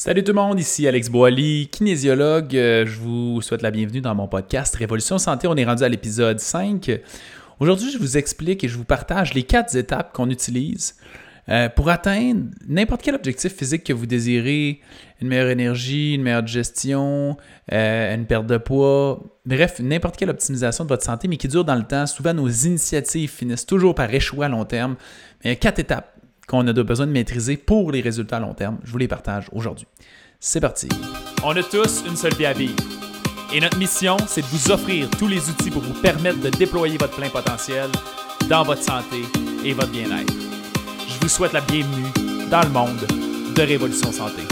Salut 0.00 0.22
tout 0.22 0.30
le 0.30 0.36
monde, 0.40 0.60
ici 0.60 0.86
Alex 0.86 1.08
Boily, 1.08 1.66
kinésiologue. 1.72 2.54
Euh, 2.54 2.86
je 2.86 3.00
vous 3.00 3.42
souhaite 3.42 3.62
la 3.62 3.72
bienvenue 3.72 4.00
dans 4.00 4.14
mon 4.14 4.28
podcast 4.28 4.76
Révolution 4.76 5.18
Santé. 5.18 5.48
On 5.48 5.56
est 5.56 5.64
rendu 5.64 5.82
à 5.82 5.88
l'épisode 5.88 6.38
5. 6.38 7.00
Aujourd'hui, 7.58 7.90
je 7.90 7.98
vous 7.98 8.16
explique 8.16 8.62
et 8.62 8.68
je 8.68 8.76
vous 8.76 8.84
partage 8.84 9.34
les 9.34 9.42
quatre 9.42 9.74
étapes 9.74 10.12
qu'on 10.12 10.30
utilise 10.30 10.94
euh, 11.48 11.68
pour 11.68 11.88
atteindre 11.88 12.44
n'importe 12.68 13.02
quel 13.02 13.16
objectif 13.16 13.56
physique 13.56 13.82
que 13.82 13.92
vous 13.92 14.06
désirez, 14.06 14.80
une 15.20 15.26
meilleure 15.26 15.48
énergie, 15.48 16.14
une 16.14 16.22
meilleure 16.22 16.46
gestion, 16.46 17.36
euh, 17.72 18.14
une 18.14 18.24
perte 18.24 18.46
de 18.46 18.56
poids, 18.56 19.20
bref, 19.46 19.80
n'importe 19.80 20.16
quelle 20.16 20.30
optimisation 20.30 20.84
de 20.84 20.90
votre 20.90 21.02
santé, 21.02 21.26
mais 21.26 21.38
qui 21.38 21.48
dure 21.48 21.64
dans 21.64 21.74
le 21.74 21.82
temps. 21.82 22.06
Souvent, 22.06 22.34
nos 22.34 22.48
initiatives 22.48 23.30
finissent 23.30 23.66
toujours 23.66 23.96
par 23.96 24.14
échouer 24.14 24.46
à 24.46 24.48
long 24.48 24.64
terme. 24.64 24.94
Mais 25.42 25.50
il 25.50 25.54
y 25.54 25.56
a 25.56 25.56
quatre 25.56 25.80
étapes 25.80 26.17
qu'on 26.48 26.66
a 26.66 26.72
besoin 26.72 27.06
de 27.06 27.12
maîtriser 27.12 27.56
pour 27.56 27.92
les 27.92 28.00
résultats 28.00 28.38
à 28.38 28.40
long 28.40 28.54
terme. 28.54 28.78
Je 28.82 28.90
vous 28.90 28.98
les 28.98 29.06
partage 29.06 29.48
aujourd'hui. 29.52 29.86
C'est 30.40 30.60
parti. 30.60 30.88
On 31.44 31.54
a 31.54 31.62
tous 31.62 32.04
une 32.06 32.16
seule 32.16 32.34
vie 32.34 32.46
à 32.46 32.54
vivre. 32.54 32.74
Et 33.54 33.60
notre 33.60 33.78
mission, 33.78 34.16
c'est 34.26 34.40
de 34.40 34.46
vous 34.46 34.70
offrir 34.70 35.08
tous 35.10 35.28
les 35.28 35.48
outils 35.50 35.70
pour 35.70 35.82
vous 35.82 36.00
permettre 36.00 36.40
de 36.40 36.48
déployer 36.48 36.96
votre 36.96 37.16
plein 37.16 37.28
potentiel 37.28 37.88
dans 38.48 38.62
votre 38.62 38.82
santé 38.82 39.22
et 39.64 39.72
votre 39.74 39.90
bien-être. 39.90 40.32
Je 41.06 41.20
vous 41.20 41.28
souhaite 41.28 41.52
la 41.52 41.60
bienvenue 41.60 42.48
dans 42.50 42.62
le 42.62 42.70
monde 42.70 43.54
de 43.54 43.62
Révolution 43.62 44.10
Santé. 44.10 44.42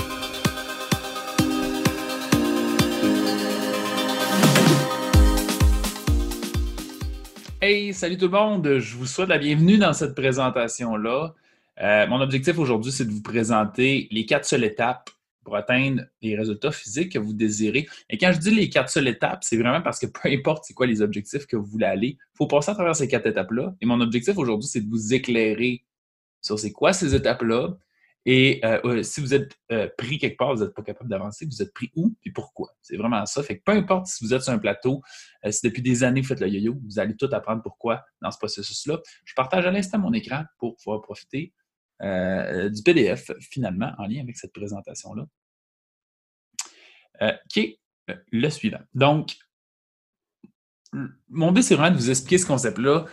Hey, 7.63 7.95
salut 7.95 8.19
tout 8.19 8.27
le 8.27 8.33
monde. 8.33 8.79
Je 8.79 8.97
vous 8.97 9.07
souhaite 9.07 9.29
la 9.29 9.39
bienvenue 9.39 9.79
dans 9.79 9.95
cette 9.95 10.15
présentation-là. 10.15 11.35
Euh, 11.83 12.07
mon 12.07 12.21
objectif 12.21 12.59
aujourd'hui, 12.59 12.93
c'est 12.93 13.05
de 13.05 13.11
vous 13.11 13.23
présenter 13.23 14.09
les 14.11 14.25
quatre 14.25 14.47
seules 14.47 14.65
étapes 14.65 15.11
pour 15.45 15.57
atteindre 15.57 16.03
les 16.23 16.37
résultats 16.37 16.73
physiques 16.73 17.13
que 17.13 17.19
vous 17.19 17.33
désirez. 17.33 17.87
Et 18.11 18.19
quand 18.19 18.33
je 18.33 18.39
dis 18.39 18.51
les 18.51 18.69
quatre 18.69 18.91
seules 18.91 19.09
étapes, 19.09 19.45
c'est 19.45 19.57
vraiment 19.57 19.83
parce 19.83 19.99
que 19.99 20.07
peu 20.23 20.29
importe 20.29 20.65
c'est 20.67 20.75
quoi 20.75 20.87
les 20.87 21.03
objectifs 21.03 21.47
que 21.47 21.57
vous 21.57 21.67
voulez 21.67 21.87
aller, 21.87 22.09
il 22.19 22.37
faut 22.37 22.47
passer 22.47 22.71
à 22.71 22.75
travers 22.75 22.97
ces 22.97 23.09
quatre 23.09 23.27
étapes-là. 23.27 23.75
Et 23.81 23.87
mon 23.87 24.01
objectif 24.01 24.37
aujourd'hui, 24.39 24.69
c'est 24.69 24.81
de 24.81 24.89
vous 24.89 25.15
éclairer 25.15 25.85
sur 26.41 26.59
c'est 26.59 26.73
quoi 26.73 26.93
ces 26.93 27.15
étapes-là. 27.15 27.77
Et 28.29 28.61
euh, 28.65 28.81
euh, 28.85 29.03
si 29.05 29.21
vous 29.21 29.35
êtes 29.35 29.57
pris 29.97 30.19
quelque 30.19 30.37
part, 30.37 30.53
vous 30.53 30.65
n'êtes 30.65 30.75
pas 30.75 30.83
capable 30.83 31.09
d'avancer, 31.09 31.47
vous 31.47 31.63
êtes 31.63 31.73
pris 31.73 31.93
où 31.95 32.13
et 32.25 32.33
pourquoi? 32.33 32.75
C'est 32.83 32.97
vraiment 32.97 33.25
ça. 33.25 33.41
Fait 33.45 33.59
que 33.59 33.63
peu 33.63 33.71
importe 33.71 34.07
si 34.07 34.25
vous 34.25 34.35
êtes 34.35 34.43
sur 34.43 34.53
un 34.53 34.59
plateau, 34.59 35.01
si 35.49 35.61
depuis 35.65 35.83
des 35.83 36.03
années 36.03 36.23
vous 36.23 36.27
faites 36.27 36.41
le 36.41 36.49
yo-yo, 36.49 36.75
vous 36.85 36.99
allez 36.99 37.15
tout 37.15 37.29
apprendre 37.31 37.63
pourquoi 37.63 38.05
dans 38.21 38.33
ce 38.33 38.39
processus-là. 38.39 38.99
Je 39.25 39.35
partage 39.35 39.65
à 39.65 39.71
l'instant 39.71 40.01
mon 40.01 40.13
écran 40.13 40.43
pour 40.59 40.75
pouvoir 40.75 41.03
profiter 41.03 41.53
euh, 42.03 42.69
du 42.69 42.83
PDF, 42.83 43.31
finalement, 43.41 43.93
en 43.99 44.07
lien 44.07 44.21
avec 44.21 44.37
cette 44.37 44.53
présentation-là, 44.53 45.27
euh, 47.23 47.33
qui 47.49 47.61
est 47.61 47.79
euh, 48.11 48.17
le 48.33 48.51
suivant. 48.51 48.81
Donc, 48.95 49.35
mon 51.29 51.53
but, 51.53 51.63
c'est 51.63 51.75
vraiment 51.75 51.95
de 51.95 52.01
vous 52.01 52.11
expliquer 52.11 52.39
ce 52.39 52.47
concept-là 52.47 53.05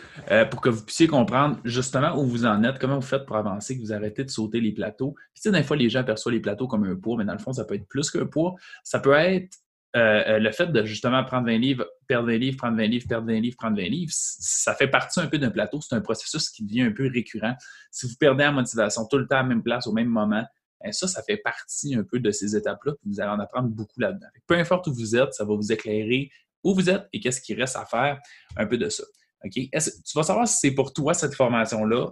pour 0.50 0.62
que 0.62 0.70
vous 0.70 0.86
puissiez 0.86 1.08
comprendre 1.08 1.60
justement 1.66 2.18
où 2.18 2.26
vous 2.26 2.46
en 2.46 2.64
êtes, 2.64 2.80
comment 2.80 2.96
vous 2.96 3.06
faites 3.06 3.26
pour 3.26 3.36
avancer, 3.36 3.76
que 3.76 3.82
vous 3.82 3.92
arrêtez 3.92 4.24
de 4.24 4.30
sauter 4.30 4.62
les 4.62 4.72
plateaux. 4.72 5.16
Puis, 5.34 5.42
tu 5.42 5.50
sais, 5.50 5.52
des 5.52 5.64
fois, 5.64 5.76
les 5.76 5.90
gens 5.90 6.00
aperçoivent 6.00 6.34
les 6.34 6.40
plateaux 6.40 6.68
comme 6.68 6.86
un 6.86 6.96
poids, 6.96 7.18
mais 7.18 7.26
dans 7.26 7.34
le 7.34 7.40
fond, 7.40 7.52
ça 7.52 7.66
peut 7.66 7.76
être 7.76 7.88
plus 7.88 8.10
qu'un 8.10 8.26
poids. 8.26 8.56
Ça 8.84 9.00
peut 9.00 9.14
être 9.14 9.58
euh, 9.96 10.24
euh, 10.28 10.40
le 10.40 10.52
fait 10.52 10.68
de 10.68 10.84
justement 10.86 11.24
prendre 11.24 11.46
20 11.46 11.58
livres, 11.58 11.86
perdre 12.08 12.28
20 12.28 12.38
livres, 12.38 12.58
prendre 12.58 12.78
20 12.78 12.88
livres, 12.88 13.06
perdre 13.08 13.28
20 13.28 13.40
livres, 13.40 13.58
prendre 13.58 13.78
20 13.78 13.84
livres, 13.84 14.12
ça 14.14 14.74
fait 14.74 14.88
partie 14.88 15.20
un 15.20 15.28
peu 15.28 15.38
d'un 15.38 15.52
plateau. 15.52 15.82
C'est 15.82 15.96
un 15.96 16.02
processus 16.02 16.50
qui 16.50 16.64
devient 16.66 16.82
un 16.82 16.92
peu 16.92 17.10
récurrent. 17.14 17.56
Si 17.92 18.08
vous 18.08 18.16
perdez 18.20 18.46
en 18.46 18.54
motivation 18.54 19.06
tout 19.06 19.18
le 19.18 19.28
temps 19.28 19.38
à 19.38 19.44
la 19.44 19.50
même 19.50 19.62
place, 19.62 19.86
au 19.86 19.94
même 19.94 20.08
moment, 20.08 20.44
ben 20.84 20.92
ça, 20.92 21.08
ça 21.08 21.22
fait 21.22 21.38
partie 21.38 21.96
un 21.96 22.04
peu 22.04 22.20
de 22.20 22.32
ces 22.32 22.56
étapes-là. 22.56 22.94
Vous 23.06 23.22
allez 23.22 23.30
en 23.30 23.40
apprendre 23.40 23.70
beaucoup 23.70 24.00
là-dedans. 24.00 24.28
Peu 24.48 24.56
importe 24.56 24.88
où 24.88 24.94
vous 24.94 25.16
êtes, 25.16 25.34
ça 25.34 25.46
va 25.46 25.56
vous 25.56 25.72
éclairer 25.72 26.30
où 26.64 26.74
vous 26.74 26.90
êtes 26.90 27.08
et 27.14 27.20
qu'est-ce 27.20 27.42
qui 27.42 27.54
reste 27.54 27.76
à 27.76 27.86
faire, 27.86 28.20
un 28.58 28.66
peu 28.66 28.78
de 28.78 28.90
ça. 28.90 29.04
Tu 29.52 29.70
vas 30.16 30.24
savoir 30.24 30.48
si 30.48 30.58
c'est 30.58 30.72
pour 30.72 30.94
toi 30.94 31.14
cette 31.14 31.36
formation-là. 31.36 32.10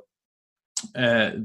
Euh, 0.97 1.39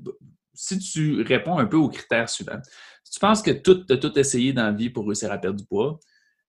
si 0.54 0.78
tu 0.78 1.22
réponds 1.22 1.58
un 1.58 1.66
peu 1.66 1.76
aux 1.76 1.88
critères 1.88 2.28
suivants. 2.28 2.60
Si 3.04 3.12
tu 3.12 3.20
penses 3.20 3.42
que 3.42 3.50
tout, 3.50 3.84
tu 3.84 3.92
as 3.92 3.98
tout 3.98 4.18
essayé 4.18 4.52
dans 4.52 4.64
la 4.64 4.72
vie 4.72 4.90
pour 4.90 5.06
réussir 5.06 5.30
à 5.30 5.38
perdre 5.38 5.58
du 5.58 5.66
poids, 5.66 6.00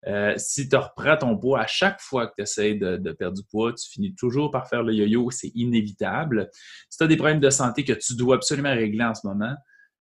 euh, 0.05 0.33
si 0.37 0.69
tu 0.69 0.75
reprends 0.75 1.17
ton 1.17 1.37
poids 1.37 1.61
à 1.61 1.67
chaque 1.67 1.99
fois 1.99 2.27
que 2.27 2.33
tu 2.37 2.43
essaies 2.43 2.75
de, 2.75 2.97
de, 2.97 3.11
perdre 3.11 3.35
du 3.35 3.43
poids, 3.49 3.73
tu 3.73 3.89
finis 3.89 4.13
toujours 4.15 4.51
par 4.51 4.69
faire 4.69 4.83
le 4.83 4.93
yo-yo, 4.93 5.31
c'est 5.31 5.51
inévitable. 5.55 6.49
Si 6.89 6.97
tu 6.97 7.03
as 7.03 7.07
des 7.07 7.17
problèmes 7.17 7.39
de 7.39 7.49
santé 7.49 7.83
que 7.83 7.93
tu 7.93 8.15
dois 8.15 8.35
absolument 8.35 8.73
régler 8.73 9.03
en 9.03 9.15
ce 9.15 9.25
moment, 9.25 9.55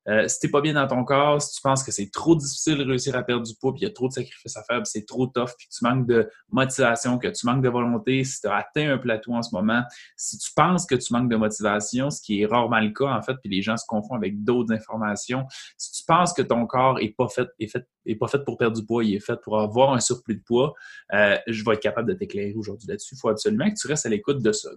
euh, 0.08 0.28
si 0.28 0.38
tu 0.38 0.46
n'es 0.46 0.50
pas 0.50 0.60
bien 0.60 0.74
dans 0.74 0.86
ton 0.86 1.04
corps, 1.04 1.40
si 1.42 1.54
tu 1.54 1.60
penses 1.60 1.82
que 1.82 1.90
c'est 1.90 2.10
trop 2.10 2.36
difficile 2.36 2.78
de 2.78 2.84
réussir 2.84 3.16
à 3.16 3.22
perdre 3.22 3.44
du 3.44 3.54
poids, 3.54 3.72
puis 3.72 3.82
il 3.82 3.84
y 3.84 3.90
a 3.90 3.92
trop 3.92 4.08
de 4.08 4.12
sacrifices 4.12 4.56
à 4.56 4.62
faire, 4.62 4.78
puis 4.78 4.90
c'est 4.90 5.04
trop 5.04 5.26
tough, 5.26 5.50
puis 5.58 5.68
que 5.68 5.74
tu 5.76 5.84
manques 5.84 6.06
de 6.06 6.28
motivation, 6.50 7.18
que 7.18 7.28
tu 7.28 7.46
manques 7.46 7.62
de 7.62 7.68
volonté, 7.68 8.22
si 8.24 8.40
tu 8.40 8.46
as 8.46 8.56
atteint 8.56 8.92
un 8.92 8.98
plateau 8.98 9.32
en 9.32 9.42
ce 9.42 9.54
moment, 9.54 9.82
si 10.16 10.38
tu 10.38 10.50
penses 10.54 10.86
que 10.86 10.94
tu 10.94 11.12
manques 11.12 11.28
de 11.28 11.36
motivation, 11.36 12.10
ce 12.10 12.20
qui 12.20 12.42
est 12.42 12.46
rarement 12.46 12.80
le 12.80 12.90
cas 12.90 13.12
en 13.12 13.22
fait, 13.22 13.34
puis 13.42 13.50
les 13.50 13.62
gens 13.62 13.76
se 13.76 13.84
confondent 13.86 14.18
avec 14.18 14.44
d'autres 14.44 14.72
informations, 14.72 15.44
si 15.76 15.92
tu 15.92 16.02
penses 16.06 16.32
que 16.32 16.42
ton 16.42 16.66
corps 16.66 16.98
n'est 16.98 17.14
pas 17.16 17.28
fait, 17.28 17.48
est 17.58 17.68
fait, 17.68 17.86
est 18.06 18.16
pas 18.16 18.28
fait 18.28 18.44
pour 18.44 18.56
perdre 18.56 18.78
du 18.78 18.86
poids, 18.86 19.04
il 19.04 19.14
est 19.14 19.20
fait 19.20 19.40
pour 19.42 19.60
avoir 19.60 19.92
un 19.92 20.00
surplus 20.00 20.36
de 20.36 20.42
poids, 20.42 20.74
euh, 21.14 21.36
je 21.46 21.64
vais 21.64 21.74
être 21.74 21.82
capable 21.82 22.08
de 22.08 22.14
t'éclairer 22.14 22.54
aujourd'hui 22.54 22.88
là-dessus. 22.88 23.14
Il 23.16 23.18
faut 23.18 23.28
absolument 23.28 23.68
que 23.68 23.74
tu 23.80 23.86
restes 23.88 24.06
à 24.06 24.08
l'écoute 24.08 24.42
de 24.42 24.52
ça. 24.52 24.70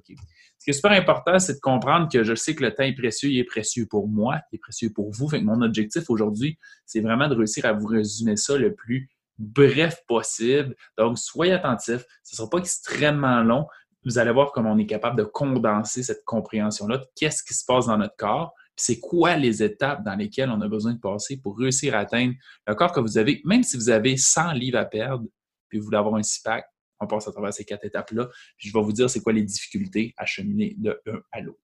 Ce 0.59 0.65
qui 0.65 0.69
est 0.71 0.73
super 0.73 0.91
important, 0.91 1.39
c'est 1.39 1.53
de 1.53 1.59
comprendre 1.59 2.09
que 2.11 2.23
je 2.23 2.35
sais 2.35 2.53
que 2.53 2.63
le 2.63 2.75
temps 2.75 2.83
est 2.83 2.93
précieux, 2.93 3.29
il 3.29 3.39
est 3.39 3.45
précieux 3.45 3.85
pour 3.89 4.09
moi, 4.09 4.39
il 4.51 4.57
est 4.57 4.59
précieux 4.59 4.91
pour 4.93 5.09
vous 5.11 5.29
mon 5.41 5.61
objectif 5.61 6.09
aujourd'hui, 6.09 6.57
c'est 6.85 6.99
vraiment 6.99 7.29
de 7.29 7.35
réussir 7.35 7.65
à 7.65 7.71
vous 7.71 7.87
résumer 7.87 8.35
ça 8.35 8.57
le 8.57 8.75
plus 8.75 9.09
bref 9.37 10.03
possible. 10.05 10.75
Donc, 10.97 11.17
soyez 11.17 11.53
attentifs. 11.53 12.05
Ce 12.23 12.33
ne 12.33 12.37
sera 12.37 12.49
pas 12.49 12.57
extrêmement 12.57 13.41
long. 13.41 13.65
Vous 14.05 14.17
allez 14.17 14.31
voir 14.31 14.51
comment 14.51 14.73
on 14.73 14.77
est 14.77 14.85
capable 14.85 15.17
de 15.17 15.23
condenser 15.23 16.03
cette 16.03 16.23
compréhension-là 16.25 17.01
qu'est-ce 17.15 17.43
qui 17.43 17.53
se 17.53 17.65
passe 17.65 17.87
dans 17.87 17.97
notre 17.97 18.15
corps, 18.17 18.53
c'est 18.75 18.99
quoi 18.99 19.35
les 19.35 19.61
étapes 19.61 20.03
dans 20.05 20.15
lesquelles 20.15 20.49
on 20.49 20.61
a 20.61 20.67
besoin 20.67 20.93
de 20.93 20.99
passer 20.99 21.37
pour 21.37 21.57
réussir 21.57 21.95
à 21.95 21.99
atteindre 21.99 22.33
le 22.65 22.75
corps 22.75 22.93
que 22.93 23.01
vous 23.01 23.17
avez, 23.17 23.41
même 23.43 23.63
si 23.63 23.75
vous 23.75 23.89
avez 23.89 24.15
100 24.15 24.53
livres 24.53 24.77
à 24.77 24.85
perdre, 24.85 25.25
puis 25.67 25.79
vous 25.79 25.85
voulez 25.85 25.97
avoir 25.97 26.15
un 26.15 26.23
six-pack, 26.23 26.65
on 26.99 27.07
passe 27.07 27.27
à 27.27 27.31
travers 27.31 27.53
ces 27.53 27.65
quatre 27.65 27.85
étapes-là, 27.85 28.29
je 28.57 28.71
vais 28.71 28.81
vous 28.81 28.93
dire 28.93 29.09
c'est 29.09 29.21
quoi 29.21 29.33
les 29.33 29.43
difficultés 29.43 30.13
à 30.17 30.25
cheminer 30.25 30.75
de 30.77 30.99
l'un 31.05 31.19
à 31.31 31.41
l'autre. 31.41 31.59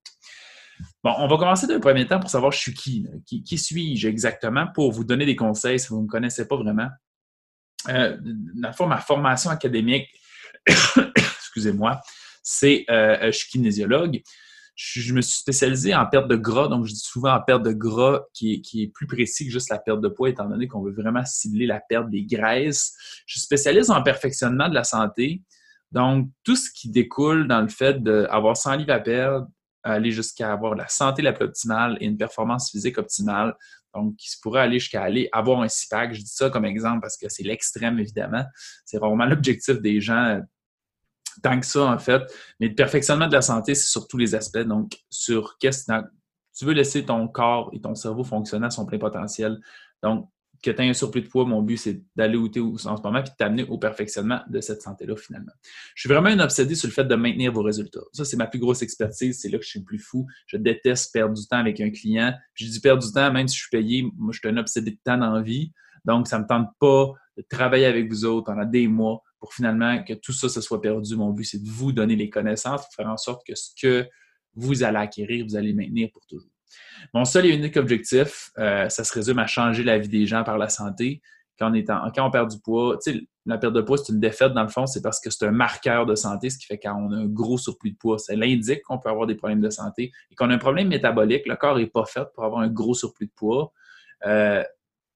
Bon, 1.03 1.13
on 1.17 1.27
va 1.27 1.37
commencer 1.37 1.67
d'un 1.67 1.79
premier 1.79 2.05
temps 2.05 2.19
pour 2.19 2.29
savoir 2.29 2.51
je 2.51 2.59
suis 2.59 2.73
qui. 2.73 3.07
Qui, 3.25 3.57
suis-je 3.57 4.07
exactement? 4.07 4.67
Pour 4.73 4.91
vous 4.91 5.03
donner 5.03 5.25
des 5.25 5.35
conseils 5.35 5.79
si 5.79 5.87
vous 5.87 5.97
ne 5.97 6.03
me 6.03 6.07
connaissez 6.07 6.47
pas 6.47 6.57
vraiment. 6.57 6.89
Euh, 7.89 8.17
ma 8.55 8.73
formation 8.73 9.51
académique, 9.51 10.09
excusez-moi, 11.15 12.01
c'est 12.43 12.85
euh, 12.89 13.27
je 13.27 13.37
suis 13.37 13.49
kinésiologue. 13.49 14.21
Je, 14.75 15.13
me 15.13 15.21
suis 15.21 15.37
spécialisé 15.37 15.95
en 15.95 16.05
perte 16.05 16.27
de 16.27 16.35
gras, 16.35 16.67
donc 16.67 16.85
je 16.85 16.91
dis 16.91 16.99
souvent 16.99 17.33
en 17.33 17.41
perte 17.41 17.63
de 17.63 17.71
gras 17.71 18.23
qui 18.33 18.61
est, 18.73 18.93
plus 18.93 19.07
précis 19.07 19.45
que 19.45 19.51
juste 19.51 19.69
la 19.69 19.79
perte 19.79 20.01
de 20.01 20.09
poids, 20.09 20.29
étant 20.29 20.49
donné 20.49 20.67
qu'on 20.67 20.81
veut 20.81 20.91
vraiment 20.91 21.23
cibler 21.25 21.65
la 21.65 21.79
perte 21.79 22.09
des 22.09 22.25
graisses. 22.25 22.93
Je 23.25 23.35
suis 23.35 23.41
spécialiste 23.41 23.89
en 23.89 24.03
perfectionnement 24.03 24.67
de 24.67 24.73
la 24.73 24.83
santé. 24.83 25.41
Donc, 25.91 26.29
tout 26.43 26.57
ce 26.57 26.69
qui 26.71 26.89
découle 26.89 27.47
dans 27.47 27.61
le 27.61 27.69
fait 27.69 28.03
d'avoir 28.03 28.57
100 28.57 28.75
livres 28.75 28.93
à 28.93 28.99
perdre, 28.99 29.47
aller 29.83 30.11
jusqu'à 30.11 30.51
avoir 30.51 30.75
la 30.75 30.87
santé 30.87 31.21
la 31.21 31.31
plus 31.31 31.45
optimale 31.45 31.97
et 32.01 32.05
une 32.05 32.17
performance 32.17 32.71
physique 32.71 32.97
optimale. 32.97 33.55
Donc, 33.93 34.17
qui 34.17 34.29
se 34.29 34.37
pourrait 34.41 34.61
aller 34.61 34.79
jusqu'à 34.79 35.03
aller 35.03 35.29
avoir 35.31 35.61
un 35.61 35.69
CIPAC. 35.69 36.15
Je 36.15 36.19
dis 36.19 36.27
ça 36.27 36.49
comme 36.49 36.65
exemple 36.65 36.99
parce 37.01 37.15
que 37.15 37.29
c'est 37.29 37.43
l'extrême, 37.43 37.97
évidemment. 37.97 38.43
C'est 38.83 38.97
vraiment 38.97 39.25
l'objectif 39.25 39.79
des 39.79 40.01
gens 40.01 40.41
tant 41.41 41.59
que 41.59 41.65
ça, 41.65 41.85
en 41.85 41.97
fait. 41.99 42.21
Mais 42.59 42.69
le 42.69 42.75
perfectionnement 42.75 43.27
de 43.27 43.33
la 43.33 43.41
santé, 43.41 43.75
c'est 43.75 43.89
sur 43.89 44.07
tous 44.07 44.17
les 44.17 44.35
aspects. 44.35 44.59
Donc, 44.59 44.97
sur 45.09 45.57
qu'est-ce 45.57 45.85
que 45.85 45.93
tu 46.57 46.65
veux 46.65 46.73
laisser 46.73 47.05
ton 47.05 47.27
corps 47.27 47.69
et 47.73 47.81
ton 47.81 47.95
cerveau 47.95 48.23
fonctionner 48.23 48.67
à 48.67 48.69
son 48.69 48.85
plein 48.85 48.97
potentiel. 48.97 49.59
Donc, 50.01 50.29
que 50.63 50.71
tu 50.71 50.81
aies 50.81 50.89
un 50.89 50.93
surplus 50.93 51.21
de 51.21 51.27
poids, 51.27 51.45
mon 51.45 51.61
but, 51.61 51.77
c'est 51.77 52.01
d'aller 52.15 52.37
où 52.37 52.49
tu 52.49 52.59
es 52.59 52.61
en 52.61 52.77
ce 52.77 53.01
moment 53.01 53.19
et 53.19 53.23
de 53.23 53.29
t'amener 53.37 53.65
au 53.65 53.77
perfectionnement 53.77 54.41
de 54.49 54.61
cette 54.61 54.81
santé-là, 54.81 55.15
finalement. 55.15 55.51
Je 55.93 56.01
suis 56.01 56.09
vraiment 56.09 56.29
un 56.29 56.39
obsédé 56.39 56.75
sur 56.75 56.87
le 56.87 56.93
fait 56.93 57.03
de 57.03 57.15
maintenir 57.15 57.51
vos 57.51 57.61
résultats. 57.61 58.01
Ça, 58.13 58.25
c'est 58.25 58.37
ma 58.37 58.47
plus 58.47 58.59
grosse 58.59 58.81
expertise. 58.81 59.39
C'est 59.39 59.49
là 59.49 59.59
que 59.59 59.63
je 59.63 59.69
suis 59.69 59.79
le 59.79 59.85
plus 59.85 59.99
fou. 59.99 60.25
Je 60.47 60.57
déteste 60.57 61.13
perdre 61.13 61.35
du 61.35 61.45
temps 61.47 61.59
avec 61.59 61.79
un 61.81 61.91
client. 61.91 62.33
Je 62.55 62.65
dis 62.65 62.79
perdre 62.79 63.03
du 63.03 63.11
temps, 63.11 63.31
même 63.31 63.47
si 63.47 63.57
je 63.57 63.61
suis 63.61 63.69
payé. 63.69 64.03
Moi, 64.17 64.31
je 64.33 64.39
suis 64.39 64.47
un 64.47 64.57
obsédé 64.57 64.91
de 64.91 64.99
temps 65.03 65.17
dans 65.17 65.31
la 65.31 65.41
vie. 65.41 65.71
Donc, 66.03 66.27
ça 66.27 66.37
ne 66.37 66.43
me 66.43 66.47
tente 66.47 66.69
pas 66.79 67.11
de 67.37 67.43
travailler 67.47 67.85
avec 67.85 68.09
vous 68.09 68.25
autres 68.25 68.45
pendant 68.45 68.65
des 68.65 68.87
mois 68.87 69.21
pour 69.39 69.53
finalement 69.53 70.03
que 70.03 70.13
tout 70.13 70.33
ça 70.33 70.49
se 70.49 70.61
soit 70.61 70.81
perdu. 70.81 71.15
Mon 71.15 71.31
but, 71.31 71.43
c'est 71.43 71.63
de 71.63 71.69
vous 71.69 71.91
donner 71.91 72.15
les 72.15 72.29
connaissances 72.29 72.83
pour 72.83 72.93
faire 72.93 73.07
en 73.07 73.17
sorte 73.17 73.45
que 73.45 73.55
ce 73.55 73.69
que 73.79 74.07
vous 74.55 74.83
allez 74.83 74.97
acquérir, 74.97 75.45
vous 75.45 75.55
allez 75.55 75.73
maintenir 75.73 76.09
pour 76.13 76.25
toujours. 76.25 76.49
Mon 77.13 77.25
seul 77.25 77.45
et 77.45 77.55
unique 77.55 77.77
objectif, 77.77 78.51
euh, 78.57 78.89
ça 78.89 79.03
se 79.03 79.13
résume 79.13 79.39
à 79.39 79.47
changer 79.47 79.83
la 79.83 79.97
vie 79.97 80.09
des 80.09 80.25
gens 80.25 80.43
par 80.43 80.57
la 80.57 80.69
santé. 80.69 81.21
Quand 81.57 81.71
on, 81.71 82.31
perd 82.31 82.51
du 82.51 82.59
poids, 82.59 82.99
la 83.45 83.57
perte 83.57 83.73
de 83.73 83.81
poids, 83.81 83.97
c'est 83.97 84.11
une 84.11 84.19
défaite 84.19 84.51
dans 84.53 84.63
le 84.63 84.69
fond, 84.69 84.85
c'est 84.87 85.01
parce 85.01 85.21
que 85.21 85.29
c'est 85.29 85.45
un 85.45 85.51
marqueur 85.51 86.05
de 86.05 86.13
santé, 86.13 86.49
ce 86.49 86.57
qui 86.57 86.65
fait 86.65 86.77
quand 86.77 86.95
on 86.95 87.11
a 87.13 87.15
un 87.15 87.27
gros 87.27 87.57
surplus 87.57 87.91
de 87.91 87.97
poids, 87.97 88.19
ça 88.19 88.35
l'indique 88.35 88.81
qu'on 88.81 88.99
peut 88.99 89.09
avoir 89.09 89.25
des 89.25 89.35
problèmes 89.35 89.61
de 89.61 89.69
santé 89.69 90.11
et 90.31 90.35
qu'on 90.35 90.49
a 90.49 90.55
un 90.55 90.57
problème 90.57 90.89
métabolique. 90.89 91.47
Le 91.47 91.55
corps 91.55 91.77
n'est 91.77 91.87
pas 91.87 92.05
fait 92.05 92.25
pour 92.33 92.43
avoir 92.43 92.61
un 92.61 92.67
gros 92.67 92.93
surplus 92.93 93.27
de 93.27 93.31
poids. 93.31 93.71
Euh, 94.25 94.63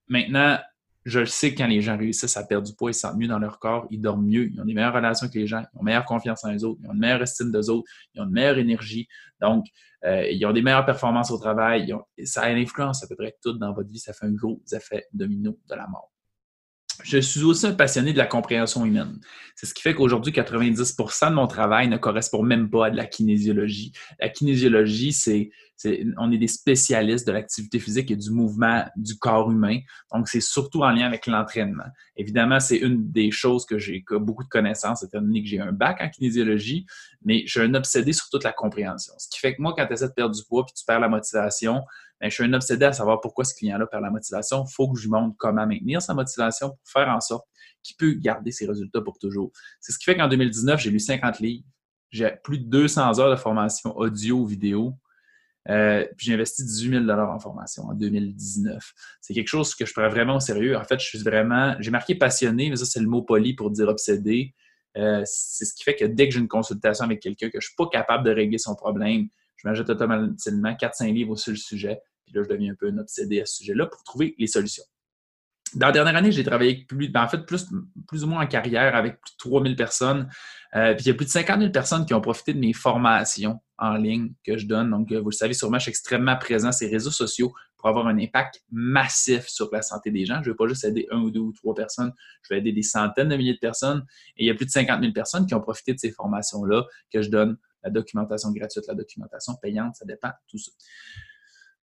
maintenant, 0.08 0.58
je 1.04 1.24
sais 1.24 1.52
que 1.52 1.58
quand 1.58 1.66
les 1.66 1.80
gens 1.80 1.96
réussissent 1.96 2.36
à 2.36 2.44
perdre 2.44 2.66
du 2.66 2.74
poids, 2.74 2.90
ils 2.90 2.94
se 2.94 3.00
sentent 3.00 3.16
mieux 3.16 3.28
dans 3.28 3.38
leur 3.38 3.58
corps, 3.58 3.86
ils 3.90 4.00
dorment 4.00 4.26
mieux, 4.26 4.50
ils 4.52 4.60
ont 4.60 4.64
des 4.64 4.74
meilleures 4.74 4.94
relations 4.94 5.24
avec 5.24 5.34
les 5.34 5.46
gens, 5.46 5.62
ils 5.72 5.78
ont 5.78 5.82
meilleure 5.82 6.04
confiance 6.04 6.44
en 6.44 6.50
les 6.50 6.62
autres, 6.64 6.80
ils 6.82 6.88
ont 6.88 6.92
une 6.92 6.98
meilleure 6.98 7.22
estime 7.22 7.50
d'eux 7.50 7.70
autres, 7.70 7.90
ils 8.14 8.20
ont 8.20 8.24
une 8.24 8.32
meilleure 8.32 8.58
énergie. 8.58 9.08
Donc, 9.40 9.66
euh, 10.04 10.26
ils 10.30 10.44
ont 10.46 10.52
des 10.52 10.62
meilleures 10.62 10.86
performances 10.86 11.30
au 11.30 11.38
travail. 11.38 11.92
ça 12.24 12.42
a 12.42 12.50
une 12.50 12.58
influence 12.58 13.02
à 13.02 13.08
peu 13.08 13.16
près 13.16 13.36
tout 13.42 13.52
dans 13.54 13.72
votre 13.72 13.88
vie. 13.88 13.98
Ça 13.98 14.12
fait 14.12 14.26
un 14.26 14.32
gros 14.32 14.62
effet 14.72 15.06
domino 15.12 15.58
de 15.68 15.74
la 15.74 15.86
mort. 15.86 16.10
Je 17.02 17.18
suis 17.18 17.42
aussi 17.42 17.66
un 17.66 17.72
passionné 17.72 18.12
de 18.12 18.18
la 18.18 18.26
compréhension 18.26 18.84
humaine. 18.84 19.18
C'est 19.54 19.66
ce 19.66 19.74
qui 19.74 19.82
fait 19.82 19.94
qu'aujourd'hui, 19.94 20.32
90% 20.32 21.30
de 21.30 21.34
mon 21.34 21.46
travail 21.46 21.88
ne 21.88 21.96
correspond 21.96 22.42
même 22.42 22.70
pas 22.70 22.86
à 22.86 22.90
de 22.90 22.96
la 22.96 23.06
kinésiologie. 23.06 23.92
La 24.18 24.28
kinésiologie, 24.28 25.12
c'est, 25.12 25.50
on 26.18 26.32
est 26.32 26.38
des 26.38 26.48
spécialistes 26.48 27.26
de 27.26 27.32
l'activité 27.32 27.78
physique 27.78 28.10
et 28.10 28.16
du 28.16 28.30
mouvement 28.30 28.84
du 28.96 29.18
corps 29.18 29.50
humain. 29.50 29.78
Donc, 30.12 30.28
c'est 30.28 30.40
surtout 30.40 30.82
en 30.82 30.90
lien 30.90 31.06
avec 31.06 31.26
l'entraînement. 31.26 31.84
Évidemment, 32.16 32.60
c'est 32.60 32.78
une 32.78 33.10
des 33.10 33.30
choses 33.30 33.66
que 33.66 33.78
j'ai 33.78 34.04
beaucoup 34.10 34.44
de 34.44 34.48
connaissances, 34.48 35.02
étant 35.02 35.20
donné 35.20 35.42
que 35.42 35.48
j'ai 35.48 35.60
un 35.60 35.72
bac 35.72 35.98
en 36.00 36.08
kinésiologie, 36.08 36.86
mais 37.24 37.44
suis 37.46 37.60
un 37.60 37.74
obsédé 37.74 38.12
sur 38.12 38.28
toute 38.30 38.44
la 38.44 38.52
compréhension. 38.52 39.14
Ce 39.18 39.28
qui 39.28 39.38
fait 39.38 39.54
que 39.54 39.62
moi, 39.62 39.74
quand 39.76 39.86
tu 39.86 39.92
essaies 39.92 40.08
de 40.08 40.12
perdre 40.12 40.34
du 40.34 40.42
poids 40.48 40.64
puis 40.64 40.74
tu 40.74 40.84
perds 40.84 41.00
la 41.00 41.08
motivation, 41.08 41.82
ben, 42.20 42.30
je 42.30 42.34
suis 42.34 42.44
un 42.44 42.52
obsédé 42.52 42.84
à 42.84 42.92
savoir 42.92 43.20
pourquoi 43.20 43.44
ce 43.44 43.54
client-là 43.54 43.86
perd 43.86 44.02
la 44.02 44.10
motivation. 44.10 44.64
Il 44.68 44.72
faut 44.72 44.90
que 44.92 44.98
je 44.98 45.04
lui 45.04 45.10
montre 45.10 45.34
comment 45.38 45.66
maintenir 45.66 46.02
sa 46.02 46.14
motivation 46.14 46.70
pour 46.70 46.78
faire 46.84 47.08
en 47.08 47.20
sorte 47.20 47.46
qu'il 47.82 47.96
peut 47.96 48.12
garder 48.12 48.52
ses 48.52 48.66
résultats 48.66 49.00
pour 49.00 49.18
toujours. 49.18 49.50
C'est 49.80 49.92
ce 49.92 49.98
qui 49.98 50.04
fait 50.04 50.16
qu'en 50.16 50.28
2019, 50.28 50.80
j'ai 50.80 50.90
lu 50.90 51.00
50 51.00 51.40
livres. 51.40 51.64
J'ai 52.10 52.30
plus 52.44 52.58
de 52.58 52.64
200 52.64 53.18
heures 53.20 53.30
de 53.30 53.36
formation 53.36 53.96
audio, 53.96 54.44
vidéo. 54.44 54.98
Euh, 55.68 56.06
puis 56.16 56.26
j'ai 56.26 56.34
investi 56.34 56.64
18 56.64 57.06
000 57.06 57.10
en 57.10 57.38
formation 57.38 57.84
en 57.84 57.94
2019. 57.94 58.92
C'est 59.20 59.34
quelque 59.34 59.48
chose 59.48 59.74
que 59.74 59.86
je 59.86 59.92
prends 59.92 60.08
vraiment 60.08 60.36
au 60.36 60.40
sérieux. 60.40 60.76
En 60.76 60.84
fait, 60.84 60.98
je 61.00 61.06
suis 61.06 61.18
vraiment, 61.22 61.76
j'ai 61.80 61.90
marqué 61.90 62.14
passionné, 62.14 62.70
mais 62.70 62.76
ça, 62.76 62.84
c'est 62.84 63.00
le 63.00 63.06
mot 63.06 63.22
poli 63.22 63.54
pour 63.54 63.70
dire 63.70 63.88
obsédé. 63.88 64.54
Euh, 64.96 65.22
c'est 65.24 65.64
ce 65.64 65.74
qui 65.74 65.84
fait 65.84 65.94
que 65.94 66.04
dès 66.04 66.28
que 66.28 66.34
j'ai 66.34 66.40
une 66.40 66.48
consultation 66.48 67.04
avec 67.04 67.20
quelqu'un 67.20 67.46
que 67.46 67.60
je 67.60 67.66
ne 67.66 67.68
suis 67.68 67.76
pas 67.76 67.88
capable 67.88 68.24
de 68.24 68.30
régler 68.30 68.58
son 68.58 68.74
problème, 68.74 69.28
je 69.56 69.68
m'ajoute 69.68 69.90
automatiquement 69.90 70.72
4-5 70.72 71.12
livres 71.12 71.36
sur 71.36 71.52
le 71.52 71.58
sujet. 71.58 72.00
Puis 72.30 72.38
là, 72.38 72.44
je 72.44 72.48
deviens 72.48 72.72
un 72.72 72.76
peu 72.76 72.88
un 72.88 72.98
obsédé 72.98 73.40
à 73.40 73.46
ce 73.46 73.56
sujet-là 73.56 73.86
pour 73.86 74.02
trouver 74.04 74.36
les 74.38 74.46
solutions. 74.46 74.84
Dans 75.74 75.86
la 75.86 75.92
dernière 75.92 76.16
année, 76.16 76.32
j'ai 76.32 76.42
travaillé 76.42 76.84
plus, 76.84 77.08
ben, 77.08 77.22
en 77.22 77.28
fait, 77.28 77.46
plus, 77.46 77.68
ou 77.70 78.26
moins 78.26 78.42
en 78.42 78.46
carrière 78.46 78.96
avec 78.96 79.20
plus 79.20 79.32
de 79.32 79.50
3000 79.50 79.76
personnes. 79.76 80.28
Euh, 80.74 80.94
puis 80.94 81.04
il 81.04 81.08
y 81.08 81.10
a 81.10 81.14
plus 81.14 81.26
de 81.26 81.30
50 81.30 81.60
000 81.60 81.70
personnes 81.70 82.06
qui 82.06 82.14
ont 82.14 82.20
profité 82.20 82.54
de 82.54 82.58
mes 82.58 82.72
formations 82.72 83.60
en 83.78 83.94
ligne 83.94 84.32
que 84.44 84.58
je 84.58 84.66
donne. 84.66 84.90
Donc, 84.90 85.12
euh, 85.12 85.20
vous 85.20 85.30
le 85.30 85.34
savez 85.34 85.54
sûrement, 85.54 85.78
je 85.78 85.84
suis 85.84 85.90
extrêmement 85.90 86.36
présent 86.36 86.72
sur 86.72 86.86
les 86.86 86.92
réseaux 86.92 87.12
sociaux 87.12 87.52
pour 87.76 87.88
avoir 87.88 88.08
un 88.08 88.18
impact 88.18 88.62
massif 88.70 89.46
sur 89.46 89.68
la 89.72 89.82
santé 89.82 90.10
des 90.10 90.26
gens. 90.26 90.42
Je 90.42 90.48
ne 90.48 90.54
vais 90.54 90.56
pas 90.56 90.66
juste 90.66 90.84
aider 90.84 91.06
un 91.10 91.18
ou 91.18 91.30
deux 91.30 91.40
ou 91.40 91.52
trois 91.52 91.74
personnes, 91.74 92.12
je 92.42 92.52
vais 92.52 92.58
aider 92.58 92.72
des 92.72 92.82
centaines 92.82 93.28
de 93.28 93.36
milliers 93.36 93.54
de 93.54 93.58
personnes. 93.58 94.04
Et 94.36 94.44
il 94.44 94.46
y 94.48 94.50
a 94.50 94.54
plus 94.54 94.66
de 94.66 94.70
50 94.70 95.00
000 95.00 95.12
personnes 95.12 95.46
qui 95.46 95.54
ont 95.54 95.60
profité 95.60 95.94
de 95.94 95.98
ces 95.98 96.10
formations-là 96.10 96.84
que 97.12 97.22
je 97.22 97.30
donne, 97.30 97.56
la 97.82 97.90
documentation 97.90 98.50
gratuite, 98.52 98.86
la 98.88 98.94
documentation 98.94 99.54
payante, 99.54 99.96
ça 99.96 100.04
dépend, 100.04 100.30
tout 100.48 100.58
ça. 100.58 100.72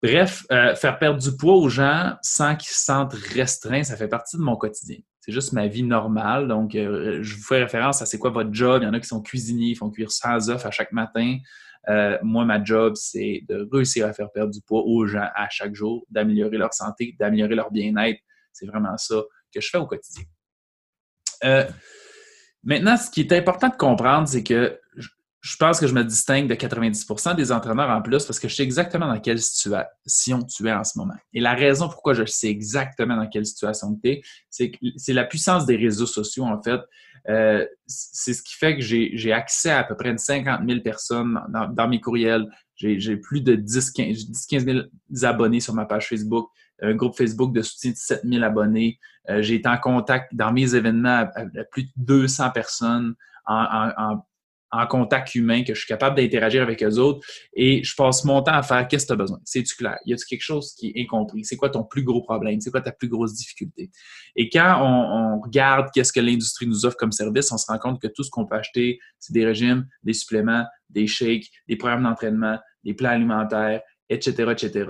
Bref, 0.04 0.46
euh, 0.52 0.76
faire 0.76 1.00
perdre 1.00 1.20
du 1.20 1.36
poids 1.36 1.56
aux 1.56 1.70
gens 1.70 2.16
sans 2.22 2.56
qu'ils 2.56 2.70
se 2.70 2.84
sentent 2.84 3.14
restreints, 3.14 3.84
ça 3.84 3.98
fait 3.98 4.08
partie 4.08 4.38
de 4.38 4.44
mon 4.44 4.56
quotidien. 4.56 4.98
C'est 5.22 5.32
juste 5.32 5.54
ma 5.54 5.68
vie 5.68 5.84
normale. 5.84 6.48
Donc, 6.48 6.76
euh, 6.76 7.20
je 7.24 7.36
vous 7.36 7.42
fais 7.42 7.64
référence 7.64 8.02
à 8.02 8.06
c'est 8.06 8.20
quoi 8.20 8.30
votre 8.30 8.54
job. 8.54 8.84
Il 8.84 8.86
y 8.86 8.88
en 8.88 8.94
a 8.94 9.00
qui 9.00 9.08
sont 9.08 9.22
cuisiniers, 9.22 9.70
ils 9.70 9.76
font 9.76 9.90
cuire 9.90 10.12
100 10.12 10.50
œufs 10.50 10.66
à 10.66 10.72
chaque 10.72 10.92
matin. 10.92 11.38
Euh, 11.90 12.18
moi, 12.22 12.46
ma 12.46 12.64
job, 12.64 12.94
c'est 12.96 13.44
de 13.50 13.68
réussir 13.72 14.06
à 14.06 14.14
faire 14.14 14.32
perdre 14.32 14.54
du 14.54 14.62
poids 14.62 14.84
aux 14.86 15.08
gens 15.08 15.28
à 15.34 15.50
chaque 15.50 15.74
jour, 15.74 16.06
d'améliorer 16.10 16.58
leur 16.58 16.74
santé, 16.74 17.16
d'améliorer 17.20 17.56
leur 17.56 17.72
bien-être. 17.72 18.20
C'est 18.54 18.68
vraiment 18.68 18.98
ça 18.98 19.16
que 19.54 19.60
je 19.60 19.70
fais 19.70 19.78
au 19.80 19.88
quotidien. 19.88 20.26
maintenant, 22.64 22.98
ce 22.98 23.10
qui 23.10 23.22
est 23.22 23.34
important 23.34 23.70
de 23.70 23.76
comprendre, 23.76 24.28
c'est 24.28 24.44
que 24.44 24.80
je 25.42 25.56
pense 25.56 25.80
que 25.80 25.88
je 25.88 25.94
me 25.94 26.04
distingue 26.04 26.48
de 26.48 26.56
90% 26.56 27.36
des 27.36 27.52
entraîneurs 27.52 27.90
en 27.90 28.02
plus 28.02 28.26
parce 28.26 28.40
que 28.40 28.48
je 28.48 28.56
sais 28.56 28.64
exactement 28.64 29.08
dans 29.08 29.20
quelle 29.20 29.40
situation 29.40 30.44
tu 30.44 30.68
es 30.68 30.74
en 30.74 30.84
ce 30.84 30.98
moment. 30.98 31.14
Et 31.34 31.40
la 31.40 31.54
raison 31.54 31.88
pourquoi 31.88 32.14
je 32.14 32.26
sais 32.26 32.48
exactement 32.48 33.16
dans 33.16 33.28
quelle 33.28 33.46
situation 33.46 33.96
tu 34.04 34.10
es, 34.10 34.22
c'est 34.50 35.14
la 35.14 35.26
puissance 35.26 35.66
des 35.66 35.76
réseaux 35.76 36.08
sociaux, 36.08 36.46
en 36.46 36.62
fait. 36.62 36.82
Euh, 37.30 37.66
c'est 37.86 38.34
ce 38.34 38.42
qui 38.42 38.56
fait 38.56 38.76
que 38.78 38.82
j'ai 38.82 39.32
accès 39.32 39.70
à 39.70 39.80
à 39.80 39.84
peu 39.84 39.96
près 39.96 40.10
une 40.10 40.18
50 40.18 40.62
000 40.68 40.82
personnes 40.82 41.40
dans, 41.50 41.88
mes 41.88 42.00
courriels. 42.00 42.46
J'ai 42.76 43.18
plus 43.18 43.42
de 43.42 43.56
10, 43.56 43.92
15, 43.92 44.26
000 44.50 44.80
abonnés 45.24 45.60
sur 45.60 45.74
ma 45.74 45.86
page 45.86 46.08
Facebook, 46.08 46.50
un 46.82 46.96
groupe 46.96 47.16
Facebook 47.16 47.54
de 47.54 47.62
soutien 47.62 47.92
de 47.92 47.98
7 47.98 48.22
000 48.24 48.44
abonnés. 48.44 48.98
Euh, 49.30 49.42
j'ai 49.42 49.56
été 49.56 49.70
en 49.70 49.78
contact 49.78 50.34
dans 50.34 50.52
mes 50.52 50.74
événements 50.74 51.30
avec 51.36 51.70
plus 51.70 51.84
de 51.84 51.92
200 51.98 52.52
personnes 52.52 53.16
en 53.46 54.22
contact 54.86 55.36
humain, 55.36 55.64
que 55.64 55.74
je 55.74 55.80
suis 55.80 55.88
capable 55.88 56.18
d'interagir 56.18 56.62
avec 56.62 56.84
eux 56.84 56.98
autres 56.98 57.26
et 57.54 57.84
je 57.84 57.96
passe 57.96 58.24
mon 58.26 58.42
temps 58.42 58.54
à 58.54 58.64
faire 58.64 58.88
qu'est-ce 58.88 59.06
que 59.06 59.08
tu 59.08 59.14
as 59.14 59.18
besoin? 59.18 59.40
C'est-tu 59.46 59.76
clair? 59.76 59.98
Y 60.06 60.14
a-t-il 60.14 60.26
quelque 60.26 60.44
chose 60.44 60.74
qui 60.78 60.88
est 60.90 61.02
incompris? 61.02 61.46
C'est 61.46 61.56
quoi 61.56 61.70
ton 61.70 61.84
plus 61.84 62.04
gros 62.04 62.22
problème? 62.22 62.60
C'est 62.60 62.72
quoi 62.72 62.82
ta 62.82 62.92
plus 62.92 63.08
grosse 63.08 63.34
difficulté? 63.34 63.90
Et 64.36 64.50
quand 64.50 64.80
on, 64.82 65.40
regarde 65.40 65.90
qu'est-ce 65.94 66.12
que 66.12 66.20
l'industrie 66.20 66.68
nous 66.68 66.86
offre 66.86 66.98
comme 66.98 67.12
service, 67.12 67.52
on 67.52 67.58
se 67.58 67.66
rend 67.68 67.78
compte 67.78 68.02
que 68.02 68.08
tout 68.08 68.24
ce 68.24 68.30
qu'on 68.30 68.46
peut 68.46 68.56
acheter, 68.56 69.00
c'est 69.20 69.34
des 69.34 69.46
régimes, 69.46 69.88
des 70.04 70.14
suppléments, 70.14 70.66
des 70.90 71.08
shakes, 71.08 71.50
des 71.68 71.76
programmes 71.76 72.04
d'entraînement, 72.04 72.58
des 72.84 72.94
plans 72.94 73.12
alimentaires, 73.12 73.82
etc., 74.10 74.52
etc. 74.52 74.86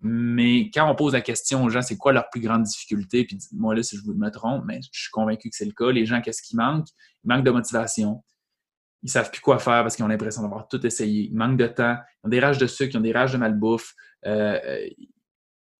Mais 0.00 0.70
quand 0.72 0.88
on 0.90 0.94
pose 0.94 1.14
la 1.14 1.20
question 1.20 1.64
aux 1.64 1.70
gens, 1.70 1.82
c'est 1.82 1.96
quoi 1.96 2.12
leur 2.12 2.30
plus 2.30 2.40
grande 2.40 2.62
difficulté? 2.62 3.24
Puis 3.24 3.38
moi 3.52 3.74
là, 3.74 3.82
si 3.82 3.96
je 3.96 4.02
vous 4.02 4.14
me 4.14 4.30
trompe, 4.30 4.64
mais 4.66 4.80
je 4.92 5.00
suis 5.00 5.10
convaincu 5.10 5.50
que 5.50 5.56
c'est 5.56 5.64
le 5.64 5.72
cas. 5.72 5.90
Les 5.90 6.06
gens, 6.06 6.20
qu'est-ce 6.20 6.42
qui 6.42 6.56
manque? 6.56 6.86
Il 7.24 7.28
manque 7.28 7.44
de 7.44 7.50
motivation 7.50 8.22
ils 9.02 9.10
savent 9.10 9.30
plus 9.30 9.40
quoi 9.40 9.58
faire 9.58 9.82
parce 9.82 9.96
qu'ils 9.96 10.04
ont 10.04 10.08
l'impression 10.08 10.42
d'avoir 10.42 10.68
tout 10.68 10.84
essayé. 10.84 11.28
Ils 11.30 11.36
manquent 11.36 11.58
de 11.58 11.66
temps, 11.66 11.96
ils 12.22 12.26
ont 12.26 12.30
des 12.30 12.40
rages 12.40 12.58
de 12.58 12.66
sucre, 12.66 12.94
ils 12.94 12.98
ont 12.98 13.02
des 13.02 13.12
rages 13.12 13.32
de 13.32 13.38
malbouffe. 13.38 13.94
Euh, 14.26 14.58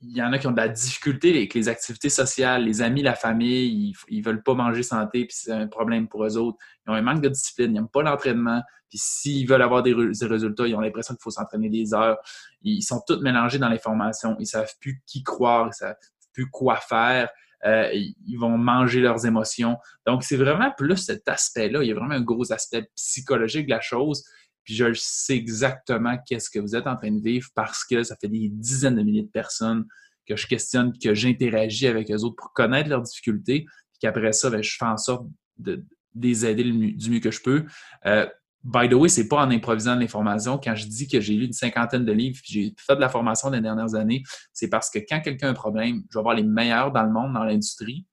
il 0.01 0.17
y 0.17 0.23
en 0.23 0.33
a 0.33 0.39
qui 0.39 0.47
ont 0.47 0.53
de 0.53 0.57
la 0.57 0.69
difficulté 0.69 1.31
avec 1.31 1.55
les 1.55 1.69
activités 1.69 2.09
sociales, 2.09 2.65
les 2.65 2.83
amis, 2.83 3.03
la 3.03 3.17
famille, 3.17 3.95
ils, 4.09 4.19
ne 4.19 4.25
veulent 4.25 4.43
pas 4.43 4.55
manger 4.55 4.85
santé, 4.85 5.25
puis 5.25 5.37
c'est 5.37 5.51
un 5.51 5.67
problème 5.67 6.07
pour 6.07 6.25
eux 6.25 6.37
autres. 6.37 6.57
Ils 6.87 6.91
ont 6.91 6.95
un 6.95 7.03
manque 7.03 7.21
de 7.21 7.29
discipline, 7.29 7.73
ils 7.73 7.75
n'aiment 7.75 7.89
pas 7.89 8.03
l'entraînement, 8.03 8.63
puis 8.89 8.99
s'ils 8.99 9.49
veulent 9.49 9.63
avoir 9.63 9.83
des, 9.83 9.95
résultats, 9.95 10.69
ils 10.69 10.75
ont 10.77 10.81
l'impression 10.81 11.15
qu'il 11.15 11.23
faut 11.23 11.31
s'entraîner 11.31 11.69
des 11.69 11.95
heures. 11.95 12.17
Ils 12.63 12.83
sont 12.83 13.03
tous 13.07 13.21
mélangés 13.21 13.59
dans 13.59 13.69
les 13.69 13.79
formations, 13.79 14.37
ils 14.39 14.47
savent 14.47 14.73
plus 14.81 15.03
qui 15.05 15.25
croire, 15.25 15.69
ils 15.69 15.75
savent 15.75 15.97
plus 16.33 16.49
quoi 16.49 16.77
faire. 16.77 17.29
Euh, 17.65 17.91
ils 17.93 18.37
vont 18.37 18.57
manger 18.57 19.01
leurs 19.01 19.27
émotions. 19.27 19.77
Donc, 20.07 20.23
c'est 20.23 20.37
vraiment 20.37 20.73
plus 20.77 20.97
cet 20.97 21.29
aspect-là. 21.29 21.83
Il 21.83 21.89
y 21.89 21.93
a 21.93 21.95
vraiment 21.95 22.15
un 22.15 22.21
gros 22.21 22.53
aspect 22.53 22.89
psychologique 22.95 23.67
de 23.67 23.71
la 23.71 23.81
chose. 23.81 24.25
Puis 24.65 24.75
je 24.75 24.93
sais 24.95 25.37
exactement 25.37 26.19
qu'est-ce 26.27 26.51
que 26.51 26.59
vous 26.59 26.77
êtes 26.77 26.87
en 26.87 26.97
train 26.97 27.11
de 27.11 27.23
vivre 27.23 27.49
parce 27.55 27.85
que 27.85 28.03
ça 28.03 28.17
fait 28.21 28.29
des 28.29 28.49
dizaines 28.51 28.97
de 28.97 29.03
milliers 29.03 29.23
de 29.23 29.31
personnes 29.31 29.87
que 30.27 30.37
je 30.37 30.47
questionne, 30.47 30.93
que 31.03 31.15
j'interagis 31.15 31.87
avec 31.87 32.11
eux 32.11 32.23
autres 32.23 32.37
pour 32.37 32.53
connaître 32.53 32.91
leurs 32.91 33.03
difficultés. 33.03 33.65
Puis 33.65 33.99
qu'après 34.01 34.33
ça, 34.33 34.51
ben, 34.51 34.63
je 34.63 34.77
fais 34.79 34.85
en 34.85 34.99
sorte 34.99 35.27
de, 35.57 35.83
les 36.15 36.47
aider 36.47 36.65
du 36.65 37.11
mieux 37.11 37.21
que 37.21 37.31
je 37.31 37.41
peux. 37.41 37.65
Euh, 38.07 38.27
By 38.69 38.87
the 38.87 38.93
way, 38.93 39.09
c'est 39.09 39.29
pas 39.29 39.47
en 39.47 39.51
improvisant 39.51 39.95
l'information. 39.95 40.61
Quand 40.63 40.75
je 40.75 40.87
dis 40.87 41.09
que 41.09 41.23
j'ai 41.23 41.33
lu 41.33 41.47
une 41.47 41.55
cinquantaine 41.55 42.05
de 42.05 42.13
livres 42.13 42.37
et 42.37 42.53
j'ai 42.53 42.75
fait 42.77 42.97
de 42.97 43.01
la 43.01 43.09
formation 43.09 43.49
les 43.49 43.63
dernières 43.63 43.95
années, 43.95 44.23
c'est 44.53 44.69
parce 44.69 44.91
que 44.91 44.99
quand 44.99 45.21
quelqu'un 45.21 45.49
a 45.49 45.51
un 45.53 45.55
problème, 45.55 46.03
je 46.11 46.19
vais 46.19 46.23
voir 46.23 46.35
les 46.35 46.43
meilleurs 46.43 46.93
dans 46.93 47.03
le 47.03 47.11
monde, 47.11 47.33
dans 47.33 47.45
l'industrie. 47.45 48.05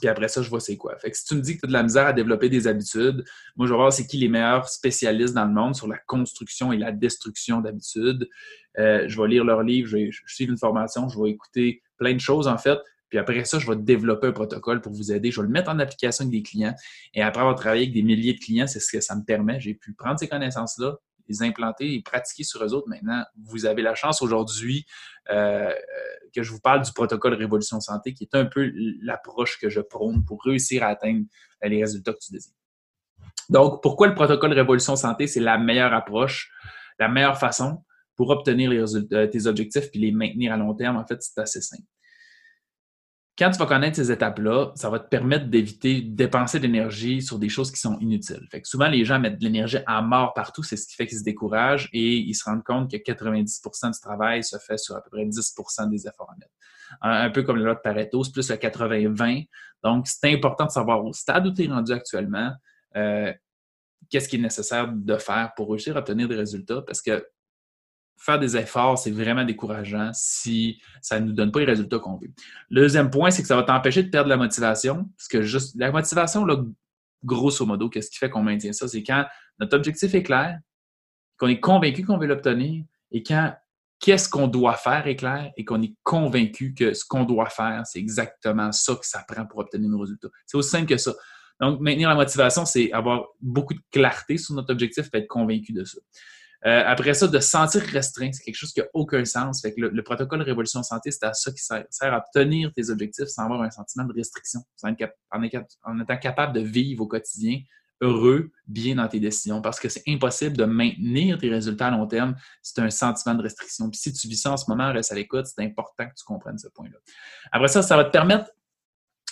Puis 0.00 0.08
après 0.08 0.28
ça, 0.28 0.42
je 0.42 0.50
vois 0.50 0.60
c'est 0.60 0.76
quoi. 0.76 0.98
Fait 0.98 1.10
que 1.10 1.16
si 1.16 1.24
tu 1.24 1.34
me 1.34 1.40
dis 1.40 1.54
que 1.54 1.60
tu 1.60 1.64
as 1.64 1.68
de 1.68 1.72
la 1.72 1.82
misère 1.82 2.06
à 2.06 2.12
développer 2.12 2.50
des 2.50 2.66
habitudes, 2.66 3.24
moi, 3.56 3.66
je 3.66 3.72
vais 3.72 3.78
voir 3.78 3.90
c'est 3.90 4.06
qui 4.06 4.18
les 4.18 4.28
meilleurs 4.28 4.68
spécialistes 4.68 5.32
dans 5.32 5.46
le 5.46 5.54
monde 5.54 5.74
sur 5.74 5.88
la 5.88 5.96
construction 5.96 6.70
et 6.70 6.76
la 6.76 6.92
destruction 6.92 7.62
d'habitudes. 7.62 8.28
Euh, 8.78 9.08
je 9.08 9.18
vais 9.18 9.28
lire 9.28 9.44
leurs 9.44 9.62
livres, 9.62 9.88
je 9.88 9.96
vais 9.96 10.10
suivre 10.26 10.52
une 10.52 10.58
formation, 10.58 11.08
je 11.08 11.18
vais 11.18 11.30
écouter 11.30 11.82
plein 11.96 12.12
de 12.12 12.20
choses, 12.20 12.48
en 12.48 12.58
fait. 12.58 12.78
Puis 13.14 13.20
après 13.20 13.44
ça, 13.44 13.60
je 13.60 13.70
vais 13.70 13.76
développer 13.76 14.26
un 14.26 14.32
protocole 14.32 14.80
pour 14.80 14.92
vous 14.92 15.12
aider. 15.12 15.30
Je 15.30 15.40
vais 15.40 15.46
le 15.46 15.52
mettre 15.52 15.70
en 15.70 15.78
application 15.78 16.24
avec 16.24 16.32
des 16.32 16.42
clients. 16.42 16.74
Et 17.14 17.22
après 17.22 17.42
avoir 17.42 17.54
travaillé 17.54 17.82
avec 17.82 17.94
des 17.94 18.02
milliers 18.02 18.32
de 18.32 18.40
clients, 18.40 18.66
c'est 18.66 18.80
ce 18.80 18.90
que 18.90 19.00
ça 19.00 19.14
me 19.14 19.22
permet. 19.22 19.60
J'ai 19.60 19.74
pu 19.74 19.94
prendre 19.94 20.18
ces 20.18 20.26
connaissances-là, 20.26 20.96
les 21.28 21.40
implanter 21.44 21.94
et 21.94 22.02
pratiquer 22.02 22.42
sur 22.42 22.64
eux 22.64 22.74
autres. 22.74 22.88
Maintenant, 22.88 23.24
vous 23.40 23.66
avez 23.66 23.82
la 23.82 23.94
chance 23.94 24.20
aujourd'hui 24.20 24.84
euh, 25.30 25.72
que 26.34 26.42
je 26.42 26.50
vous 26.50 26.58
parle 26.58 26.82
du 26.82 26.90
protocole 26.92 27.34
Révolution 27.34 27.78
Santé, 27.78 28.14
qui 28.14 28.24
est 28.24 28.34
un 28.34 28.46
peu 28.46 28.72
l'approche 29.00 29.60
que 29.60 29.70
je 29.70 29.80
prône 29.80 30.24
pour 30.24 30.42
réussir 30.42 30.82
à 30.82 30.88
atteindre 30.88 31.24
les 31.62 31.80
résultats 31.80 32.14
que 32.14 32.18
tu 32.18 32.32
désires. 32.32 32.56
Donc, 33.48 33.80
pourquoi 33.80 34.08
le 34.08 34.16
protocole 34.16 34.54
Révolution 34.54 34.96
Santé, 34.96 35.28
c'est 35.28 35.38
la 35.38 35.56
meilleure 35.56 35.94
approche, 35.94 36.50
la 36.98 37.06
meilleure 37.06 37.38
façon 37.38 37.84
pour 38.16 38.30
obtenir 38.30 38.70
les 38.70 39.30
tes 39.30 39.46
objectifs 39.46 39.92
puis 39.92 40.00
les 40.00 40.10
maintenir 40.10 40.52
à 40.52 40.56
long 40.56 40.74
terme? 40.74 40.96
En 40.96 41.06
fait, 41.06 41.22
c'est 41.22 41.40
assez 41.40 41.60
simple 41.60 41.84
quand 43.36 43.50
tu 43.50 43.58
vas 43.58 43.66
connaître 43.66 43.96
ces 43.96 44.12
étapes-là, 44.12 44.72
ça 44.76 44.88
va 44.90 45.00
te 45.00 45.08
permettre 45.08 45.46
d'éviter 45.46 46.02
de 46.02 46.14
dépenser 46.14 46.58
de 46.58 46.64
l'énergie 46.64 47.20
sur 47.20 47.38
des 47.38 47.48
choses 47.48 47.72
qui 47.72 47.80
sont 47.80 47.98
inutiles. 47.98 48.46
Fait 48.50 48.60
que 48.60 48.68
souvent, 48.68 48.88
les 48.88 49.04
gens 49.04 49.18
mettent 49.18 49.38
de 49.38 49.44
l'énergie 49.44 49.78
à 49.86 50.02
mort 50.02 50.34
partout, 50.34 50.62
c'est 50.62 50.76
ce 50.76 50.86
qui 50.86 50.94
fait 50.94 51.06
qu'ils 51.06 51.18
se 51.18 51.24
découragent 51.24 51.88
et 51.92 52.16
ils 52.16 52.34
se 52.34 52.44
rendent 52.44 52.62
compte 52.62 52.90
que 52.90 52.96
90% 52.96 53.92
du 53.92 54.00
travail 54.00 54.44
se 54.44 54.56
fait 54.58 54.78
sur 54.78 54.94
à 54.94 55.02
peu 55.02 55.10
près 55.10 55.24
10% 55.24 55.90
des 55.90 56.06
efforts 56.06 56.30
à 56.30 56.36
mettre. 56.38 56.52
Un, 57.00 57.30
peu 57.30 57.42
comme 57.42 57.56
le 57.56 57.64
lot 57.64 57.74
de 57.74 57.80
Pareto, 57.80 58.22
c'est 58.22 58.32
plus 58.32 58.50
le 58.50 58.56
80-20. 58.56 59.48
Donc, 59.82 60.06
c'est 60.06 60.32
important 60.32 60.66
de 60.66 60.70
savoir 60.70 61.04
au 61.04 61.12
stade 61.12 61.46
où 61.46 61.52
tu 61.52 61.64
es 61.64 61.66
rendu 61.66 61.92
actuellement, 61.92 62.52
euh, 62.96 63.32
qu'est-ce 64.10 64.28
qui 64.28 64.36
est 64.36 64.40
nécessaire 64.40 64.92
de 64.92 65.16
faire 65.16 65.52
pour 65.56 65.70
réussir 65.70 65.96
à 65.96 66.00
obtenir 66.00 66.28
des 66.28 66.36
résultats 66.36 66.82
parce 66.82 67.02
que 67.02 67.26
faire 68.16 68.38
des 68.38 68.56
efforts, 68.56 68.98
c'est 68.98 69.10
vraiment 69.10 69.44
décourageant 69.44 70.10
si 70.14 70.80
ça 71.02 71.20
ne 71.20 71.26
nous 71.26 71.32
donne 71.32 71.52
pas 71.52 71.60
les 71.60 71.66
résultats 71.66 71.98
qu'on 71.98 72.16
veut. 72.16 72.30
Le 72.70 72.82
deuxième 72.82 73.10
point, 73.10 73.30
c'est 73.30 73.42
que 73.42 73.48
ça 73.48 73.56
va 73.56 73.62
t'empêcher 73.62 74.02
de 74.02 74.10
perdre 74.10 74.28
la 74.28 74.36
motivation. 74.36 75.10
Parce 75.16 75.28
que 75.28 75.42
juste 75.42 75.76
la 75.78 75.90
motivation, 75.92 76.46
grosso 77.22 77.66
modo, 77.66 77.88
qu'est-ce 77.88 78.10
qui 78.10 78.18
fait 78.18 78.30
qu'on 78.30 78.42
maintient 78.42 78.72
ça? 78.72 78.88
C'est 78.88 79.02
quand 79.02 79.24
notre 79.58 79.76
objectif 79.76 80.14
est 80.14 80.22
clair, 80.22 80.58
qu'on 81.38 81.48
est 81.48 81.60
convaincu 81.60 82.04
qu'on 82.04 82.18
veut 82.18 82.26
l'obtenir, 82.26 82.84
et 83.10 83.22
quand 83.22 83.54
qu'est-ce 84.00 84.28
qu'on 84.28 84.48
doit 84.48 84.76
faire 84.76 85.06
est 85.06 85.16
clair 85.16 85.52
et 85.56 85.64
qu'on 85.64 85.80
est 85.82 85.94
convaincu 86.02 86.74
que 86.74 86.92
ce 86.94 87.04
qu'on 87.04 87.24
doit 87.24 87.48
faire, 87.48 87.82
c'est 87.86 87.98
exactement 87.98 88.70
ça 88.72 88.94
que 88.94 89.06
ça 89.06 89.24
prend 89.26 89.46
pour 89.46 89.60
obtenir 89.60 89.88
nos 89.88 89.98
résultats. 89.98 90.28
C'est 90.46 90.56
aussi 90.56 90.70
simple 90.70 90.86
que 90.86 90.96
ça. 90.96 91.12
Donc, 91.60 91.80
maintenir 91.80 92.08
la 92.08 92.14
motivation, 92.14 92.66
c'est 92.66 92.92
avoir 92.92 93.26
beaucoup 93.40 93.74
de 93.74 93.80
clarté 93.90 94.36
sur 94.36 94.54
notre 94.54 94.72
objectif 94.72 95.08
et 95.12 95.18
être 95.18 95.28
convaincu 95.28 95.72
de 95.72 95.84
ça. 95.84 95.98
Euh, 96.66 96.82
après 96.86 97.12
ça, 97.14 97.28
de 97.28 97.38
sentir 97.40 97.82
restreint, 97.82 98.30
c'est 98.32 98.42
quelque 98.42 98.56
chose 98.56 98.72
qui 98.72 98.80
n'a 98.80 98.86
aucun 98.94 99.24
sens. 99.24 99.60
Fait 99.60 99.74
que 99.74 99.80
le, 99.80 100.02
protocole 100.02 100.40
Révolution 100.42 100.82
Santé, 100.82 101.10
c'est 101.10 101.24
à 101.24 101.34
ça 101.34 101.50
qui 101.52 101.62
sert, 101.62 101.84
à 102.00 102.18
obtenir 102.18 102.72
tes 102.72 102.88
objectifs 102.90 103.26
sans 103.26 103.44
avoir 103.44 103.62
un 103.62 103.70
sentiment 103.70 104.04
de 104.04 104.14
restriction, 104.14 104.60
en, 104.82 104.94
en 105.32 106.00
étant 106.00 106.16
capable 106.16 106.54
de 106.54 106.60
vivre 106.60 107.02
au 107.02 107.06
quotidien 107.06 107.60
heureux, 108.00 108.50
bien 108.66 108.96
dans 108.96 109.08
tes 109.08 109.20
décisions, 109.20 109.60
parce 109.62 109.78
que 109.78 109.88
c'est 109.88 110.02
impossible 110.08 110.56
de 110.56 110.64
maintenir 110.64 111.38
tes 111.38 111.48
résultats 111.48 111.88
à 111.88 111.90
long 111.90 112.06
terme 112.06 112.34
c'est 112.62 112.80
un 112.80 112.90
sentiment 112.90 113.34
de 113.34 113.42
restriction. 113.42 113.88
Puis 113.90 114.00
si 114.00 114.12
tu 114.12 114.28
vis 114.28 114.36
ça 114.36 114.52
en 114.52 114.56
ce 114.56 114.68
moment, 114.68 114.92
reste 114.92 115.12
à 115.12 115.14
l'écoute, 115.14 115.46
c'est 115.46 115.64
important 115.64 116.06
que 116.06 116.14
tu 116.14 116.24
comprennes 116.24 116.58
ce 116.58 116.68
point-là. 116.68 116.96
Après 117.52 117.68
ça, 117.68 117.82
ça 117.82 117.96
va 117.96 118.04
te 118.04 118.10
permettre 118.10 118.50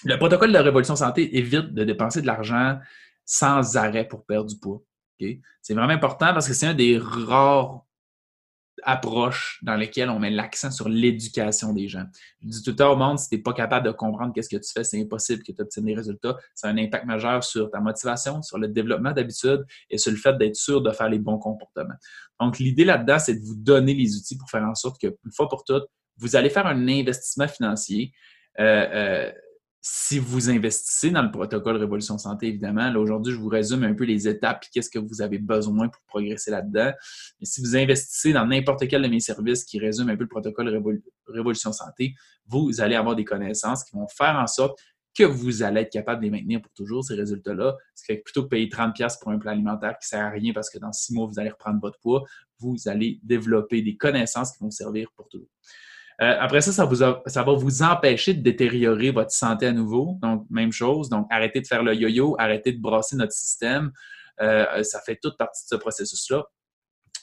le 0.04 0.16
protocole 0.16 0.52
de 0.52 0.58
Révolution 0.58 0.96
Santé 0.96 1.36
évite 1.36 1.72
de 1.74 1.84
dépenser 1.84 2.22
de 2.22 2.26
l'argent 2.26 2.78
sans 3.24 3.76
arrêt 3.76 4.06
pour 4.06 4.24
perdre 4.24 4.48
du 4.48 4.58
poids. 4.58 4.82
C'est 5.60 5.74
vraiment 5.74 5.92
important 5.92 6.32
parce 6.32 6.48
que 6.48 6.54
c'est 6.54 6.66
un 6.66 6.74
des 6.74 6.98
rares 6.98 7.84
approches 8.84 9.60
dans 9.62 9.76
lesquelles 9.76 10.10
on 10.10 10.18
met 10.18 10.30
l'accent 10.30 10.70
sur 10.70 10.88
l'éducation 10.88 11.72
des 11.72 11.88
gens. 11.88 12.04
Je 12.40 12.48
dis 12.48 12.62
tout 12.62 12.70
le 12.70 12.76
temps 12.76 12.92
au 12.92 12.96
monde, 12.96 13.18
si 13.18 13.28
tu 13.28 13.36
n'es 13.36 13.42
pas 13.42 13.52
capable 13.52 13.86
de 13.86 13.92
comprendre 13.92 14.32
qu'est-ce 14.34 14.48
que 14.48 14.60
tu 14.60 14.72
fais, 14.72 14.84
c'est 14.84 15.00
impossible 15.00 15.42
que 15.42 15.52
tu 15.52 15.60
obtiennes 15.60 15.84
des 15.86 15.94
résultats. 15.94 16.36
Ça 16.54 16.68
a 16.68 16.70
un 16.70 16.78
impact 16.78 17.04
majeur 17.04 17.44
sur 17.44 17.70
ta 17.70 17.80
motivation, 17.80 18.42
sur 18.42 18.58
le 18.58 18.68
développement 18.68 19.12
d'habitudes 19.12 19.64
et 19.90 19.98
sur 19.98 20.10
le 20.10 20.16
fait 20.16 20.36
d'être 20.36 20.56
sûr 20.56 20.80
de 20.82 20.90
faire 20.90 21.08
les 21.08 21.18
bons 21.18 21.38
comportements. 21.38 21.94
Donc, 22.40 22.58
l'idée 22.58 22.84
là-dedans, 22.84 23.18
c'est 23.18 23.34
de 23.34 23.44
vous 23.44 23.56
donner 23.56 23.94
les 23.94 24.16
outils 24.16 24.36
pour 24.36 24.50
faire 24.50 24.64
en 24.64 24.74
sorte 24.74 25.00
que, 25.00 25.08
une 25.24 25.32
fois 25.32 25.48
pour 25.48 25.64
toutes, 25.64 25.86
vous 26.16 26.36
allez 26.36 26.50
faire 26.50 26.66
un 26.66 26.88
investissement 26.88 27.48
financier 27.48 28.12
euh, 28.60 28.86
euh, 28.92 29.32
si 29.84 30.20
vous 30.20 30.48
investissez 30.48 31.10
dans 31.10 31.22
le 31.22 31.32
protocole 31.32 31.76
Révolution 31.76 32.16
Santé, 32.16 32.46
évidemment, 32.46 32.88
là 32.88 33.00
aujourd'hui, 33.00 33.34
je 33.34 33.38
vous 33.38 33.48
résume 33.48 33.82
un 33.82 33.94
peu 33.94 34.04
les 34.04 34.28
étapes 34.28 34.64
et 34.64 34.68
qu'est-ce 34.72 34.88
que 34.88 35.00
vous 35.00 35.20
avez 35.22 35.38
besoin 35.38 35.88
pour 35.88 36.00
progresser 36.06 36.52
là-dedans. 36.52 36.92
Mais 37.40 37.46
si 37.46 37.60
vous 37.60 37.76
investissez 37.76 38.32
dans 38.32 38.46
n'importe 38.46 38.86
quel 38.86 39.02
de 39.02 39.08
mes 39.08 39.18
services 39.18 39.64
qui 39.64 39.80
résume 39.80 40.08
un 40.08 40.16
peu 40.16 40.22
le 40.22 40.28
protocole 40.28 40.80
Révolution 41.26 41.72
Santé, 41.72 42.14
vous 42.46 42.80
allez 42.80 42.94
avoir 42.94 43.16
des 43.16 43.24
connaissances 43.24 43.82
qui 43.82 43.96
vont 43.96 44.06
faire 44.06 44.36
en 44.36 44.46
sorte 44.46 44.78
que 45.14 45.24
vous 45.24 45.64
allez 45.64 45.80
être 45.80 45.92
capable 45.92 46.20
de 46.20 46.26
les 46.26 46.30
maintenir 46.30 46.62
pour 46.62 46.72
toujours, 46.72 47.04
ces 47.04 47.16
résultats-là. 47.16 47.76
Ce 47.96 48.04
que 48.06 48.22
plutôt 48.22 48.44
que 48.44 48.48
payer 48.50 48.68
30$ 48.68 49.18
pour 49.20 49.32
un 49.32 49.38
plan 49.38 49.50
alimentaire 49.50 49.98
qui 49.98 50.06
ne 50.06 50.18
sert 50.18 50.24
à 50.24 50.30
rien 50.30 50.52
parce 50.52 50.70
que 50.70 50.78
dans 50.78 50.92
six 50.92 51.12
mois, 51.12 51.26
vous 51.26 51.40
allez 51.40 51.50
reprendre 51.50 51.80
votre 51.80 51.98
poids, 51.98 52.22
vous 52.60 52.76
allez 52.86 53.18
développer 53.24 53.82
des 53.82 53.96
connaissances 53.96 54.52
qui 54.52 54.62
vont 54.62 54.70
servir 54.70 55.08
pour 55.16 55.28
toujours. 55.28 55.48
Euh, 56.20 56.36
après 56.38 56.60
ça, 56.60 56.72
ça, 56.72 57.42
va 57.42 57.52
vous 57.52 57.82
empêcher 57.82 58.34
de 58.34 58.42
détériorer 58.42 59.10
votre 59.10 59.30
santé 59.30 59.66
à 59.66 59.72
nouveau. 59.72 60.18
Donc, 60.22 60.46
même 60.50 60.72
chose. 60.72 61.08
Donc, 61.08 61.26
arrêtez 61.30 61.60
de 61.60 61.66
faire 61.66 61.82
le 61.82 61.94
yo-yo, 61.94 62.36
arrêtez 62.38 62.72
de 62.72 62.80
brasser 62.80 63.16
notre 63.16 63.32
système. 63.32 63.92
Euh, 64.40 64.82
ça 64.82 65.00
fait 65.00 65.18
toute 65.20 65.36
partie 65.36 65.64
de 65.64 65.68
ce 65.68 65.76
processus-là. 65.76 66.44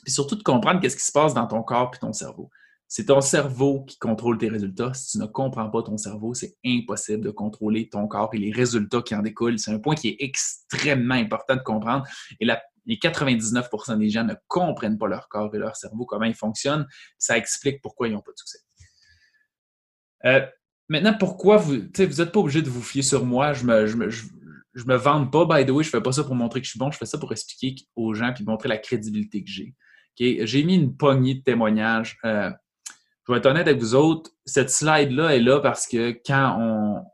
Puis 0.04 0.14
surtout 0.14 0.36
de 0.36 0.44
comprendre 0.44 0.80
qu'est-ce 0.80 0.96
qui 0.96 1.06
se 1.06 1.12
passe 1.12 1.34
dans 1.34 1.48
ton 1.48 1.62
corps 1.64 1.92
et 1.96 2.00
ton 2.00 2.14
cerveau. 2.14 2.50
C'est 2.88 3.06
ton 3.06 3.22
cerveau 3.22 3.84
qui 3.84 4.00
contrôle 4.00 4.40
tes 4.40 4.50
résultats. 4.50 4.94
Si 4.96 5.12
tu 5.12 5.18
ne 5.20 5.28
comprends 5.28 5.70
pas 5.70 5.84
ton 5.84 5.98
cerveau, 5.98 6.34
c'est 6.34 6.58
impossible 6.66 7.24
de 7.24 7.30
contrôler 7.30 7.88
ton 7.88 8.08
corps 8.08 8.32
et 8.34 8.40
les 8.40 8.52
résultats 8.52 9.04
qui 9.04 9.14
en 9.14 9.22
découlent. 9.22 9.60
C'est 9.60 9.72
un 9.72 9.78
point 9.78 9.94
qui 9.94 10.08
est 10.10 10.18
extrêmement 10.20 11.14
important 11.14 11.56
de 11.56 11.62
comprendre. 11.62 12.08
Et 12.40 12.48
les 12.88 12.96
99% 12.96 14.00
des 14.00 14.10
gens 14.10 14.24
ne 14.24 14.34
comprennent 14.48 14.98
pas 14.98 15.08
leur 15.08 15.30
corps 15.30 15.54
et 15.54 15.60
leur 15.60 15.76
cerveau, 15.76 16.06
comment 16.06 16.26
ils 16.26 16.34
fonctionnent. 16.34 16.88
Ça 17.20 17.38
explique 17.38 17.80
pourquoi 17.84 18.08
ils 18.08 18.14
n'ont 18.14 18.22
pas 18.22 18.32
de 18.32 18.38
succès. 18.38 18.60
Euh, 20.26 20.46
maintenant, 20.88 21.14
pourquoi 21.18 21.58
vous 21.58 21.76
n'êtes 21.76 22.32
pas 22.32 22.40
obligé 22.40 22.62
de 22.62 22.70
vous 22.70 22.82
fier 22.82 23.02
sur 23.02 23.26
moi? 23.26 23.54
Je 23.54 23.66
me, 23.66 23.86
me, 23.86 24.96
vante 24.96 25.32
pas, 25.32 25.46
by 25.46 25.66
the 25.66 25.72
way, 25.72 25.84
je 25.84 25.90
fais 25.90 26.02
pas 26.02 26.12
ça 26.12 26.24
pour 26.24 26.36
montrer 26.36 26.60
que 26.62 26.66
je 26.66 26.72
suis 26.72 26.80
bon, 26.80 26.92
je 26.92 26.98
fais 26.98 27.06
ça 27.06 27.18
pour 27.18 27.32
expliquer 27.32 27.86
aux 27.96 28.14
gens 28.14 28.34
et 28.38 28.44
montrer 28.44 28.70
la 28.70 28.78
crédibilité 28.78 29.44
que 29.44 29.50
j'ai. 29.50 29.76
J'ai 30.18 30.64
mis 30.64 30.76
une 30.76 30.98
poignée 30.98 31.36
de 31.36 31.44
témoignages. 31.44 32.18
Euh, 32.26 32.52
je 33.26 33.32
vais 33.32 33.38
être 33.38 33.46
honnête 33.46 33.68
avec 33.68 33.80
vous 33.80 33.96
autres, 33.96 34.32
cette 34.46 34.72
slide-là 34.72 35.36
est 35.36 35.40
là 35.40 35.60
parce 35.60 35.88
que 35.88 36.20
quand 36.26 36.58
on, 36.60 37.06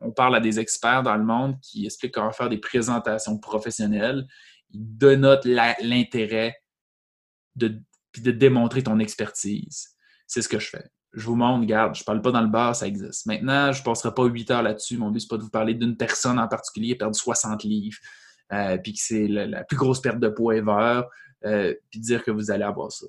on 0.00 0.12
parle 0.12 0.36
à 0.36 0.40
des 0.40 0.60
experts 0.60 1.02
dans 1.02 1.16
le 1.16 1.24
monde 1.24 1.58
qui 1.62 1.86
expliquent 1.86 2.12
comment 2.12 2.32
faire 2.32 2.50
des 2.50 2.58
présentations 2.58 3.38
professionnelles, 3.38 4.26
ils 4.70 4.96
dénotent 4.96 5.46
l'intérêt 5.46 6.56
de, 7.56 7.80
de 8.18 8.30
démontrer 8.30 8.82
ton 8.82 8.98
expertise. 8.98 9.96
C'est 10.26 10.42
ce 10.42 10.48
que 10.48 10.58
je 10.58 10.68
fais 10.68 10.84
je 11.12 11.26
vous 11.26 11.36
montre, 11.36 11.60
regarde, 11.60 11.94
je 11.94 12.04
parle 12.04 12.22
pas 12.22 12.30
dans 12.30 12.40
le 12.40 12.48
bar, 12.48 12.74
ça 12.74 12.86
existe. 12.86 13.26
Maintenant, 13.26 13.72
je 13.72 13.80
ne 13.80 13.84
passerai 13.84 14.14
pas 14.14 14.24
huit 14.24 14.50
heures 14.50 14.62
là-dessus. 14.62 14.96
Mon 14.96 15.10
but, 15.10 15.20
ce 15.20 15.26
n'est 15.26 15.28
pas 15.28 15.36
de 15.36 15.42
vous 15.42 15.50
parler 15.50 15.74
d'une 15.74 15.96
personne 15.96 16.38
en 16.38 16.48
particulier 16.48 16.94
perdre 16.94 17.14
60 17.14 17.64
livres, 17.64 17.98
euh, 18.52 18.78
puis 18.78 18.94
que 18.94 18.98
c'est 19.00 19.26
la, 19.28 19.64
plus 19.64 19.76
grosse 19.76 20.00
perte 20.00 20.18
de 20.20 20.28
poids 20.28 20.56
ever, 20.56 21.02
euh, 21.44 21.74
puis 21.90 22.00
dire 22.00 22.24
que 22.24 22.30
vous 22.30 22.50
allez 22.50 22.64
avoir 22.64 22.90
ça. 22.90 23.06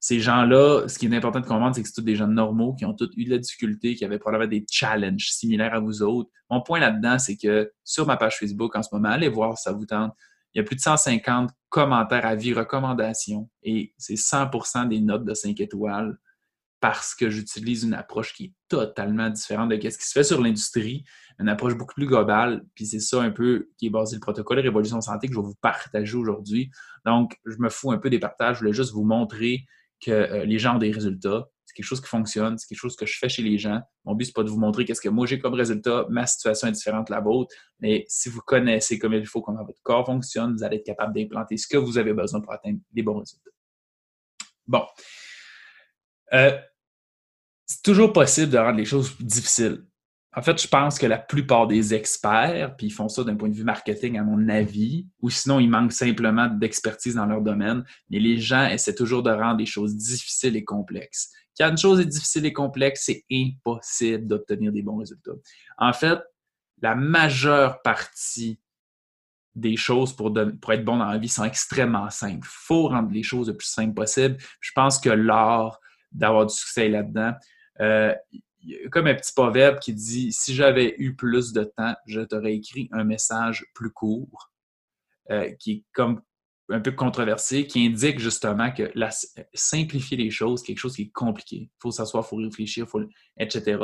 Ces 0.00 0.20
gens-là, 0.20 0.86
ce 0.86 0.96
qui 0.96 1.06
est 1.06 1.16
important 1.16 1.40
de 1.40 1.46
comprendre, 1.46 1.74
c'est 1.74 1.82
que 1.82 1.88
c'est 1.88 1.94
tous 1.94 2.02
des 2.02 2.14
gens 2.14 2.28
normaux 2.28 2.72
qui 2.74 2.84
ont 2.84 2.94
tous 2.94 3.10
eu 3.16 3.24
de 3.24 3.30
la 3.30 3.38
difficulté, 3.38 3.96
qui 3.96 4.04
avaient 4.04 4.20
probablement 4.20 4.48
des 4.48 4.64
challenges 4.70 5.30
similaires 5.30 5.74
à 5.74 5.80
vous 5.80 6.02
autres. 6.02 6.30
Mon 6.50 6.62
point 6.62 6.78
là-dedans, 6.78 7.18
c'est 7.18 7.36
que 7.36 7.72
sur 7.82 8.06
ma 8.06 8.16
page 8.16 8.38
Facebook 8.38 8.76
en 8.76 8.82
ce 8.84 8.90
moment, 8.92 9.08
allez 9.08 9.28
voir 9.28 9.58
si 9.58 9.64
ça 9.64 9.72
vous 9.72 9.86
tente. 9.86 10.12
Il 10.54 10.58
y 10.58 10.60
a 10.60 10.64
plus 10.64 10.76
de 10.76 10.80
150 10.80 11.50
commentaires, 11.68 12.24
avis, 12.24 12.54
recommandations 12.54 13.50
et 13.64 13.92
c'est 13.98 14.14
100% 14.14 14.88
des 14.88 15.00
notes 15.00 15.24
de 15.24 15.34
5 15.34 15.60
étoiles 15.60 16.16
parce 16.80 17.14
que 17.14 17.28
j'utilise 17.30 17.84
une 17.84 17.94
approche 17.94 18.32
qui 18.32 18.44
est 18.44 18.52
totalement 18.68 19.30
différente 19.30 19.70
de 19.70 19.74
ce 19.76 19.98
qui 19.98 20.06
se 20.06 20.12
fait 20.12 20.24
sur 20.24 20.40
l'industrie, 20.40 21.04
une 21.38 21.48
approche 21.48 21.74
beaucoup 21.74 21.94
plus 21.94 22.06
globale, 22.06 22.64
puis 22.74 22.86
c'est 22.86 23.00
ça 23.00 23.20
un 23.20 23.30
peu 23.30 23.68
qui 23.78 23.86
est 23.86 23.90
basé 23.90 24.16
le 24.16 24.20
protocole 24.20 24.60
Révolution 24.60 25.00
Santé 25.00 25.28
que 25.28 25.34
je 25.34 25.38
vais 25.38 25.46
vous 25.46 25.56
partager 25.60 26.16
aujourd'hui. 26.16 26.70
Donc, 27.04 27.36
je 27.44 27.56
me 27.58 27.68
fous 27.68 27.90
un 27.90 27.98
peu 27.98 28.10
des 28.10 28.18
partages, 28.18 28.56
je 28.56 28.60
voulais 28.60 28.72
juste 28.72 28.92
vous 28.92 29.04
montrer 29.04 29.64
que 30.00 30.10
euh, 30.10 30.44
les 30.44 30.58
gens 30.58 30.76
ont 30.76 30.78
des 30.78 30.92
résultats, 30.92 31.48
c'est 31.64 31.74
quelque 31.74 31.86
chose 31.86 32.00
qui 32.00 32.08
fonctionne, 32.08 32.56
c'est 32.56 32.66
quelque 32.66 32.78
chose 32.78 32.96
que 32.96 33.06
je 33.06 33.18
fais 33.18 33.28
chez 33.28 33.42
les 33.42 33.58
gens. 33.58 33.80
Mon 34.04 34.14
but, 34.14 34.26
c'est 34.26 34.32
pas 34.32 34.44
de 34.44 34.48
vous 34.48 34.58
montrer 34.58 34.84
qu'est-ce 34.84 35.00
que 35.00 35.08
moi 35.08 35.26
j'ai 35.26 35.38
comme 35.38 35.54
résultat, 35.54 36.06
ma 36.08 36.26
situation 36.26 36.68
est 36.68 36.72
différente 36.72 37.08
de 37.08 37.12
la 37.12 37.20
vôtre, 37.20 37.54
mais 37.80 38.04
si 38.08 38.28
vous 38.28 38.40
connaissez 38.40 38.98
comme 38.98 39.12
il 39.14 39.26
faut 39.26 39.42
comment 39.42 39.64
votre 39.64 39.82
corps 39.82 40.06
fonctionne, 40.06 40.54
vous 40.54 40.62
allez 40.62 40.76
être 40.76 40.86
capable 40.86 41.14
d'implanter 41.14 41.56
ce 41.56 41.66
que 41.66 41.76
vous 41.76 41.98
avez 41.98 42.14
besoin 42.14 42.40
pour 42.40 42.52
atteindre 42.52 42.78
les 42.94 43.02
bons 43.02 43.18
résultats. 43.18 43.50
Bon. 44.66 44.84
Euh, 46.32 46.58
c'est 47.68 47.82
toujours 47.82 48.12
possible 48.12 48.50
de 48.50 48.58
rendre 48.58 48.78
les 48.78 48.84
choses 48.84 49.16
difficiles. 49.20 49.84
En 50.34 50.42
fait, 50.42 50.60
je 50.60 50.68
pense 50.68 50.98
que 50.98 51.06
la 51.06 51.18
plupart 51.18 51.66
des 51.66 51.94
experts, 51.94 52.76
puis 52.76 52.88
ils 52.88 52.92
font 52.92 53.08
ça 53.08 53.24
d'un 53.24 53.34
point 53.34 53.48
de 53.48 53.54
vue 53.54 53.64
marketing, 53.64 54.18
à 54.18 54.22
mon 54.22 54.48
avis, 54.48 55.06
ou 55.20 55.30
sinon 55.30 55.58
ils 55.58 55.68
manquent 55.68 55.92
simplement 55.92 56.46
d'expertise 56.48 57.14
dans 57.14 57.26
leur 57.26 57.40
domaine, 57.40 57.84
mais 58.10 58.18
les 58.18 58.38
gens 58.38 58.66
essaient 58.66 58.94
toujours 58.94 59.22
de 59.22 59.30
rendre 59.30 59.58
les 59.58 59.66
choses 59.66 59.96
difficiles 59.96 60.56
et 60.56 60.64
complexes. 60.64 61.32
Quand 61.58 61.70
une 61.70 61.78
chose 61.78 62.00
est 62.00 62.06
difficile 62.06 62.46
et 62.46 62.52
complexe, 62.52 63.02
c'est 63.06 63.24
impossible 63.32 64.26
d'obtenir 64.26 64.70
des 64.70 64.82
bons 64.82 64.98
résultats. 64.98 65.32
En 65.76 65.92
fait, 65.92 66.20
la 66.80 66.94
majeure 66.94 67.82
partie 67.82 68.60
des 69.56 69.76
choses 69.76 70.14
pour, 70.14 70.28
être 70.38 70.84
bon 70.84 70.98
dans 70.98 71.06
la 71.06 71.18
vie 71.18 71.28
sont 71.28 71.44
extrêmement 71.44 72.10
simples. 72.10 72.46
Il 72.46 72.50
faut 72.66 72.88
rendre 72.88 73.10
les 73.10 73.24
choses 73.24 73.48
le 73.48 73.56
plus 73.56 73.66
simples 73.66 73.94
possible. 73.94 74.36
Je 74.60 74.70
pense 74.72 75.00
que 75.00 75.08
l'art 75.08 75.80
d'avoir 76.12 76.46
du 76.46 76.54
succès 76.54 76.88
là-dedans, 76.88 77.32
euh, 77.80 78.14
comme 78.90 79.06
un 79.06 79.14
petit 79.14 79.32
proverbe 79.32 79.78
qui 79.78 79.92
dit 79.94 80.32
Si 80.32 80.54
j'avais 80.54 80.94
eu 80.98 81.14
plus 81.14 81.52
de 81.52 81.64
temps, 81.64 81.94
je 82.06 82.20
t'aurais 82.20 82.54
écrit 82.54 82.88
un 82.92 83.04
message 83.04 83.66
plus 83.74 83.90
court, 83.90 84.50
euh, 85.30 85.50
qui 85.58 85.72
est 85.72 85.84
comme 85.92 86.22
un 86.70 86.80
peu 86.80 86.92
controversé, 86.92 87.66
qui 87.66 87.86
indique 87.86 88.18
justement 88.18 88.70
que 88.70 88.92
simplifier 89.54 90.16
les 90.16 90.30
choses, 90.30 90.62
quelque 90.62 90.78
chose 90.78 90.96
qui 90.96 91.02
est 91.02 91.12
compliqué. 91.12 91.56
Il 91.56 91.70
faut 91.80 91.90
s'asseoir, 91.90 92.24
il 92.26 92.28
faut 92.28 92.36
réfléchir, 92.36 92.86
faut, 92.86 93.00
etc. 93.38 93.78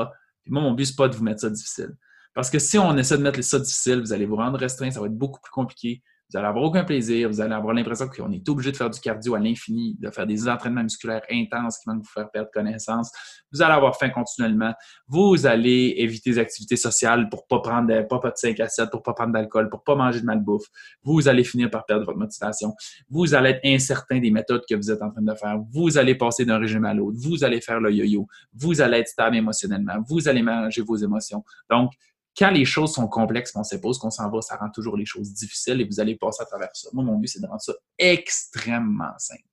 moi, 0.46 0.62
mon 0.62 0.72
but, 0.72 0.86
c'est 0.86 0.96
pas 0.96 1.08
de 1.08 1.16
vous 1.16 1.24
mettre 1.24 1.40
ça 1.40 1.50
difficile. 1.50 1.96
Parce 2.34 2.50
que 2.50 2.58
si 2.58 2.78
on 2.78 2.96
essaie 2.96 3.16
de 3.16 3.22
mettre 3.22 3.40
ça 3.42 3.58
difficile, 3.58 4.00
vous 4.00 4.12
allez 4.12 4.26
vous 4.26 4.36
rendre 4.36 4.58
restreint, 4.58 4.90
ça 4.90 5.00
va 5.00 5.06
être 5.06 5.16
beaucoup 5.16 5.40
plus 5.40 5.52
compliqué. 5.52 6.02
Vous 6.34 6.38
allez 6.40 6.48
avoir 6.48 6.64
aucun 6.64 6.82
plaisir, 6.82 7.28
vous 7.28 7.40
allez 7.40 7.54
avoir 7.54 7.72
l'impression 7.74 8.08
qu'on 8.08 8.32
est 8.32 8.48
obligé 8.48 8.72
de 8.72 8.76
faire 8.76 8.90
du 8.90 8.98
cardio 8.98 9.36
à 9.36 9.38
l'infini, 9.38 9.96
de 10.00 10.10
faire 10.10 10.26
des 10.26 10.48
entraînements 10.48 10.82
musculaires 10.82 11.22
intenses 11.30 11.78
qui 11.78 11.88
vont 11.88 11.96
vous 11.96 12.10
faire 12.12 12.28
perdre 12.28 12.50
connaissance. 12.52 13.12
Vous 13.52 13.62
allez 13.62 13.74
avoir 13.74 13.96
faim 13.96 14.08
continuellement. 14.08 14.74
Vous 15.06 15.46
allez 15.46 15.94
éviter 15.96 16.30
les 16.30 16.38
activités 16.40 16.74
sociales 16.74 17.28
pour 17.28 17.46
pas 17.46 17.60
prendre 17.60 17.86
de, 17.86 18.02
pas, 18.02 18.18
de 18.18 18.32
5 18.34 18.58
à 18.58 18.68
7, 18.68 18.90
pour 18.90 19.04
pas 19.04 19.12
prendre 19.12 19.32
d'alcool, 19.32 19.70
pour 19.70 19.84
pas 19.84 19.94
manger 19.94 20.22
de 20.22 20.26
malbouffe. 20.26 20.66
Vous 21.04 21.28
allez 21.28 21.44
finir 21.44 21.70
par 21.70 21.86
perdre 21.86 22.04
votre 22.04 22.18
motivation. 22.18 22.74
Vous 23.08 23.32
allez 23.32 23.50
être 23.50 23.60
incertain 23.64 24.18
des 24.18 24.32
méthodes 24.32 24.64
que 24.68 24.74
vous 24.74 24.90
êtes 24.90 25.02
en 25.02 25.12
train 25.12 25.22
de 25.22 25.34
faire. 25.36 25.60
Vous 25.70 25.98
allez 25.98 26.16
passer 26.16 26.44
d'un 26.44 26.58
régime 26.58 26.84
à 26.84 26.94
l'autre. 26.94 27.16
Vous 27.20 27.44
allez 27.44 27.60
faire 27.60 27.78
le 27.78 27.92
yo-yo. 27.92 28.26
Vous 28.52 28.80
allez 28.80 28.98
être 28.98 29.08
stable 29.08 29.36
émotionnellement. 29.36 30.02
Vous 30.08 30.26
allez 30.26 30.42
manger 30.42 30.82
vos 30.82 30.96
émotions. 30.96 31.44
Donc, 31.70 31.92
quand 32.36 32.50
les 32.50 32.64
choses 32.64 32.92
sont 32.92 33.08
complexes, 33.08 33.52
on 33.54 33.62
sait 33.62 33.80
pas 33.80 33.88
qu'on 34.00 34.10
s'en 34.10 34.30
va, 34.30 34.40
ça 34.40 34.56
rend 34.56 34.70
toujours 34.70 34.96
les 34.96 35.06
choses 35.06 35.32
difficiles 35.32 35.80
et 35.80 35.84
vous 35.84 36.00
allez 36.00 36.16
passer 36.16 36.42
à 36.42 36.46
travers 36.46 36.70
ça. 36.74 36.88
Moi, 36.92 37.04
mon 37.04 37.16
but, 37.18 37.28
c'est 37.28 37.40
de 37.40 37.46
rendre 37.46 37.60
ça 37.62 37.74
extrêmement 37.98 39.12
simple. 39.18 39.44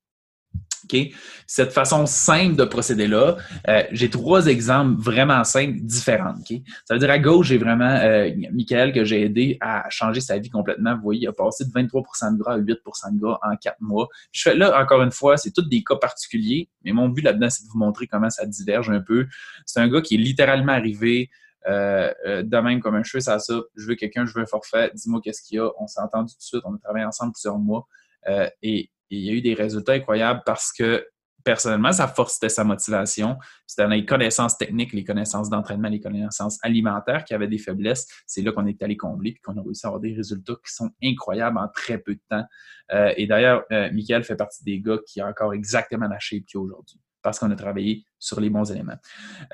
Cette 1.46 1.72
façon 1.72 2.06
simple 2.06 2.56
de 2.56 2.64
procéder-là, 2.64 3.36
euh, 3.68 3.82
j'ai 3.92 4.10
trois 4.10 4.46
exemples 4.46 5.00
vraiment 5.00 5.44
simples, 5.44 5.78
différents. 5.80 6.34
OK? 6.38 6.60
Ça 6.84 6.94
veut 6.94 7.00
dire 7.00 7.10
à 7.10 7.18
gauche, 7.18 7.48
j'ai 7.48 7.58
vraiment 7.58 7.96
euh, 8.02 8.30
Michael 8.52 8.92
que 8.92 9.04
j'ai 9.04 9.22
aidé 9.22 9.58
à 9.60 9.88
changer 9.90 10.20
sa 10.20 10.38
vie 10.38 10.50
complètement. 10.50 10.94
Vous 10.96 11.02
voyez, 11.02 11.22
il 11.22 11.28
a 11.28 11.32
passé 11.32 11.64
de 11.64 11.70
23% 11.70 12.34
de 12.34 12.38
gras 12.38 12.54
à 12.54 12.58
8% 12.58 13.14
de 13.14 13.20
gras 13.20 13.38
en 13.42 13.56
quatre 13.56 13.80
mois. 13.80 14.08
Je 14.32 14.42
fais 14.42 14.54
là, 14.54 14.80
encore 14.80 15.02
une 15.02 15.12
fois, 15.12 15.36
c'est 15.36 15.52
tous 15.52 15.62
des 15.62 15.82
cas 15.82 15.96
particuliers, 15.96 16.68
mais 16.84 16.92
mon 16.92 17.08
but 17.08 17.22
là-dedans, 17.22 17.50
c'est 17.50 17.64
de 17.64 17.68
vous 17.68 17.78
montrer 17.78 18.06
comment 18.06 18.30
ça 18.30 18.46
diverge 18.46 18.90
un 18.90 19.00
peu. 19.00 19.26
C'est 19.66 19.80
un 19.80 19.88
gars 19.88 20.00
qui 20.00 20.14
est 20.14 20.18
littéralement 20.18 20.72
arrivé 20.72 21.30
euh, 21.68 22.12
euh, 22.26 22.42
de 22.42 22.56
même 22.58 22.80
comme 22.80 22.94
un 22.94 23.02
cheveu, 23.02 23.20
ça 23.20 23.38
ça. 23.38 23.54
Je 23.76 23.86
veux 23.86 23.94
quelqu'un, 23.94 24.26
je 24.26 24.34
veux 24.34 24.42
un 24.42 24.46
forfait, 24.46 24.90
dis-moi 24.94 25.20
qu'est-ce 25.22 25.42
qu'il 25.42 25.56
y 25.56 25.60
a. 25.60 25.70
On 25.78 25.86
s'est 25.86 26.00
entendu 26.00 26.32
tout 26.32 26.38
de 26.38 26.42
suite, 26.42 26.62
on 26.64 26.74
a 26.74 26.78
travaillé 26.78 27.04
ensemble 27.04 27.32
plusieurs 27.32 27.58
mois. 27.58 27.86
Euh, 28.28 28.48
et, 28.62 28.90
il 29.14 29.18
y 29.18 29.28
a 29.28 29.32
eu 29.34 29.42
des 29.42 29.52
résultats 29.52 29.92
incroyables 29.92 30.40
parce 30.46 30.72
que 30.72 31.06
personnellement, 31.44 31.92
ça 31.92 32.08
forçait 32.08 32.48
sa 32.48 32.64
motivation. 32.64 33.36
C'était 33.66 33.86
les 33.88 34.06
connaissances 34.06 34.56
techniques, 34.56 34.94
les 34.94 35.04
connaissances 35.04 35.50
d'entraînement, 35.50 35.90
les 35.90 36.00
connaissances 36.00 36.58
alimentaires 36.62 37.26
qui 37.26 37.34
avaient 37.34 37.46
des 37.46 37.58
faiblesses. 37.58 38.06
C'est 38.26 38.40
là 38.40 38.52
qu'on 38.52 38.66
est 38.66 38.82
allé 38.82 38.96
combler 38.96 39.30
et 39.32 39.40
qu'on 39.44 39.58
a 39.58 39.62
réussi 39.62 39.84
à 39.84 39.88
avoir 39.88 40.00
des 40.00 40.14
résultats 40.14 40.54
qui 40.64 40.72
sont 40.72 40.90
incroyables 41.04 41.58
en 41.58 41.68
très 41.68 41.98
peu 41.98 42.14
de 42.14 42.22
temps. 42.30 42.46
et 42.90 43.26
d'ailleurs, 43.26 43.64
Michael 43.92 44.24
fait 44.24 44.36
partie 44.36 44.64
des 44.64 44.80
gars 44.80 44.96
qui 45.06 45.20
a 45.20 45.28
encore 45.28 45.52
exactement 45.52 46.08
la 46.08 46.18
shape 46.18 46.46
qu'il 46.46 46.60
aujourd'hui 46.60 46.98
parce 47.22 47.38
qu'on 47.38 47.50
a 47.50 47.56
travaillé 47.56 48.04
sur 48.18 48.40
les 48.40 48.50
bons 48.50 48.70
éléments. 48.70 48.96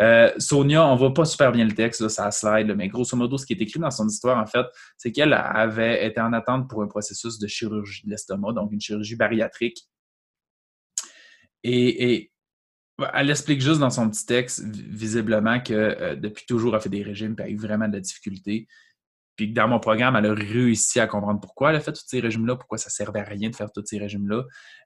Euh, 0.01 0.33
Sonia, 0.39 0.87
on 0.87 0.97
voit 0.97 1.15
pas 1.15 1.25
super 1.25 1.53
bien 1.53 1.65
le 1.65 1.75
texte, 1.75 2.09
ça 2.09 2.31
slide, 2.31 2.75
mais 2.77 2.89
grosso 2.89 3.17
modo, 3.17 3.39
ce 3.39 3.47
qui 3.47 3.53
est 3.53 3.63
écrit 3.63 3.81
dans 3.81 3.91
son 3.91 4.09
histoire, 4.09 4.39
en 4.43 4.47
fait, 4.47 4.67
c'est 4.97 5.13
qu'elle 5.13 5.33
avait 5.33 6.07
été 6.07 6.21
en 6.21 6.33
attente 6.33 6.69
pour 6.69 6.83
un 6.83 6.89
processus 6.89 7.39
de 7.39 7.47
chirurgie 7.47 8.05
de 8.05 8.11
l'estomac, 8.11 8.53
donc 8.53 8.73
une 8.73 8.81
chirurgie 8.81 9.17
bariatrique. 9.17 9.89
Et, 11.65 12.31
elle 13.15 13.31
explique 13.31 13.61
juste 13.61 13.79
dans 13.79 13.91
son 13.91 14.11
petit 14.11 14.27
texte, 14.27 14.61
visiblement, 14.65 15.61
que 15.61 15.73
euh, 15.73 16.17
depuis 16.17 16.47
toujours, 16.47 16.75
elle 16.75 16.83
fait 16.83 16.89
des 16.89 17.05
régimes 17.05 17.37
et 17.39 17.43
a 17.43 17.49
eu 17.49 17.57
vraiment 17.57 17.87
de 17.87 17.93
la 17.93 18.01
difficulté. 18.01 18.67
Puis 19.39 19.53
dans 19.53 19.69
mon 19.69 19.79
programme, 19.79 20.17
elle 20.17 20.27
a 20.27 20.35
réussi 20.35 20.99
à 20.99 21.07
comprendre 21.07 21.41
pourquoi 21.41 21.71
elle 21.71 21.77
a 21.77 21.81
fait 21.81 21.93
tous 21.93 22.03
ces 22.05 22.19
régimes-là, 22.19 22.57
pourquoi 22.57 22.77
ça 22.77 22.89
ne 22.89 22.91
servait 22.91 23.21
à 23.21 23.25
rien 23.25 23.49
de 23.49 23.55
faire 23.55 23.71
tous 23.71 23.85
ces 23.87 23.97
régimes-là. 23.97 24.43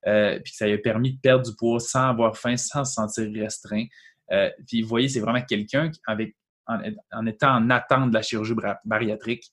Euh, 0.07 0.39
puis 0.45 0.53
ça 0.53 0.67
lui 0.67 0.75
a 0.75 0.79
permis 0.79 1.15
de 1.15 1.19
perdre 1.19 1.43
du 1.49 1.57
poids 1.57 1.81
sans 1.81 2.11
avoir 2.11 2.37
faim, 2.37 2.59
sans 2.59 2.85
se 2.85 2.93
sentir 2.93 3.31
restreint. 3.35 3.87
Euh, 4.31 4.51
puis 4.67 4.83
vous 4.83 4.89
voyez, 4.89 5.09
c'est 5.09 5.21
vraiment 5.21 5.41
quelqu'un 5.41 5.91
avec 6.07 6.37
en, 6.67 7.27
étant 7.27 7.57
en 7.57 7.71
attente 7.71 8.11
de 8.11 8.15
la 8.15 8.21
chirurgie 8.21 8.55
bariatrique, 8.85 9.51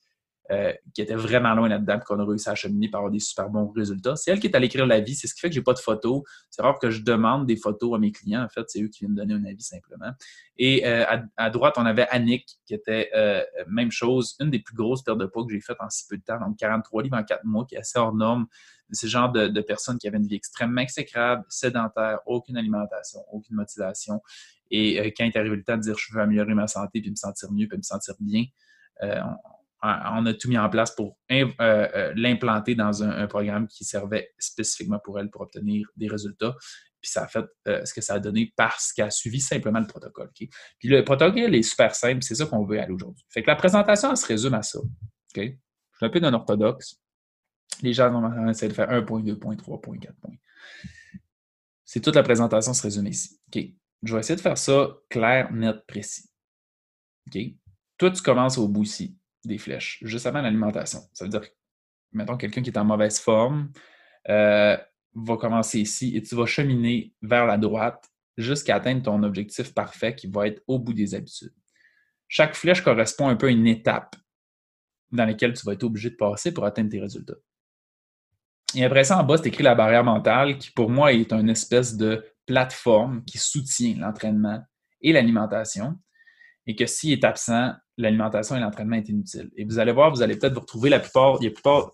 euh, 0.51 0.73
qui 0.95 1.03
était 1.03 1.13
vraiment 1.13 1.53
loin 1.53 1.69
là-dedans, 1.69 1.99
qu'on 1.99 2.19
a 2.19 2.25
réussi 2.25 2.49
à 2.49 2.55
cheminer 2.55 2.89
par 2.89 3.01
avoir 3.01 3.11
des 3.11 3.19
super 3.19 3.51
bons 3.51 3.69
résultats. 3.69 4.15
C'est 4.15 4.31
elle 4.31 4.39
qui 4.39 4.47
est 4.47 4.55
allée 4.55 4.65
écrire 4.65 4.87
l'avis. 4.87 5.13
C'est 5.13 5.27
ce 5.27 5.35
qui 5.35 5.41
fait 5.41 5.49
que 5.49 5.53
j'ai 5.53 5.61
pas 5.61 5.73
de 5.73 5.79
photos. 5.79 6.23
C'est 6.49 6.63
rare 6.63 6.79
que 6.79 6.89
je 6.89 7.03
demande 7.03 7.45
des 7.45 7.55
photos 7.55 7.95
à 7.95 7.99
mes 7.99 8.11
clients. 8.11 8.43
En 8.43 8.49
fait, 8.49 8.63
c'est 8.67 8.81
eux 8.81 8.87
qui 8.87 9.01
viennent 9.01 9.13
donner 9.13 9.35
un 9.35 9.45
avis 9.45 9.61
simplement. 9.61 10.09
Et 10.57 10.87
euh, 10.87 11.05
à, 11.37 11.49
droite, 11.51 11.75
on 11.77 11.85
avait 11.85 12.07
Annick, 12.09 12.57
qui 12.65 12.73
était 12.73 13.11
euh, 13.15 13.43
même 13.67 13.91
chose, 13.91 14.35
une 14.39 14.49
des 14.49 14.57
plus 14.57 14.73
grosses 14.73 15.03
pertes 15.03 15.19
de 15.19 15.27
poids 15.27 15.45
que 15.45 15.53
j'ai 15.53 15.61
faites 15.61 15.77
en 15.81 15.89
si 15.91 16.07
peu 16.07 16.17
de 16.17 16.23
temps, 16.23 16.39
donc 16.39 16.57
43 16.57 17.03
livres 17.03 17.17
en 17.17 17.23
4 17.23 17.45
mois, 17.45 17.65
qui 17.65 17.75
est 17.75 17.79
assez 17.79 17.99
hors 17.99 18.15
norme. 18.15 18.47
C'est 18.91 19.05
le 19.05 19.11
genre 19.11 19.31
de, 19.31 19.61
personnes 19.61 19.99
qui 19.99 20.07
avaient 20.07 20.17
une 20.17 20.25
vie 20.25 20.35
extrêmement 20.35 20.81
exécrable, 20.81 21.45
sédentaire, 21.47 22.21
aucune 22.25 22.57
alimentation, 22.57 23.19
aucune 23.31 23.55
motivation. 23.55 24.19
Et 24.71 25.13
quand 25.15 25.25
est 25.25 25.37
arrivé 25.37 25.57
le 25.57 25.63
temps 25.63 25.77
de 25.77 25.81
dire 25.81 25.95
je 25.95 26.11
veux 26.11 26.21
améliorer 26.21 26.55
ma 26.55 26.67
santé, 26.67 27.01
puis 27.01 27.11
me 27.11 27.15
sentir 27.15 27.51
mieux, 27.51 27.67
puis 27.67 27.77
me 27.77 27.83
sentir 27.83 28.15
bien, 28.19 28.45
on 29.81 30.25
a 30.25 30.33
tout 30.33 30.49
mis 30.49 30.57
en 30.57 30.69
place 30.69 30.93
pour 30.93 31.17
euh, 31.31 31.47
euh, 31.61 32.13
l'implanter 32.15 32.75
dans 32.75 33.03
un, 33.03 33.27
programme 33.27 33.67
qui 33.67 33.85
servait 33.85 34.33
spécifiquement 34.37 34.99
pour 34.99 35.19
elle 35.19 35.29
pour 35.29 35.41
obtenir 35.41 35.87
des 35.95 36.07
résultats. 36.07 36.55
Puis 37.01 37.11
ça 37.11 37.23
a 37.23 37.27
fait 37.27 37.45
euh, 37.67 37.85
ce 37.85 37.93
que 37.93 38.01
ça 38.01 38.15
a 38.15 38.19
donné 38.19 38.53
parce 38.57 38.91
qu'elle 38.91 39.05
a 39.05 39.11
suivi 39.11 39.39
simplement 39.39 39.79
le 39.79 39.87
protocole. 39.87 40.29
Puis 40.33 40.49
le 40.83 41.03
protocole 41.03 41.55
est 41.55 41.63
super 41.63 41.95
simple, 41.95 42.23
c'est 42.23 42.35
ça 42.35 42.45
qu'on 42.45 42.65
veut 42.65 42.79
aller 42.79 42.91
aujourd'hui. 42.91 43.25
Fait 43.29 43.41
que 43.41 43.47
la 43.47 43.55
présentation, 43.55 44.11
elle 44.11 44.17
se 44.17 44.25
résume 44.25 44.53
à 44.53 44.63
ça. 44.63 44.79
Je 45.35 45.41
suis 45.41 45.57
un 46.01 46.09
peu 46.09 46.19
non 46.19 46.33
orthodoxe. 46.33 46.99
Les 47.81 47.93
gens 47.93 48.11
normalement 48.11 48.49
essaient 48.49 48.67
de 48.67 48.73
faire 48.73 48.89
1 48.89 49.03
point, 49.03 49.21
2 49.21 49.39
points, 49.39 49.55
3 49.55 49.79
points, 49.79 49.97
4 49.97 50.13
points. 50.19 50.35
C'est 51.85 52.01
toute 52.01 52.15
la 52.15 52.23
présentation 52.23 52.73
se 52.73 52.81
résume 52.81 53.07
ici. 53.07 53.39
Je 54.03 54.13
vais 54.13 54.19
essayer 54.19 54.35
de 54.35 54.41
faire 54.41 54.57
ça 54.57 54.89
clair, 55.09 55.51
net, 55.53 55.77
précis. 55.87 56.29
Toi, 57.97 58.11
tu 58.11 58.21
commences 58.21 58.57
au 58.57 58.67
bout 58.67 58.83
ici 58.83 59.18
des 59.45 59.57
flèches, 59.57 59.99
juste 60.01 60.25
avant 60.25 60.41
l'alimentation. 60.41 60.99
Ça 61.13 61.25
veut 61.25 61.31
dire, 61.31 61.43
mettons, 62.11 62.37
quelqu'un 62.37 62.61
qui 62.61 62.69
est 62.69 62.77
en 62.77 62.85
mauvaise 62.85 63.19
forme 63.19 63.71
euh, 64.29 64.77
va 65.15 65.37
commencer 65.37 65.79
ici 65.79 66.15
et 66.15 66.21
tu 66.21 66.35
vas 66.35 66.45
cheminer 66.45 67.13
vers 67.21 67.45
la 67.45 67.57
droite 67.57 68.09
jusqu'à 68.37 68.75
atteindre 68.75 69.03
ton 69.03 69.23
objectif 69.23 69.73
parfait 69.73 70.15
qui 70.15 70.27
va 70.27 70.47
être 70.47 70.61
au 70.67 70.79
bout 70.79 70.93
des 70.93 71.15
habitudes. 71.15 71.53
Chaque 72.27 72.55
flèche 72.55 72.81
correspond 72.81 73.27
un 73.27 73.35
peu 73.35 73.47
à 73.47 73.51
une 73.51 73.67
étape 73.67 74.15
dans 75.11 75.25
laquelle 75.25 75.53
tu 75.53 75.65
vas 75.65 75.73
être 75.73 75.83
obligé 75.83 76.11
de 76.11 76.15
passer 76.15 76.53
pour 76.53 76.65
atteindre 76.65 76.89
tes 76.89 76.99
résultats. 76.99 77.37
Et 78.75 78.85
après 78.85 79.03
ça, 79.03 79.17
en 79.17 79.23
bas, 79.23 79.37
c'est 79.37 79.47
écrit 79.47 79.63
la 79.63 79.73
barrière 79.73 80.03
mentale 80.03 80.59
qui, 80.59 80.69
pour 80.71 80.89
moi, 80.89 81.11
est 81.11 81.33
une 81.33 81.49
espèce 81.49 81.97
de 81.97 82.23
plateforme 82.45 83.23
qui 83.25 83.39
soutient 83.39 83.95
l'entraînement 83.97 84.61
et 85.01 85.11
l'alimentation 85.11 85.97
et 86.67 86.75
que 86.75 86.85
s'il 86.85 87.13
est 87.13 87.23
absent, 87.23 87.73
l'alimentation 88.01 88.55
et 88.55 88.59
l'entraînement 88.59 88.95
est 88.95 89.09
inutile. 89.09 89.49
Et 89.55 89.65
vous 89.65 89.79
allez 89.79 89.91
voir, 89.91 90.11
vous 90.11 90.21
allez 90.21 90.37
peut-être 90.37 90.53
vous 90.53 90.61
retrouver 90.61 90.89
la 90.89 90.99
plupart, 90.99 91.37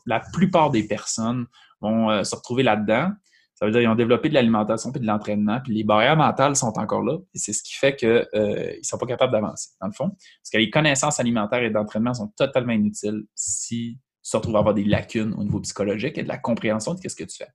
la 0.06 0.20
plupart, 0.20 0.70
des 0.70 0.88
personnes 0.88 1.46
vont 1.82 2.10
euh, 2.10 2.24
se 2.24 2.36
retrouver 2.36 2.63
là-dedans. 2.63 3.12
Ça 3.56 3.65
veut 3.65 3.72
dire 3.72 3.82
qu'ils 3.82 3.89
ont 3.89 3.96
développé 3.96 4.30
de 4.30 4.34
l'alimentation 4.34 4.91
et 4.91 5.00
de 5.00 5.06
l'entraînement, 5.06 5.62
puis 5.63 5.74
les 5.74 5.84
barrières 5.84 6.18
mentales 6.18 6.58
sont 6.58 6.78
encore 6.78 7.02
là, 7.04 7.18
et 7.34 7.38
c'est 7.38 7.54
ce 7.54 7.63
qui 7.63 7.74
fait 7.74 7.96
qu'ils 7.96 8.10
euh, 8.10 8.78
ne 8.78 8.84
sont 8.84 8.98
pas 8.98 9.06
capables 9.06 9.32
d'avancer, 9.32 9.70
dans 9.80 9.88
le 9.88 9.94
fond. 9.94 10.10
Parce 10.10 10.50
que 10.52 10.58
les 10.58 10.70
connaissances 10.70 11.20
alimentaires 11.20 11.63
et 11.63 11.70
d'entraînement 11.70 12.13
sont 12.13 12.28
totalement 12.36 12.74
inutiles 12.74 13.24
si 13.34 13.98
tu 14.24 14.32
te 14.32 14.38
retrouves 14.38 14.58
à 14.58 14.60
avoir 14.60 14.74
des 14.74 14.84
lacunes 14.84 15.34
au 15.38 15.44
niveau 15.44 15.62
psychologique 15.62 16.18
et 16.18 16.24
de 16.24 16.28
la 16.28 16.38
compréhension 16.38 16.96
de 16.96 17.08
ce 17.08 17.15
que 17.15 17.24
tu 17.24 17.38
fais. 17.38 17.48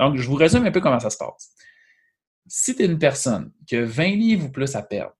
Donc, 0.00 0.16
je 0.16 0.26
vous 0.26 0.34
résume 0.34 0.64
un 0.66 0.72
peu 0.72 0.80
comment 0.80 0.98
ça 0.98 1.10
se 1.10 1.18
passe. 1.18 1.54
Si 2.48 2.74
tu 2.74 2.82
es 2.82 2.86
une 2.86 2.98
personne 2.98 3.52
qui 3.66 3.76
a 3.76 3.84
20 3.84 4.16
livres 4.16 4.46
ou 4.46 4.50
plus 4.50 4.74
à 4.74 4.82
perdre, 4.82 5.14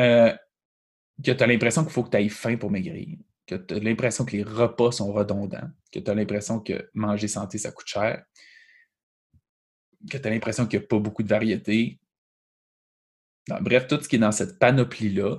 euh, 0.00 0.32
que 1.22 1.32
tu 1.32 1.42
as 1.42 1.46
l'impression 1.46 1.82
qu'il 1.82 1.92
faut 1.92 2.04
que 2.04 2.10
tu 2.10 2.16
ailles 2.16 2.28
faim 2.28 2.56
pour 2.56 2.70
maigrir, 2.70 3.18
que 3.46 3.54
tu 3.54 3.74
as 3.74 3.78
l'impression 3.78 4.24
que 4.24 4.32
les 4.32 4.42
repas 4.42 4.92
sont 4.92 5.12
redondants, 5.12 5.70
que 5.92 5.98
tu 5.98 6.10
as 6.10 6.14
l'impression 6.14 6.60
que 6.60 6.90
manger 6.94 7.28
santé, 7.28 7.58
ça 7.58 7.72
coûte 7.72 7.86
cher, 7.86 8.24
que 10.10 10.18
tu 10.18 10.26
as 10.26 10.30
l'impression 10.30 10.66
qu'il 10.66 10.78
n'y 10.78 10.84
a 10.84 10.88
pas 10.88 10.98
beaucoup 10.98 11.22
de 11.22 11.28
variété. 11.28 12.00
bref, 13.60 13.86
tout 13.86 14.00
ce 14.00 14.08
qui 14.08 14.16
est 14.16 14.20
dans 14.20 14.32
cette 14.32 14.58
panoplie-là, 14.58 15.38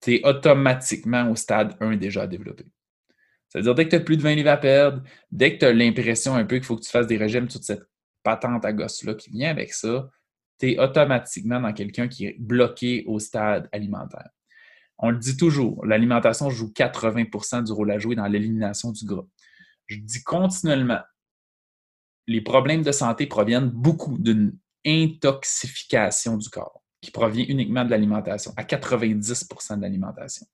tu 0.00 0.14
es 0.14 0.26
automatiquement 0.26 1.30
au 1.30 1.36
stade 1.36 1.76
1 1.80 1.96
déjà 1.96 2.26
développé. 2.26 2.64
C'est-à-dire, 3.48 3.74
dès 3.74 3.84
que 3.86 3.90
tu 3.90 3.96
as 3.96 4.00
plus 4.00 4.16
de 4.16 4.22
20 4.22 4.34
livres 4.34 4.50
à 4.50 4.56
perdre, 4.56 5.02
dès 5.30 5.54
que 5.54 5.60
tu 5.60 5.64
as 5.64 5.72
l'impression 5.72 6.34
un 6.34 6.44
peu 6.44 6.56
qu'il 6.56 6.64
faut 6.64 6.76
que 6.76 6.84
tu 6.84 6.90
fasses 6.90 7.06
des 7.06 7.16
régimes, 7.16 7.48
toute 7.48 7.64
cette 7.64 7.82
patente 8.22 8.64
à 8.64 8.72
gosse-là 8.72 9.14
qui 9.14 9.30
vient 9.30 9.50
avec 9.50 9.72
ça, 9.72 10.10
tu 10.58 10.72
es 10.72 10.78
automatiquement 10.78 11.60
dans 11.60 11.72
quelqu'un 11.72 12.08
qui 12.08 12.26
est 12.26 12.36
bloqué 12.38 13.04
au 13.06 13.18
stade 13.18 13.68
alimentaire. 13.72 14.30
On 14.98 15.10
le 15.10 15.18
dit 15.18 15.36
toujours, 15.36 15.84
l'alimentation 15.84 16.48
joue 16.48 16.72
80% 16.74 17.64
du 17.64 17.72
rôle 17.72 17.90
à 17.90 17.98
jouer 17.98 18.16
dans 18.16 18.26
l'élimination 18.26 18.92
du 18.92 19.04
gras. 19.04 19.26
Je 19.86 19.98
dis 19.98 20.22
continuellement, 20.22 21.02
les 22.26 22.40
problèmes 22.40 22.82
de 22.82 22.92
santé 22.92 23.26
proviennent 23.26 23.68
beaucoup 23.68 24.18
d'une 24.18 24.58
intoxification 24.86 26.38
du 26.38 26.48
corps 26.48 26.82
qui 27.00 27.10
provient 27.10 27.44
uniquement 27.48 27.84
de 27.84 27.90
l'alimentation, 27.90 28.52
à 28.56 28.64
90% 28.64 29.76
de 29.76 29.82
l'alimentation. 29.82 30.46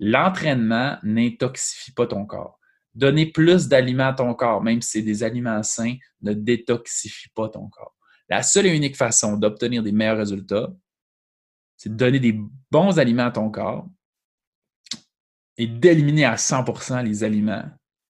L'entraînement 0.00 0.98
n'intoxifie 1.02 1.92
pas 1.92 2.06
ton 2.06 2.26
corps. 2.26 2.58
Donner 2.94 3.26
plus 3.26 3.68
d'aliments 3.68 4.08
à 4.08 4.12
ton 4.12 4.34
corps, 4.34 4.62
même 4.62 4.82
si 4.82 4.90
c'est 4.90 5.02
des 5.02 5.22
aliments 5.22 5.62
sains, 5.62 5.96
ne 6.22 6.32
détoxifie 6.32 7.28
pas 7.30 7.48
ton 7.48 7.68
corps 7.68 7.96
La 8.28 8.42
seule 8.42 8.66
et 8.66 8.74
unique 8.74 8.96
façon 8.96 9.36
d'obtenir 9.36 9.82
des 9.82 9.92
meilleurs 9.92 10.18
résultats, 10.18 10.72
c'est 11.76 11.90
de 11.90 11.96
donner 11.96 12.20
des 12.20 12.38
bons 12.70 12.98
aliments 12.98 13.26
à 13.26 13.30
ton 13.30 13.50
corps 13.50 13.86
et 15.56 15.66
d'éliminer 15.66 16.24
à 16.24 16.36
100% 16.36 17.04
les 17.04 17.24
aliments 17.24 17.64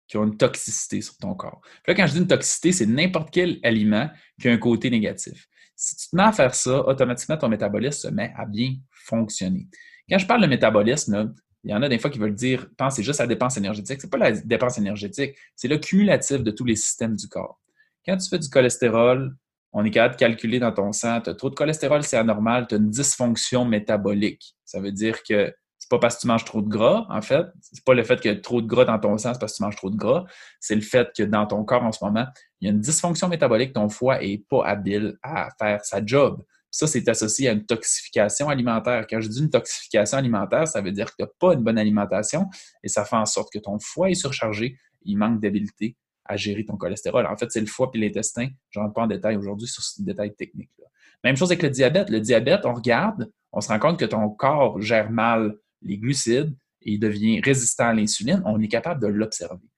qui 0.09 0.16
ont 0.16 0.25
une 0.25 0.37
toxicité 0.37 1.01
sur 1.01 1.16
ton 1.18 1.35
corps. 1.35 1.61
là, 1.87 1.94
quand 1.94 2.07
je 2.07 2.14
dis 2.14 2.18
une 2.18 2.27
toxicité, 2.27 2.73
c'est 2.73 2.87
n'importe 2.87 3.31
quel 3.31 3.61
aliment 3.62 4.11
qui 4.40 4.49
a 4.49 4.53
un 4.53 4.59
côté 4.59 4.90
négatif. 4.90 5.46
Si 5.77 5.96
tu 5.96 6.09
te 6.11 6.16
mets 6.16 6.25
à 6.25 6.33
faire 6.33 6.55
ça, 6.55 6.85
automatiquement, 6.87 7.37
ton 7.37 7.49
métabolisme 7.49 8.09
se 8.09 8.09
met 8.12 8.33
à 8.37 8.44
bien 8.44 8.75
fonctionner. 8.90 9.68
Quand 10.11 10.18
je 10.18 10.27
parle 10.27 10.42
de 10.42 10.49
métabolisme, 10.49 11.33
il 11.62 11.70
y 11.70 11.75
en 11.75 11.83
a 11.83 11.88
des 11.88 11.99
fois 11.99 12.11
qui 12.11 12.18
veulent 12.18 12.35
dire, 12.35 12.68
pensez 12.77 13.03
juste 13.03 13.20
à 13.20 13.25
la 13.25 13.29
dépense 13.29 13.57
énergétique. 13.57 14.01
Ce 14.01 14.07
n'est 14.07 14.11
pas 14.11 14.18
la 14.18 14.33
dépense 14.33 14.79
énergétique, 14.79 15.37
c'est 15.55 15.68
le 15.68 15.79
cumulatif 15.79 16.42
de 16.42 16.51
tous 16.51 16.64
les 16.64 16.77
systèmes 16.77 17.14
du 17.14 17.29
corps. 17.29 17.61
Quand 18.05 18.16
tu 18.16 18.29
fais 18.29 18.38
du 18.38 18.49
cholestérol, 18.49 19.37
on 19.72 19.85
est 19.85 19.90
capable 19.90 20.14
de 20.14 20.18
calculer 20.18 20.59
dans 20.59 20.72
ton 20.72 20.92
sang, 20.92 21.20
tu 21.20 21.30
as 21.30 21.35
trop 21.35 21.50
de 21.50 21.54
cholestérol, 21.54 22.02
c'est 22.02 22.16
anormal, 22.16 22.66
tu 22.68 22.74
as 22.74 22.78
une 22.78 22.90
dysfonction 22.90 23.64
métabolique. 23.64 24.56
Ça 24.64 24.80
veut 24.80 24.92
dire 24.92 25.22
que 25.22 25.52
c'est 25.78 25.88
pas 25.88 25.98
parce 25.98 26.16
que 26.16 26.22
tu 26.22 26.26
manges 26.26 26.44
trop 26.44 26.61
de 26.61 26.68
gras, 26.68 27.06
en 27.09 27.22
fait. 27.22 27.46
C'est 27.61 27.85
pas 27.85 27.94
le 27.94 28.02
fait 28.02 28.20
qu'il 28.20 28.30
y 28.30 28.35
a 28.35 28.38
trop 28.38 28.61
de 28.61 28.66
gras 28.66 28.85
dans 28.85 28.98
ton 28.98 29.16
sang, 29.16 29.33
c'est 29.33 29.40
parce 29.40 29.52
que 29.52 29.56
tu 29.59 29.62
manges 29.62 29.76
trop 29.76 29.90
de 29.90 29.96
gras. 29.96 30.24
C'est 30.61 30.74
le 30.74 30.83
fait 30.83 31.09
que 31.16 31.22
dans 31.22 31.46
ton 31.46 31.64
corps 31.64 31.83
en 31.83 31.92
ce 31.92 32.04
moment, 32.04 32.26
il 32.61 32.66
y 32.66 32.70
a 32.70 32.74
une 32.74 32.80
dysfonction 32.80 33.28
métabolique, 33.28 33.72
ton 33.72 33.88
foie 33.88 34.22
est 34.22 34.44
pas 34.48 34.64
habile 34.66 35.16
à 35.22 35.48
faire 35.59 35.85
sa 35.85 36.04
job. 36.04 36.42
Ça, 36.70 36.87
c'est 36.87 37.09
associé 37.09 37.48
à 37.48 37.52
une 37.52 37.64
toxification 37.64 38.48
alimentaire. 38.48 39.06
Quand 39.09 39.20
je 39.20 39.28
dis 39.28 39.40
une 39.40 39.50
toxification 39.50 40.18
alimentaire, 40.18 40.68
ça 40.68 40.80
veut 40.80 40.92
dire 40.92 41.06
que 41.06 41.16
tu 41.18 41.22
n'as 41.22 41.30
pas 41.38 41.54
une 41.54 41.64
bonne 41.64 41.78
alimentation 41.78 42.46
et 42.85 42.88
ça 42.88 43.04
fait 43.04 43.16
en 43.16 43.24
sorte 43.24 43.52
que 43.52 43.59
ton 43.59 43.78
foie 43.80 44.11
est 44.11 44.14
surchargé, 44.14 44.76
il 45.02 45.16
manque 45.16 45.40
d'habileté 45.40 45.96
à 46.31 46.37
gérer 46.37 46.64
ton 46.64 46.77
cholestérol. 46.77 47.27
En 47.27 47.37
fait, 47.37 47.51
c'est 47.51 47.61
le 47.61 47.66
foie 47.66 47.90
et 47.93 47.99
l'intestin. 47.99 48.49
Je 48.71 48.79
ne 48.79 48.85
rentre 48.85 48.95
pas 48.95 49.03
en 49.03 49.07
détail 49.09 49.37
aujourd'hui 49.37 49.66
sur 49.66 49.83
ce 49.83 50.01
détail 50.03 50.35
technique. 50.35 50.71
-là. 50.79 50.85
Même 51.25 51.37
chose 51.37 51.51
avec 51.51 51.62
le 51.62 51.71
diabète. 51.71 52.09
Le 52.09 52.21
diabète, 52.21 52.64
on 52.64 52.73
regarde, 52.73 53.31
on 53.53 53.61
se 53.61 53.69
rend 53.69 53.79
compte 53.81 53.99
que 53.99 54.05
ton 54.05 54.29
corps 54.31 54.81
gère 54.81 55.11
mal 55.11 55.57
les 55.83 55.99
glucides 55.99 56.55
et 56.83 56.93
il 56.93 57.01
devient 57.01 57.40
résistant 57.40 57.88
à 57.88 57.95
l'insuline. 57.95 58.43
On 58.47 58.61
est 58.61 58.69
capable 58.69 59.03
de 59.03 59.09
l'observer. 59.09 59.69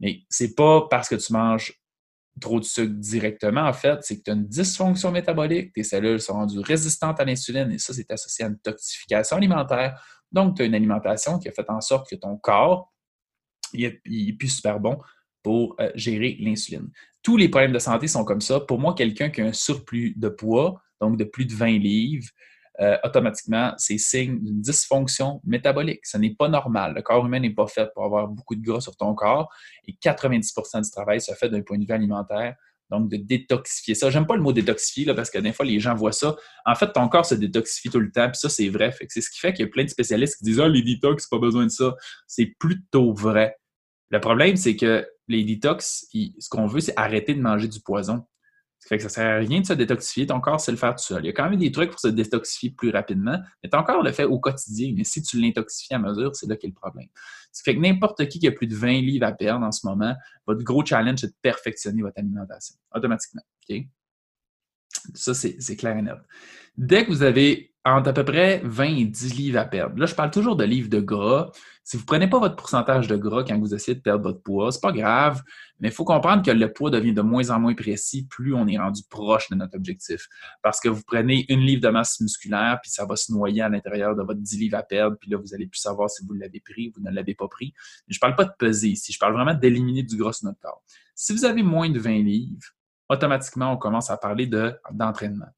Mais 0.00 0.20
ce 0.28 0.44
n'est 0.44 0.52
pas 0.52 0.86
parce 0.90 1.08
que 1.08 1.14
tu 1.14 1.32
manges 1.32 1.72
trop 2.40 2.60
de 2.60 2.64
sucre 2.64 2.94
directement, 2.94 3.62
en 3.62 3.72
fait, 3.72 3.98
c'est 4.02 4.18
que 4.18 4.22
tu 4.22 4.30
as 4.30 4.34
une 4.34 4.46
dysfonction 4.46 5.10
métabolique, 5.12 5.72
tes 5.74 5.82
cellules 5.82 6.20
sont 6.20 6.32
rendues 6.32 6.60
résistantes 6.60 7.20
à 7.20 7.24
l'insuline 7.24 7.70
et 7.70 7.78
ça, 7.78 7.92
c'est 7.92 8.10
associé 8.10 8.44
à 8.44 8.48
une 8.48 8.58
toxification 8.58 9.36
alimentaire. 9.36 10.02
Donc, 10.30 10.56
tu 10.56 10.62
as 10.62 10.64
une 10.64 10.74
alimentation 10.74 11.38
qui 11.38 11.48
a 11.48 11.52
fait 11.52 11.68
en 11.68 11.80
sorte 11.80 12.08
que 12.08 12.16
ton 12.16 12.36
corps, 12.38 12.92
il 13.74 13.84
est, 13.84 14.32
plus 14.38 14.48
super 14.48 14.80
bon 14.80 14.98
pour 15.42 15.76
euh, 15.80 15.90
gérer 15.94 16.36
l'insuline. 16.40 16.90
Tous 17.22 17.36
les 17.36 17.48
problèmes 17.48 17.72
de 17.72 17.78
santé 17.78 18.08
sont 18.08 18.24
comme 18.24 18.40
ça. 18.40 18.60
Pour 18.60 18.78
moi, 18.78 18.94
quelqu'un 18.94 19.30
qui 19.30 19.40
a 19.40 19.46
un 19.46 19.52
surplus 19.52 20.14
de 20.16 20.28
poids, 20.28 20.82
donc 21.00 21.16
de 21.16 21.24
plus 21.24 21.46
de 21.46 21.54
20 21.54 21.78
livres, 21.78 22.28
euh, 22.80 22.96
automatiquement, 23.04 23.74
c'est 23.76 23.98
signe 23.98 24.40
d'une 24.42 24.60
dysfonction 24.60 25.40
métabolique. 25.44 26.06
Ce 26.06 26.16
n'est 26.16 26.34
pas 26.34 26.48
normal. 26.48 26.94
Le 26.94 27.02
corps 27.02 27.24
humain 27.24 27.38
n'est 27.38 27.54
pas 27.54 27.66
fait 27.66 27.88
pour 27.94 28.04
avoir 28.04 28.28
beaucoup 28.28 28.54
de 28.54 28.62
gras 28.62 28.80
sur 28.80 28.96
ton 28.96 29.14
corps 29.14 29.52
et 29.86 29.92
90% 29.92 30.82
du 30.82 30.90
travail 30.90 31.20
se 31.20 31.32
fait 31.34 31.48
d'un 31.48 31.62
point 31.62 31.78
de 31.78 31.84
vue 31.84 31.92
alimentaire. 31.92 32.56
Donc, 32.90 33.08
de 33.08 33.16
détoxifier 33.16 33.94
ça. 33.94 34.10
J'aime 34.10 34.26
pas 34.26 34.36
le 34.36 34.42
mot 34.42 34.52
détoxifier 34.52 35.06
là, 35.06 35.14
parce 35.14 35.30
que 35.30 35.38
des 35.38 35.52
fois, 35.52 35.64
les 35.64 35.80
gens 35.80 35.94
voient 35.94 36.12
ça. 36.12 36.36
En 36.66 36.74
fait, 36.74 36.92
ton 36.92 37.08
corps 37.08 37.24
se 37.24 37.34
détoxifie 37.34 37.88
tout 37.88 38.00
le 38.00 38.10
temps, 38.10 38.28
puis 38.28 38.38
ça, 38.38 38.50
c'est 38.50 38.68
vrai. 38.68 38.94
c'est 39.08 39.22
ce 39.22 39.30
qui 39.30 39.38
fait 39.38 39.54
qu'il 39.54 39.64
y 39.64 39.68
a 39.68 39.70
plein 39.70 39.84
de 39.84 39.88
spécialistes 39.88 40.36
qui 40.36 40.44
disent 40.44 40.60
Ah, 40.60 40.68
les 40.68 40.82
détox, 40.82 41.26
pas 41.26 41.38
besoin 41.38 41.64
de 41.64 41.70
ça. 41.70 41.94
C'est 42.26 42.54
plutôt 42.58 43.14
vrai. 43.14 43.56
Le 44.12 44.20
problème, 44.20 44.56
c'est 44.56 44.76
que 44.76 45.06
les 45.26 45.42
détox, 45.42 46.06
ce 46.12 46.48
qu'on 46.50 46.66
veut, 46.66 46.80
c'est 46.80 46.92
arrêter 46.96 47.34
de 47.34 47.40
manger 47.40 47.66
du 47.66 47.80
poison. 47.80 48.26
Ça 48.78 48.88
fait 48.88 48.96
que 48.98 49.02
ça 49.04 49.08
sert 49.08 49.26
à 49.26 49.38
rien 49.38 49.60
de 49.60 49.66
se 49.66 49.72
détoxifier. 49.72 50.26
Ton 50.26 50.40
corps 50.40 50.60
sait 50.60 50.72
le 50.72 50.76
faire 50.76 50.94
tout 50.94 51.04
seul. 51.04 51.24
Il 51.24 51.28
y 51.28 51.30
a 51.30 51.32
quand 51.32 51.48
même 51.48 51.58
des 51.58 51.72
trucs 51.72 51.90
pour 51.90 52.00
se 52.00 52.08
détoxifier 52.08 52.70
plus 52.70 52.90
rapidement, 52.90 53.38
mais 53.62 53.70
ton 53.70 53.82
corps 53.84 54.02
le 54.02 54.12
fait 54.12 54.24
au 54.24 54.38
quotidien. 54.38 54.92
Mais 54.96 55.04
si 55.04 55.22
tu 55.22 55.40
l'intoxifies 55.40 55.94
à 55.94 55.98
mesure, 55.98 56.34
c'est 56.34 56.48
là 56.48 56.56
qu'est 56.56 56.66
le 56.66 56.74
problème. 56.74 57.06
Ça 57.52 57.62
fait 57.64 57.76
que 57.76 57.80
n'importe 57.80 58.28
qui 58.28 58.38
qui 58.38 58.48
a 58.48 58.52
plus 58.52 58.66
de 58.66 58.74
20 58.74 59.00
livres 59.00 59.26
à 59.26 59.32
perdre 59.32 59.64
en 59.64 59.72
ce 59.72 59.86
moment, 59.86 60.14
votre 60.46 60.62
gros 60.62 60.84
challenge, 60.84 61.20
c'est 61.20 61.28
de 61.28 61.36
perfectionner 61.40 62.02
votre 62.02 62.18
alimentation 62.18 62.76
automatiquement. 62.92 63.42
Ça, 65.14 65.34
c'est 65.34 65.76
clair 65.76 65.96
et 65.96 66.02
net. 66.02 66.16
Dès 66.76 67.04
que 67.04 67.10
vous 67.10 67.22
avez 67.22 67.72
entre 67.84 68.10
à 68.10 68.12
peu 68.12 68.24
près 68.24 68.60
20 68.64 68.84
et 68.84 69.04
10 69.04 69.34
livres 69.34 69.58
à 69.58 69.64
perdre, 69.64 69.98
là, 69.98 70.06
je 70.06 70.14
parle 70.14 70.30
toujours 70.30 70.56
de 70.56 70.64
livres 70.64 70.88
de 70.88 71.00
gras. 71.00 71.50
Si 71.82 71.96
vous 71.96 72.04
ne 72.04 72.06
prenez 72.06 72.28
pas 72.28 72.38
votre 72.38 72.54
pourcentage 72.54 73.08
de 73.08 73.16
gras 73.16 73.42
quand 73.42 73.58
vous 73.58 73.74
essayez 73.74 73.96
de 73.96 74.00
perdre 74.00 74.22
votre 74.22 74.40
poids, 74.40 74.70
ce 74.70 74.78
n'est 74.78 74.82
pas 74.82 74.92
grave, 74.92 75.42
mais 75.80 75.88
il 75.88 75.94
faut 75.94 76.04
comprendre 76.04 76.44
que 76.44 76.50
le 76.52 76.72
poids 76.72 76.90
devient 76.90 77.12
de 77.12 77.22
moins 77.22 77.50
en 77.50 77.58
moins 77.58 77.74
précis 77.74 78.24
plus 78.30 78.54
on 78.54 78.68
est 78.68 78.78
rendu 78.78 79.02
proche 79.10 79.50
de 79.50 79.56
notre 79.56 79.76
objectif. 79.76 80.28
Parce 80.62 80.78
que 80.80 80.88
vous 80.88 81.02
prenez 81.04 81.44
une 81.48 81.60
livre 81.60 81.82
de 81.82 81.88
masse 81.88 82.20
musculaire, 82.20 82.78
puis 82.80 82.90
ça 82.92 83.04
va 83.04 83.16
se 83.16 83.32
noyer 83.32 83.62
à 83.62 83.68
l'intérieur 83.68 84.14
de 84.14 84.22
votre 84.22 84.40
10 84.40 84.58
livres 84.58 84.78
à 84.78 84.84
perdre, 84.84 85.16
puis 85.20 85.28
là, 85.30 85.38
vous 85.38 85.52
allez 85.52 85.66
plus 85.66 85.80
savoir 85.80 86.08
si 86.08 86.24
vous 86.24 86.34
l'avez 86.34 86.60
pris 86.60 86.88
ou 86.88 86.92
vous 87.00 87.02
ne 87.02 87.10
l'avez 87.10 87.34
pas 87.34 87.48
pris. 87.48 87.74
je 88.06 88.16
ne 88.16 88.20
parle 88.20 88.36
pas 88.36 88.44
de 88.44 88.52
peser 88.56 88.90
ici, 88.90 89.12
je 89.12 89.18
parle 89.18 89.34
vraiment 89.34 89.54
d'éliminer 89.54 90.04
du 90.04 90.16
gras 90.16 90.32
sur 90.32 90.46
notre 90.46 90.60
corps. 90.60 90.84
Si 91.16 91.32
vous 91.32 91.44
avez 91.44 91.64
moins 91.64 91.90
de 91.90 91.98
20 91.98 92.22
livres, 92.22 92.74
automatiquement, 93.08 93.72
on 93.72 93.76
commence 93.76 94.10
à 94.10 94.16
parler 94.16 94.48
d'entraînement. 94.90 95.48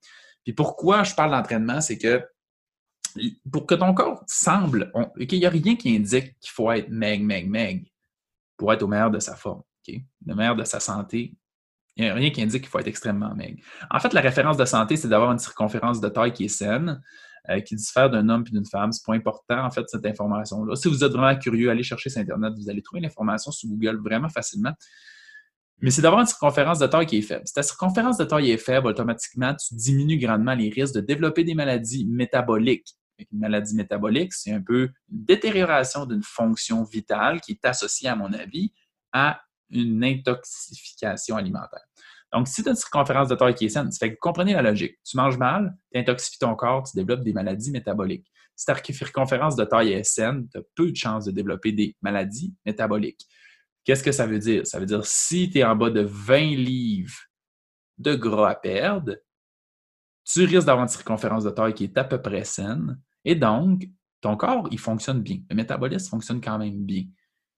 Puis 0.45 0.53
pourquoi 0.53 1.03
je 1.03 1.15
parle 1.15 1.31
d'entraînement, 1.31 1.81
c'est 1.81 1.99
que 1.99 2.23
pour 3.51 3.67
que 3.67 3.75
ton 3.75 3.95
corps 3.95 4.25
semble, 4.27 4.93
qu'il 5.29 5.39
n'y 5.39 5.47
a 5.47 5.51
rien 5.51 5.77
qui 5.77 5.97
indique 5.97 6.39
qu'il 6.41 6.51
faut 6.51 6.71
être 6.73 6.89
meg, 6.89 7.23
meg, 7.23 7.49
meg 7.49 7.87
pour 8.57 8.73
être 8.73 8.83
au 8.83 8.89
meilleur 8.89 9.11
de 9.11 9.19
sa 9.19 9.37
forme, 9.37 9.63
le 9.89 10.35
meilleur 10.35 10.57
de 10.57 10.65
sa 10.65 10.81
santé. 10.81 11.35
Il 11.97 12.05
n'y 12.05 12.11
a 12.11 12.15
rien 12.15 12.31
qui 12.31 12.43
indique 12.43 12.63
qu'il 12.63 12.71
faut 12.71 12.81
être 12.81 12.89
extrêmement 12.89 13.35
meg. 13.37 13.63
En 13.89 14.01
fait, 14.01 14.13
la 14.13 14.21
référence 14.21 14.57
de 14.57 14.65
santé, 14.65 14.97
c'est 14.97 15.09
d'avoir 15.09 15.31
une 15.31 15.39
circonférence 15.39 16.01
de 16.01 16.09
taille 16.09 16.33
qui 16.33 16.47
est 16.47 16.49
saine, 16.49 17.01
euh, 17.51 17.61
qui 17.61 17.77
diffère 17.77 18.11
d'un 18.11 18.29
homme 18.29 18.43
et 18.49 18.51
d'une 18.51 18.67
femme. 18.67 18.91
C'est 18.91 19.05
pas 19.07 19.15
important, 19.15 19.65
en 19.65 19.71
fait, 19.71 19.89
cette 19.89 20.05
information-là. 20.05 20.75
Si 20.75 20.89
vous 20.89 21.05
êtes 21.05 21.13
vraiment 21.13 21.39
curieux, 21.39 21.71
allez 21.71 21.85
chercher 21.85 22.11
sur 22.11 22.21
Internet, 22.21 22.53
vous 22.57 22.69
allez 22.69 22.83
trouver 22.83 23.01
l'information 23.01 23.53
sur 23.53 23.69
Google 23.69 24.01
vraiment 24.03 24.29
facilement. 24.29 24.73
Mais 25.81 25.91
c'est 25.91 26.03
d'avoir 26.03 26.21
une 26.21 26.27
circonférence 26.27 26.79
de 26.79 26.87
taille 26.87 27.07
qui 27.07 27.19
est 27.19 27.23
faible. 27.23 27.43
Si 27.47 27.53
ta 27.53 27.63
circonférence 27.63 28.17
de 28.17 28.25
taille 28.25 28.51
est 28.51 28.59
faible, 28.59 28.87
automatiquement, 28.87 29.55
tu 29.55 29.75
diminues 29.75 30.19
grandement 30.19 30.55
les 30.55 30.71
risques 30.71 30.95
de 30.95 31.01
développer 31.01 31.45
des 31.45 31.55
maladies 31.55 32.07
métaboliques. 32.07 32.95
Une 33.19 33.41
maladie 33.41 33.77
métabolique, 33.77 34.33
c'est 34.33 34.53
un 34.53 34.63
peu 34.63 34.91
une 35.11 35.25
détérioration 35.25 36.07
d'une 36.07 36.23
fonction 36.23 36.83
vitale 36.85 37.41
qui 37.41 37.53
est 37.53 37.65
associée, 37.65 38.09
à 38.09 38.17
mon 38.17 38.33
avis, 38.33 38.73
à 39.13 39.41
une 39.71 40.03
intoxification 40.03 41.37
alimentaire. 41.37 41.85
Donc, 42.33 42.49
si 42.49 42.63
tu 42.63 42.69
as 42.69 42.73
une 42.73 42.77
circonférence 42.77 43.29
de 43.29 43.37
taille 43.37 43.55
qui 43.55 43.67
est 43.67 43.69
saine, 43.69 43.93
ça 43.93 43.99
fait 44.01 44.11
que 44.11 44.15
vous 44.15 44.21
comprenez 44.21 44.55
la 44.55 44.63
logique. 44.63 44.99
Tu 45.05 45.17
manges 45.17 45.39
mal, 45.39 45.77
tu 45.93 46.01
intoxifies 46.01 46.39
ton 46.41 46.57
corps, 46.57 46.83
tu 46.83 46.97
développes 46.97 47.23
des 47.23 47.33
maladies 47.33 47.71
métaboliques. 47.71 48.27
Si 48.57 48.67
ta 48.67 48.75
circonférence 48.83 49.55
de 49.55 49.65
taille 49.65 49.93
est 49.93 50.03
saine, 50.03 50.49
tu 50.51 50.59
as 50.59 50.63
peu 50.75 50.91
de 50.91 50.97
chances 50.97 51.27
de 51.27 51.31
développer 51.31 51.71
des 51.71 51.97
maladies 52.03 52.53
métaboliques. 52.67 53.27
Qu'est-ce 53.85 54.03
que 54.03 54.13
ça 54.13 54.27
veut 54.27 54.39
dire? 54.39 54.67
Ça 54.67 54.81
veut 54.81 54.87
dire 54.87 55.05
si 55.05 55.51
tu 55.51 55.59
es 55.59 55.65
en 55.65 55.77
bas 55.77 55.91
de 55.91 56.01
20 56.01 56.57
livres 56.57 57.19
de 57.99 58.15
gras 58.15 58.51
à 58.51 58.55
perdre, 58.55 59.17
tu 60.25 60.45
risques 60.45 60.67
d'avoir 60.67 60.85
une 60.85 60.89
circonférence 60.89 61.45
de 61.45 61.51
taille 61.51 61.75
qui 61.75 61.85
est 61.85 61.99
à 61.99 62.05
peu 62.05 62.21
près 62.21 62.45
saine. 62.45 62.99
Et 63.25 63.35
donc, 63.35 63.87
ton 64.21 64.37
corps, 64.37 64.69
il 64.71 64.79
fonctionne 64.79 65.21
bien. 65.21 65.41
Le 65.51 65.57
métabolisme 65.57 66.09
fonctionne 66.09 66.41
quand 66.41 66.59
même 66.59 66.85
bien. 66.85 67.05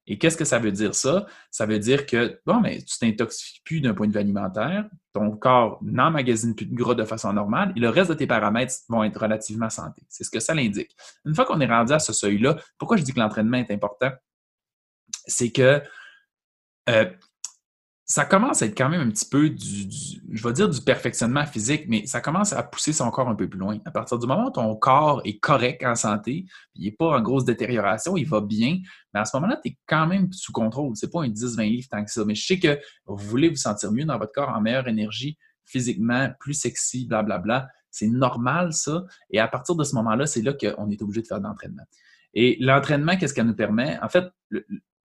Et 0.08 0.18
qu'est-ce 0.18 0.36
que 0.36 0.44
ça 0.44 0.58
veut 0.58 0.70
dire 0.70 0.94
ça? 0.94 1.26
Ça 1.50 1.66
veut 1.66 1.78
dire 1.78 2.06
que, 2.06 2.40
bon, 2.46 2.60
mais 2.60 2.80
tu 2.82 2.98
t'intoxiques 2.98 3.62
plus 3.64 3.80
d'un 3.80 3.92
point 3.92 4.06
de 4.06 4.12
vue 4.12 4.20
alimentaire, 4.20 4.88
ton 5.12 5.36
corps 5.36 5.80
n'emmagasine 5.82 6.54
plus 6.54 6.66
de 6.66 6.74
gras 6.74 6.94
de 6.94 7.04
façon 7.04 7.32
normale 7.32 7.72
et 7.74 7.80
le 7.80 7.88
reste 7.88 8.10
de 8.10 8.14
tes 8.14 8.26
paramètres 8.26 8.74
vont 8.88 9.02
être 9.02 9.20
relativement 9.20 9.70
santé. 9.70 10.02
C'est 10.08 10.22
ce 10.22 10.30
que 10.30 10.38
ça 10.38 10.54
l'indique. 10.54 10.96
Une 11.24 11.34
fois 11.34 11.44
qu'on 11.44 11.60
est 11.60 11.66
rendu 11.66 11.92
à 11.92 11.98
ce 11.98 12.12
seuil-là, 12.12 12.56
pourquoi 12.78 12.96
je 12.96 13.02
dis 13.02 13.12
que 13.12 13.18
l'entraînement 13.18 13.58
est 13.58 13.70
important? 13.72 14.10
C'est 15.26 15.50
que 15.50 15.82
euh, 16.88 17.10
ça 18.08 18.24
commence 18.24 18.62
à 18.62 18.66
être 18.66 18.78
quand 18.78 18.88
même 18.88 19.00
un 19.00 19.10
petit 19.10 19.28
peu 19.28 19.50
du, 19.50 19.88
je 20.30 20.42
vais 20.46 20.52
dire 20.52 20.68
du 20.68 20.80
perfectionnement 20.80 21.44
physique, 21.44 21.86
mais 21.88 22.06
ça 22.06 22.20
commence 22.20 22.52
à 22.52 22.62
pousser 22.62 22.92
son 22.92 23.10
corps 23.10 23.28
un 23.28 23.34
peu 23.34 23.48
plus 23.48 23.58
loin. 23.58 23.78
À 23.84 23.90
partir 23.90 24.16
du 24.20 24.28
moment 24.28 24.46
où 24.46 24.50
ton 24.50 24.76
corps 24.76 25.20
est 25.24 25.40
correct 25.40 25.84
en 25.84 25.96
santé, 25.96 26.46
il 26.76 26.84
n'est 26.84 26.92
pas 26.92 27.18
en 27.18 27.20
grosse 27.20 27.44
détérioration, 27.44 28.16
il 28.16 28.28
va 28.28 28.40
bien, 28.40 28.78
mais 29.12 29.20
à 29.20 29.24
ce 29.24 29.36
moment-là, 29.36 29.58
tu 29.60 29.70
es 29.70 29.78
quand 29.86 30.06
même 30.06 30.32
sous 30.32 30.52
contrôle. 30.52 30.96
Ce 30.96 31.04
n'est 31.04 31.10
pas 31.10 31.24
un 31.24 31.28
10-20 31.28 31.68
livres 31.68 31.88
tant 31.90 32.04
que 32.04 32.10
ça. 32.12 32.24
Mais 32.24 32.36
je 32.36 32.46
sais 32.46 32.60
que 32.60 32.78
vous 33.06 33.16
voulez 33.16 33.48
vous 33.48 33.56
sentir 33.56 33.90
mieux 33.90 34.04
dans 34.04 34.18
votre 34.18 34.32
corps, 34.32 34.50
en 34.50 34.60
meilleure 34.60 34.86
énergie, 34.86 35.36
physiquement, 35.64 36.30
plus 36.38 36.54
sexy, 36.54 37.06
blablabla. 37.06 37.68
C'est 37.90 38.06
normal, 38.06 38.72
ça. 38.72 39.04
Et 39.30 39.40
à 39.40 39.48
partir 39.48 39.74
de 39.74 39.82
ce 39.82 39.96
moment-là, 39.96 40.26
c'est 40.26 40.42
là, 40.42 40.52
qu'on 40.52 40.90
est 40.90 41.02
obligé 41.02 41.22
de 41.22 41.26
faire 41.26 41.40
de 41.40 41.44
l'entraînement. 41.44 41.84
Et 42.34 42.56
l'entraînement, 42.60 43.16
qu'est-ce 43.16 43.34
qu'elle 43.34 43.46
nous 43.46 43.56
permet? 43.56 43.98
En 44.00 44.08
fait, 44.08 44.26
le, 44.48 44.64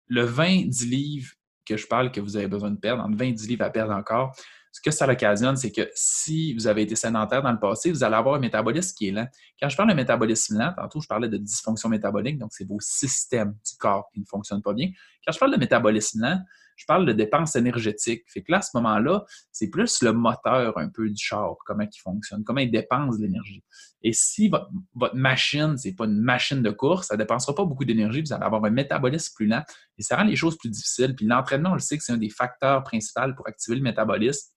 le 0.08 0.26
20-10 0.26 0.86
livres 0.86 1.30
que 1.70 1.76
je 1.76 1.86
parle 1.86 2.10
que 2.10 2.20
vous 2.20 2.36
avez 2.36 2.48
besoin 2.48 2.70
de 2.70 2.78
perdre, 2.78 3.02
entre 3.04 3.16
20 3.16 3.24
et 3.26 3.32
10 3.32 3.48
livres 3.48 3.64
à 3.64 3.70
perdre 3.70 3.92
encore, 3.92 4.34
ce 4.72 4.80
que 4.80 4.90
ça 4.90 5.06
l'occasionne, 5.06 5.56
c'est 5.56 5.72
que 5.72 5.88
si 5.94 6.54
vous 6.54 6.66
avez 6.66 6.82
été 6.82 6.94
sédentaire 6.94 7.42
dans 7.42 7.50
le 7.52 7.58
passé, 7.58 7.90
vous 7.90 8.04
allez 8.04 8.14
avoir 8.14 8.36
un 8.36 8.38
métabolisme 8.38 8.94
qui 8.96 9.08
est 9.08 9.12
lent. 9.12 9.26
Quand 9.60 9.68
je 9.68 9.76
parle 9.76 9.90
de 9.90 9.94
métabolisme 9.94 10.58
lent, 10.58 10.72
tantôt 10.76 11.00
je 11.00 11.08
parlais 11.08 11.28
de 11.28 11.36
dysfonction 11.36 11.88
métabolique, 11.88 12.38
donc 12.38 12.50
c'est 12.52 12.66
vos 12.66 12.78
systèmes 12.80 13.50
du 13.50 13.76
corps 13.78 14.08
qui 14.12 14.20
ne 14.20 14.24
fonctionnent 14.24 14.62
pas 14.62 14.72
bien. 14.72 14.88
Quand 15.26 15.32
je 15.32 15.38
parle 15.38 15.52
de 15.52 15.58
métabolisme 15.58 16.22
lent, 16.22 16.40
Je 16.80 16.86
parle 16.86 17.04
de 17.04 17.12
dépenses 17.12 17.56
énergétiques. 17.56 18.24
Fait 18.26 18.40
que 18.40 18.50
là, 18.50 18.58
à 18.58 18.62
ce 18.62 18.70
moment-là, 18.74 19.26
c'est 19.52 19.68
plus 19.68 20.02
le 20.02 20.14
moteur 20.14 20.78
un 20.78 20.88
peu 20.88 21.10
du 21.10 21.22
char, 21.22 21.56
comment 21.66 21.84
il 21.84 22.00
fonctionne, 22.00 22.42
comment 22.42 22.60
il 22.60 22.70
dépense 22.70 23.18
de 23.18 23.24
l'énergie. 23.26 23.62
Et 24.02 24.14
si 24.14 24.48
votre, 24.48 24.70
votre 24.94 25.14
machine, 25.14 25.76
c'est 25.76 25.92
pas 25.92 26.06
une 26.06 26.22
machine 26.22 26.62
de 26.62 26.70
course, 26.70 27.08
ça 27.08 27.16
ne 27.16 27.18
dépensera 27.18 27.54
pas 27.54 27.66
beaucoup 27.66 27.84
d'énergie, 27.84 28.22
vous 28.22 28.32
allez 28.32 28.44
avoir 28.44 28.64
un 28.64 28.70
métabolisme 28.70 29.34
plus 29.36 29.46
lent 29.46 29.62
et 29.98 30.02
ça 30.02 30.16
rend 30.16 30.24
les 30.24 30.36
choses 30.36 30.56
plus 30.56 30.70
difficiles. 30.70 31.14
Puis 31.14 31.26
l'entraînement, 31.26 31.72
on 31.72 31.74
le 31.74 31.80
sait 31.80 31.98
que 31.98 32.02
c'est 32.02 32.12
un 32.12 32.16
des 32.16 32.30
facteurs 32.30 32.82
principaux 32.82 33.34
pour 33.36 33.46
activer 33.46 33.76
le 33.76 33.82
métabolisme. 33.82 34.48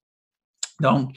Donc, 0.80 1.14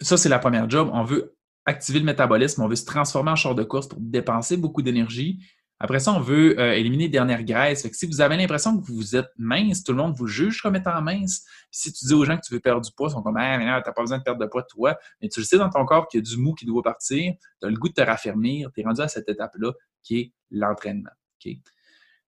ça, 0.00 0.16
c'est 0.16 0.30
la 0.30 0.38
première 0.38 0.70
job. 0.70 0.88
On 0.94 1.04
veut 1.04 1.36
activer 1.66 1.98
le 1.98 2.06
métabolisme, 2.06 2.62
on 2.62 2.68
veut 2.68 2.76
se 2.76 2.86
transformer 2.86 3.30
en 3.30 3.36
char 3.36 3.54
de 3.54 3.62
course 3.62 3.88
pour 3.88 3.98
dépenser 4.00 4.56
beaucoup 4.56 4.80
d'énergie. 4.80 5.38
Après 5.84 6.00
ça, 6.00 6.14
on 6.14 6.20
veut 6.20 6.58
euh, 6.58 6.72
éliminer 6.72 7.04
les 7.04 7.10
dernières 7.10 7.44
graisses. 7.44 7.86
si 7.92 8.06
vous 8.06 8.22
avez 8.22 8.38
l'impression 8.38 8.80
que 8.80 8.86
vous 8.86 9.16
êtes 9.16 9.28
mince, 9.36 9.84
tout 9.84 9.92
le 9.92 9.98
monde 9.98 10.14
vous 10.16 10.26
juge 10.26 10.62
comme 10.62 10.76
étant 10.76 10.98
mince. 11.02 11.44
si 11.70 11.92
tu 11.92 12.06
dis 12.06 12.14
aux 12.14 12.24
gens 12.24 12.38
que 12.38 12.40
tu 12.40 12.54
veux 12.54 12.60
perdre 12.60 12.80
du 12.80 12.90
poids, 12.90 13.08
ils 13.10 13.12
sont 13.12 13.22
comme 13.22 13.36
Ah, 13.36 13.58
tu 13.58 13.66
n'as 13.66 13.82
pas 13.82 14.00
besoin 14.00 14.16
de 14.16 14.22
perdre 14.22 14.40
de 14.40 14.46
poids, 14.46 14.62
toi. 14.62 14.96
Mais 15.20 15.28
tu 15.28 15.40
le 15.40 15.44
sais 15.44 15.58
dans 15.58 15.68
ton 15.68 15.84
corps 15.84 16.08
qu'il 16.08 16.20
y 16.20 16.22
a 16.22 16.24
du 16.24 16.38
mou 16.38 16.54
qui 16.54 16.64
doit 16.64 16.82
partir, 16.82 17.34
tu 17.60 17.66
as 17.66 17.68
le 17.68 17.76
goût 17.76 17.90
de 17.90 17.92
te 17.92 18.00
raffermir, 18.00 18.70
tu 18.72 18.80
es 18.80 18.84
rendu 18.84 19.02
à 19.02 19.08
cette 19.08 19.28
étape-là 19.28 19.72
qui 20.02 20.20
est 20.20 20.32
l'entraînement. 20.50 21.10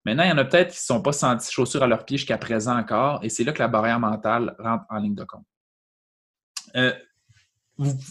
Maintenant, 0.05 0.25
il 0.25 0.29
y 0.29 0.33
en 0.33 0.37
a 0.37 0.45
peut-être 0.45 0.73
qui 0.73 0.81
ne 0.81 0.97
sont 0.97 1.01
pas 1.01 1.13
sentis 1.13 1.51
chaussures 1.51 1.83
à 1.83 1.87
leurs 1.87 2.05
pieds 2.05 2.19
jusqu'à 2.19 2.37
présent 2.37 2.77
encore, 2.77 3.25
et 3.25 3.31
c'est 3.31 3.43
là 3.43 3.53
que 3.53 3.61
la 3.61 3.69
barrière 3.69 3.99
mentale 3.99 4.55
rentre 4.59 4.85
en 4.91 4.99
ligne 4.99 5.15
de 5.15 5.25
compte. 5.25 5.47
Euh, 6.75 6.93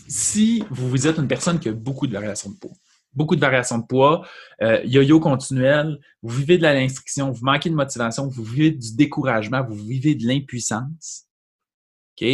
si 0.08 0.64
vous 0.72 1.06
êtes 1.06 1.20
une 1.20 1.28
personne 1.28 1.60
qui 1.60 1.70
a 1.70 1.74
beaucoup 1.74 2.08
de 2.08 2.14
variations 2.14 2.50
de 2.50 2.56
poids, 2.56 2.72
beaucoup 3.16 3.36
de 3.36 3.42
variations 3.42 3.78
de 3.78 3.86
poids, 3.86 4.28
euh, 4.62 4.82
yo-yo 4.86 5.20
continuel, 5.20 6.00
vous 6.22 6.38
vivez 6.38 6.58
de 6.58 6.64
l'instruction, 6.64 7.32
vous 7.32 7.44
manquez 7.44 7.70
de 7.70 7.76
motivation, 7.76 8.28
vous 8.28 8.44
vivez 8.44 8.72
du 8.72 8.96
découragement, 8.96 9.64
vous 9.64 9.76
vivez 9.76 10.16
de 10.16 10.26
l'impuissance, 10.28 11.26
OK? 12.22 12.28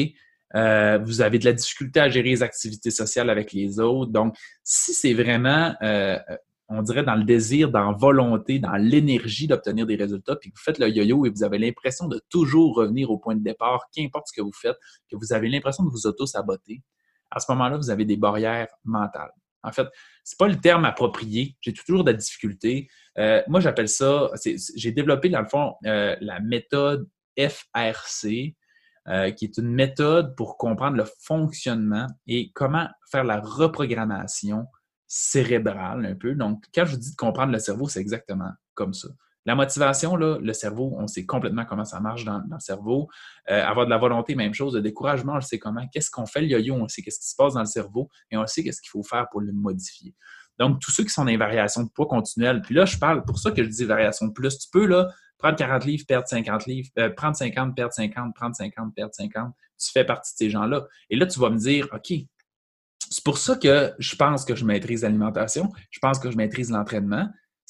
Euh, 0.54 1.00
vous 1.04 1.22
avez 1.22 1.40
de 1.40 1.46
la 1.46 1.54
difficulté 1.54 2.00
à 2.00 2.10
gérer 2.10 2.30
les 2.30 2.44
activités 2.44 2.92
sociales 2.92 3.30
avec 3.30 3.54
les 3.54 3.80
autres. 3.80 4.12
Donc, 4.12 4.36
si 4.64 4.94
c'est 4.94 5.14
vraiment, 5.14 5.74
euh, 5.82 6.20
on 6.68 6.82
dirait, 6.82 7.04
dans 7.04 7.16
le 7.16 7.24
désir, 7.24 7.72
dans 7.72 7.92
la 7.92 7.98
volonté, 7.98 8.60
dans 8.60 8.76
l'énergie 8.76 9.48
d'obtenir 9.48 9.86
des 9.86 9.96
résultats, 9.96 10.36
puis 10.36 10.52
que 10.52 10.58
vous 10.58 10.64
faites 10.64 10.80
le 10.80 10.90
yo-yo 10.90 11.26
et 11.26 11.30
vous 11.30 11.44
avez 11.44 11.58
l'impression 11.58 12.08
de 12.08 12.22
toujours 12.30 12.76
revenir 12.76 13.12
au 13.12 13.18
point 13.18 13.36
de 13.36 13.44
départ, 13.44 13.88
qu'importe 13.96 14.28
ce 14.28 14.34
que 14.34 14.42
vous 14.42 14.54
faites, 14.54 14.78
que 15.10 15.16
vous 15.16 15.32
avez 15.32 15.48
l'impression 15.48 15.84
de 15.86 15.90
vous 15.90 16.06
auto-saboter, 16.06 16.82
à 17.30 17.40
ce 17.40 17.50
moment-là, 17.54 17.78
vous 17.78 17.90
avez 17.90 18.04
des 18.04 18.18
barrières 18.18 18.68
mentales. 18.84 19.32
En 19.64 19.72
fait, 19.72 19.88
c'est 20.24 20.38
pas 20.38 20.48
le 20.48 20.60
terme 20.60 20.86
approprié. 20.86 21.56
J'ai 21.62 21.74
toujours 21.74 22.04
de 22.04 22.12
la 22.12 22.18
difficulté. 22.18 22.90
Euh, 23.18 23.42
moi, 23.48 23.60
j'appelle 23.60 23.90
ça, 23.90 24.32
j'ai 24.76 24.92
développé 24.92 25.30
dans 25.30 25.42
le 25.42 25.48
fond 25.48 25.76
euh, 25.86 26.16
la 26.22 26.40
méthode 26.40 27.08
FRC, 27.38 28.56
euh, 29.08 29.32
qui 29.32 29.46
est 29.46 29.58
une 29.58 29.72
méthode 29.72 30.36
pour 30.36 30.58
comprendre 30.58 30.98
le 30.98 31.06
fonctionnement 31.22 32.08
et 32.28 32.52
comment 32.54 32.88
faire 33.10 33.24
la 33.24 33.40
reprogrammation 33.40 34.68
cérébrale 35.08 36.06
un 36.06 36.16
peu. 36.16 36.36
Donc, 36.36 36.64
quand 36.74 36.86
je 36.86 36.96
dis 36.96 37.12
de 37.12 37.16
comprendre 37.16 37.52
le 37.52 37.60
cerveau, 37.60 37.90
c'est 37.90 38.00
exactement 38.00 38.52
comme 38.74 38.94
ça. 38.94 39.10
La 39.46 39.56
motivation, 39.56 40.16
le 40.16 40.54
cerveau, 40.54 40.94
on 40.98 41.08
sait 41.08 41.26
complètement 41.26 41.66
comment 41.66 41.86
ça 41.86 42.00
marche 42.00 42.26
dans, 42.26 42.40
le 42.40 42.60
cerveau. 42.60 43.10
Euh, 43.50 43.64
avoir 43.64 43.86
de 43.86 43.90
la 43.90 43.98
volonté, 43.98 44.36
même 44.36 44.54
chose. 44.54 44.76
Le 44.76 44.82
découragement, 44.82 45.34
on 45.34 45.38
le 45.38 45.42
sait 45.42 45.58
comment. 45.58 45.88
Qu'est-ce 45.92 46.12
qu'on 46.12 46.28
fait? 46.28 46.42
Le 46.42 46.48
yo-yo, 46.48 46.76
on 46.76 46.88
sait 46.88 47.02
qu'est-ce 47.02 47.20
qui 47.20 47.28
se 47.28 47.36
passe 47.36 47.54
dans 47.56 47.62
le 47.62 47.66
cerveau 47.66 48.10
et 48.30 48.38
on 48.38 48.46
sait 48.46 48.64
qu'est-ce 48.64 48.82
qu'il 48.82 48.92
faut 48.92 49.04
faire 49.04 49.28
pour 49.32 49.42
le 49.42 49.52
modifier. 49.52 50.14
Donc, 50.60 50.80
tous 50.80 50.92
ceux 50.92 51.04
qui 51.04 51.10
sont 51.10 51.24
dans 51.24 51.32
les 51.32 51.38
variations 51.38 51.84
de 51.84 51.90
poids 51.90 52.06
continuelles, 52.06 52.62
puis 52.62 52.76
là, 52.76 52.86
je 52.86 52.98
parle, 52.98 53.24
pour 53.26 53.40
ça 53.40 53.52
que 53.52 53.64
je 53.64 53.70
dis 53.70 53.84
variation 53.84 54.28
de 54.28 54.32
plus, 54.32 54.60
tu 54.60 54.68
peux 54.72 54.86
là, 54.86 55.10
prendre 55.40 55.56
40 55.56 55.86
livres, 55.86 56.06
perdre 56.08 56.28
50 56.28 56.68
livres, 56.68 56.90
euh, 57.00 57.10
prendre 57.10 57.36
50, 57.36 57.76
perdre 57.76 57.94
50, 57.94 58.36
prendre 58.36 58.56
50, 58.56 58.94
perdre 58.94 59.14
50. 59.16 59.54
Tu 59.80 59.92
fais 59.92 60.06
partie 60.06 60.34
de 60.36 60.38
ces 60.38 60.50
gens-là. 60.52 60.86
Et 61.10 61.16
là, 61.16 61.26
tu 61.26 61.40
vas 61.40 61.50
me 61.50 61.58
dire, 61.58 61.88
OK, 61.94 62.14
c'est 63.10 63.24
pour 63.24 63.40
ça 63.40 63.56
que 63.56 63.92
je 63.98 64.16
pense 64.16 64.46
que 64.46 64.56
je 64.56 64.64
maîtrise 64.64 65.02
l'alimentation, 65.02 65.72
je 65.90 66.00
pense 66.00 66.20
que 66.20 66.30
je 66.30 66.38
maîtrise 66.38 66.72
l'entraînement, 66.72 67.28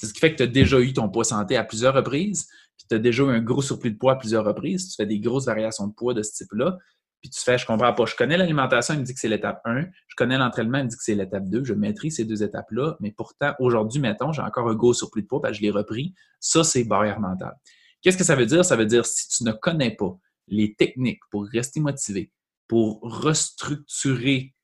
ce 0.08 0.14
qui 0.14 0.20
fait 0.20 0.32
que 0.32 0.38
tu 0.38 0.44
as 0.44 0.48
déjà 0.48 0.80
eu 0.80 0.94
ton 0.94 1.10
poids 1.10 1.24
santé 1.24 1.58
à 1.58 1.64
plusieurs 1.64 1.94
reprises, 1.94 2.48
puis 2.78 2.88
tu 2.90 2.96
as 2.96 3.00
déjà 3.00 3.24
eu 3.24 3.30
un 3.30 3.42
gros 3.42 3.62
surplus 3.62 3.92
de 3.92 3.98
poids 3.98 4.14
à 4.14 4.16
plusieurs 4.16 4.46
reprises, 4.46 4.90
tu 4.90 4.96
fais 4.96 5.06
des 5.06 5.20
grosses 5.20 5.46
variations 5.46 5.88
de 5.88 5.94
poids 5.94 6.14
de 6.14 6.24
ce 6.24 6.34
type-là, 6.34 6.78
puis 7.22 7.30
tu 7.30 7.40
fais, 7.40 7.58
je 7.58 7.68
comprends 7.68 7.94
pas, 7.94 8.06
je 8.06 8.16
connais 8.16 8.36
l'alimentation, 8.36 8.96
il 8.96 9.02
me 9.02 9.06
dit 9.06 9.14
que 9.14 9.20
c'est 9.20 9.30
l'étape 9.30 9.62
1, 9.64 9.86
je 10.08 10.16
connais 10.16 10.40
l'entraînement, 10.40 10.80
il 10.80 10.86
me 10.86 10.90
dit 10.90 10.98
que 10.98 11.04
c'est 11.04 11.14
l'étape 11.14 11.48
2, 11.48 11.64
je 11.64 11.74
maîtrise 11.76 12.16
ces 12.16 12.26
deux 12.26 12.42
étapes-là, 12.42 12.98
mais 13.00 13.12
pourtant, 13.12 13.54
aujourd'hui, 13.60 14.02
mettons, 14.02 14.32
j'ai 14.32 14.42
encore 14.42 14.68
un 14.68 14.74
gros 14.74 14.94
surplus 14.94 15.22
de 15.22 15.28
poids, 15.28 15.40
ben, 15.40 15.54
je 15.54 15.62
l'ai 15.62 15.70
repris. 15.70 16.16
Ça, 16.40 16.64
c'est 16.64 16.84
barrière 16.84 17.20
mentale. 17.20 17.56
Qu'est-ce 18.02 18.18
que 18.18 18.24
ça 18.24 18.36
veut 18.36 18.48
dire? 18.48 18.66
Ça 18.66 18.76
veut 18.76 18.88
dire 18.88 19.06
si 19.06 19.28
tu 19.30 19.44
ne 19.44 19.52
connais 19.52 19.96
pas 19.96 20.18
les 20.48 20.74
techniques 20.74 21.22
pour 21.30 21.46
rester 21.46 21.80
motivé, 21.80 22.32
pour 22.68 23.00
restructurer 23.04 24.56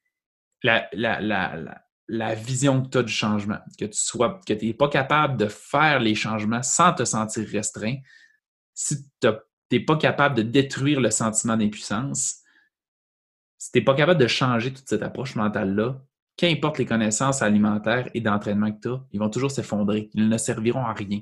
la, 0.63 0.87
la, 0.93 1.81
la 2.07 2.35
vision 2.35 2.81
que 2.81 2.89
tu 2.89 2.97
as 2.97 3.03
du 3.03 3.11
changement, 3.11 3.59
que 3.77 3.85
tu 3.85 3.97
sois, 3.97 4.39
que 4.45 4.53
tu 4.53 4.65
n'es 4.67 4.73
pas 4.73 4.89
capable 4.89 5.37
de 5.37 5.47
faire 5.47 5.99
les 5.99 6.15
changements 6.15 6.63
sans 6.63 6.93
te 6.93 7.03
sentir 7.03 7.47
restreint, 7.47 7.97
si 8.73 8.97
tu 9.19 9.27
n'es 9.71 9.79
pas 9.79 9.97
capable 9.97 10.35
de 10.35 10.43
détruire 10.43 11.01
le 11.01 11.11
sentiment 11.11 11.57
d'impuissance, 11.57 12.41
si 13.57 13.71
tu 13.71 13.79
n'es 13.79 13.83
pas 13.83 13.95
capable 13.95 14.19
de 14.19 14.27
changer 14.27 14.73
toute 14.73 14.87
cette 14.87 15.03
approche 15.03 15.35
mentale-là, 15.35 16.01
qu'importe 16.37 16.77
les 16.77 16.85
connaissances 16.85 17.41
alimentaires 17.41 18.09
et 18.13 18.21
d'entraînement 18.21 18.71
que 18.71 18.81
tu 18.81 18.89
as, 18.89 19.03
ils 19.11 19.19
vont 19.19 19.29
toujours 19.29 19.51
s'effondrer. 19.51 20.09
Ils 20.13 20.29
ne 20.29 20.37
serviront 20.37 20.85
à 20.85 20.93
rien. 20.93 21.21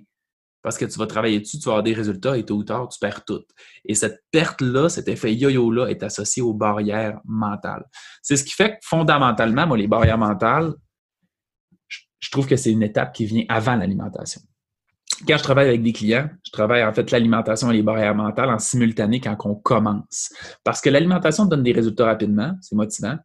Parce 0.65 0.79
que 0.79 0.85
tu 0.85 0.97
vas 0.97 1.05
travailler 1.05 1.39
dessus, 1.39 1.59
tu 1.59 1.65
vas 1.65 1.73
avoir 1.73 1.83
des 1.83 1.93
résultats 1.93 2.35
et 2.35 2.43
tôt 2.43 2.55
ou 2.55 2.63
tard, 2.63 2.89
tu 2.89 2.97
perds 2.97 3.23
tout. 3.23 3.43
Et 3.85 3.93
cette 3.93 4.23
perte-là, 4.31 4.89
cet 4.89 5.07
effet 5.07 5.31
yo-yo-là 5.31 5.89
est 5.91 6.01
associé 6.01 6.41
aux 6.41 6.55
barrières 6.55 7.19
mentales. 7.23 7.85
C'est 8.23 8.35
ce 8.35 8.43
qui 8.43 8.53
fait 8.55 8.71
que 8.71 8.77
fondamentalement, 8.81 9.67
moi, 9.67 9.77
les 9.77 9.85
barrières 9.85 10.17
mentales, 10.17 10.73
je 11.87 12.31
trouve 12.31 12.47
que 12.47 12.55
c'est 12.55 12.71
une 12.71 12.81
étape 12.81 13.13
qui 13.13 13.27
vient 13.27 13.43
avant 13.47 13.75
l'alimentation. 13.75 14.41
Quand 15.27 15.37
je 15.37 15.43
travaille 15.43 15.67
avec 15.67 15.83
des 15.83 15.93
clients, 15.93 16.31
je 16.43 16.49
travaille 16.49 16.83
en 16.83 16.91
fait 16.93 17.11
l'alimentation 17.11 17.69
et 17.69 17.75
les 17.75 17.83
barrières 17.83 18.15
mentales 18.15 18.49
en 18.49 18.57
simultané 18.57 19.19
quand 19.19 19.37
on 19.45 19.53
commence. 19.53 20.33
Parce 20.63 20.81
que 20.81 20.89
l'alimentation 20.89 21.45
donne 21.45 21.61
des 21.61 21.73
résultats 21.73 22.05
rapidement, 22.05 22.55
c'est 22.61 22.75
motivant, 22.75 23.19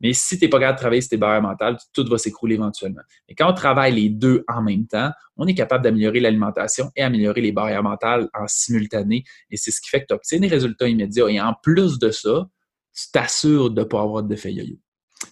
mais 0.00 0.12
si 0.12 0.38
tu 0.38 0.44
n'es 0.44 0.48
pas 0.48 0.58
capable 0.58 0.76
de 0.76 0.80
travailler 0.80 1.00
sur 1.00 1.10
tes 1.10 1.16
barrières 1.16 1.42
mentales, 1.42 1.78
tout 1.92 2.06
va 2.08 2.18
s'écrouler 2.18 2.56
éventuellement. 2.56 3.02
Et 3.28 3.34
quand 3.34 3.50
on 3.50 3.54
travaille 3.54 3.94
les 3.94 4.10
deux 4.10 4.44
en 4.48 4.62
même 4.62 4.86
temps, 4.86 5.10
on 5.36 5.46
est 5.46 5.54
capable 5.54 5.84
d'améliorer 5.84 6.20
l'alimentation 6.20 6.90
et 6.96 7.02
améliorer 7.02 7.40
les 7.40 7.52
barrières 7.52 7.82
mentales 7.82 8.28
en 8.34 8.46
simultané. 8.46 9.24
Et 9.50 9.56
c'est 9.56 9.70
ce 9.70 9.80
qui 9.80 9.88
fait 9.88 10.02
que 10.02 10.06
tu 10.08 10.14
obtiens 10.14 10.38
des 10.38 10.48
résultats 10.48 10.88
immédiats. 10.88 11.28
Et 11.28 11.40
en 11.40 11.54
plus 11.62 11.98
de 11.98 12.10
ça, 12.10 12.48
tu 12.94 13.10
t'assures 13.12 13.70
de 13.70 13.80
ne 13.80 13.86
pas 13.86 14.02
avoir 14.02 14.22
d'effet 14.22 14.52
yo-yo. 14.52 14.76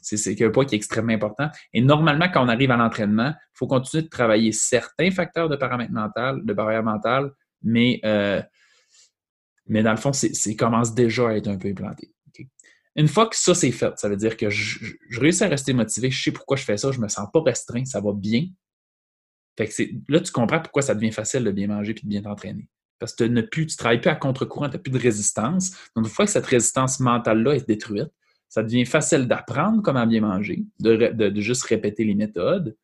C'est 0.01 0.41
un 0.43 0.51
point 0.51 0.65
qui 0.65 0.75
est 0.75 0.79
extrêmement 0.79 1.13
important. 1.13 1.51
Et 1.73 1.83
normalement, 1.83 2.29
quand 2.33 2.45
on 2.45 2.49
arrive 2.49 2.71
à 2.71 2.77
l'entraînement, 2.77 3.29
il 3.37 3.59
faut 3.59 3.67
continuer 3.67 4.03
de 4.03 4.09
travailler 4.09 4.53
certains 4.53 5.11
facteurs 5.11 5.49
de 5.49 5.57
paramètres 5.57 5.93
mentaux, 5.93 6.41
de 6.43 6.53
barrières 6.55 6.83
mentales, 6.83 7.31
mais, 7.63 8.01
euh, 8.05 8.41
mais 9.67 9.83
dans 9.83 9.91
le 9.91 9.99
fond, 9.99 10.13
c'est 10.13 10.57
commence 10.57 10.95
déjà 10.95 11.29
à 11.29 11.35
être 11.35 11.49
un 11.49 11.59
peu 11.59 11.69
implanté. 11.69 12.14
Une 12.97 13.09
fois 13.09 13.27
que 13.27 13.37
ça 13.37 13.55
c'est 13.55 13.73
fait, 13.73 13.99
ça 13.99 14.09
veut 14.09 14.17
dire 14.17 14.37
que 14.37 14.51
je, 14.51 14.97
réussis 15.19 15.45
à 15.45 15.49
rester 15.49 15.73
motivé, 15.73 16.11
je 16.11 16.23
sais 16.23 16.31
pourquoi 16.31 16.57
je 16.57 16.65
fais 16.65 16.77
ça, 16.77 16.93
je 16.93 17.01
me 17.01 17.09
sens 17.09 17.27
pas 17.33 17.43
restreint, 17.43 17.85
ça 17.85 18.01
va 18.01 18.13
bien. 18.13 18.47
Fait 19.57 19.69
que 19.69 19.83
là, 20.09 20.21
tu 20.21 20.33
comprends 20.33 20.61
pourquoi 20.61 20.83
ça 20.83 20.95
devient 20.95 21.13
facile 21.13 21.45
de 21.45 21.51
bien 21.51 21.69
manger 21.69 21.93
et 21.93 21.95
de 21.95 22.09
bien 22.09 22.23
t'entraîner. 22.23 22.69
Parce 22.99 23.15
que 23.15 23.25
tu 23.25 23.31
ne 23.31 23.77
travailles 23.77 24.01
plus 24.01 24.11
à 24.11 24.17
contre-courant, 24.17 24.69
tu 24.69 24.77
n'as 24.77 24.83
plus 24.83 24.93
de 24.93 24.99
résistance. 24.99 25.73
Donc, 25.95 26.07
une 26.07 26.11
fois 26.11 26.25
que 26.25 26.31
cette 26.31 26.47
résistance 26.47 27.01
mentale-là 27.01 27.55
est 27.55 27.67
détruite, 27.67 28.11
ça 28.49 28.63
devient 28.63 28.85
facile 28.85 29.27
d'apprendre 29.27 29.83
comment 29.83 30.07
bien 30.07 30.21
manger, 30.21 30.65
de, 30.79 31.33
juste 31.41 31.65
répéter 31.65 32.05
les 32.05 32.15
méthodes. 32.15 32.77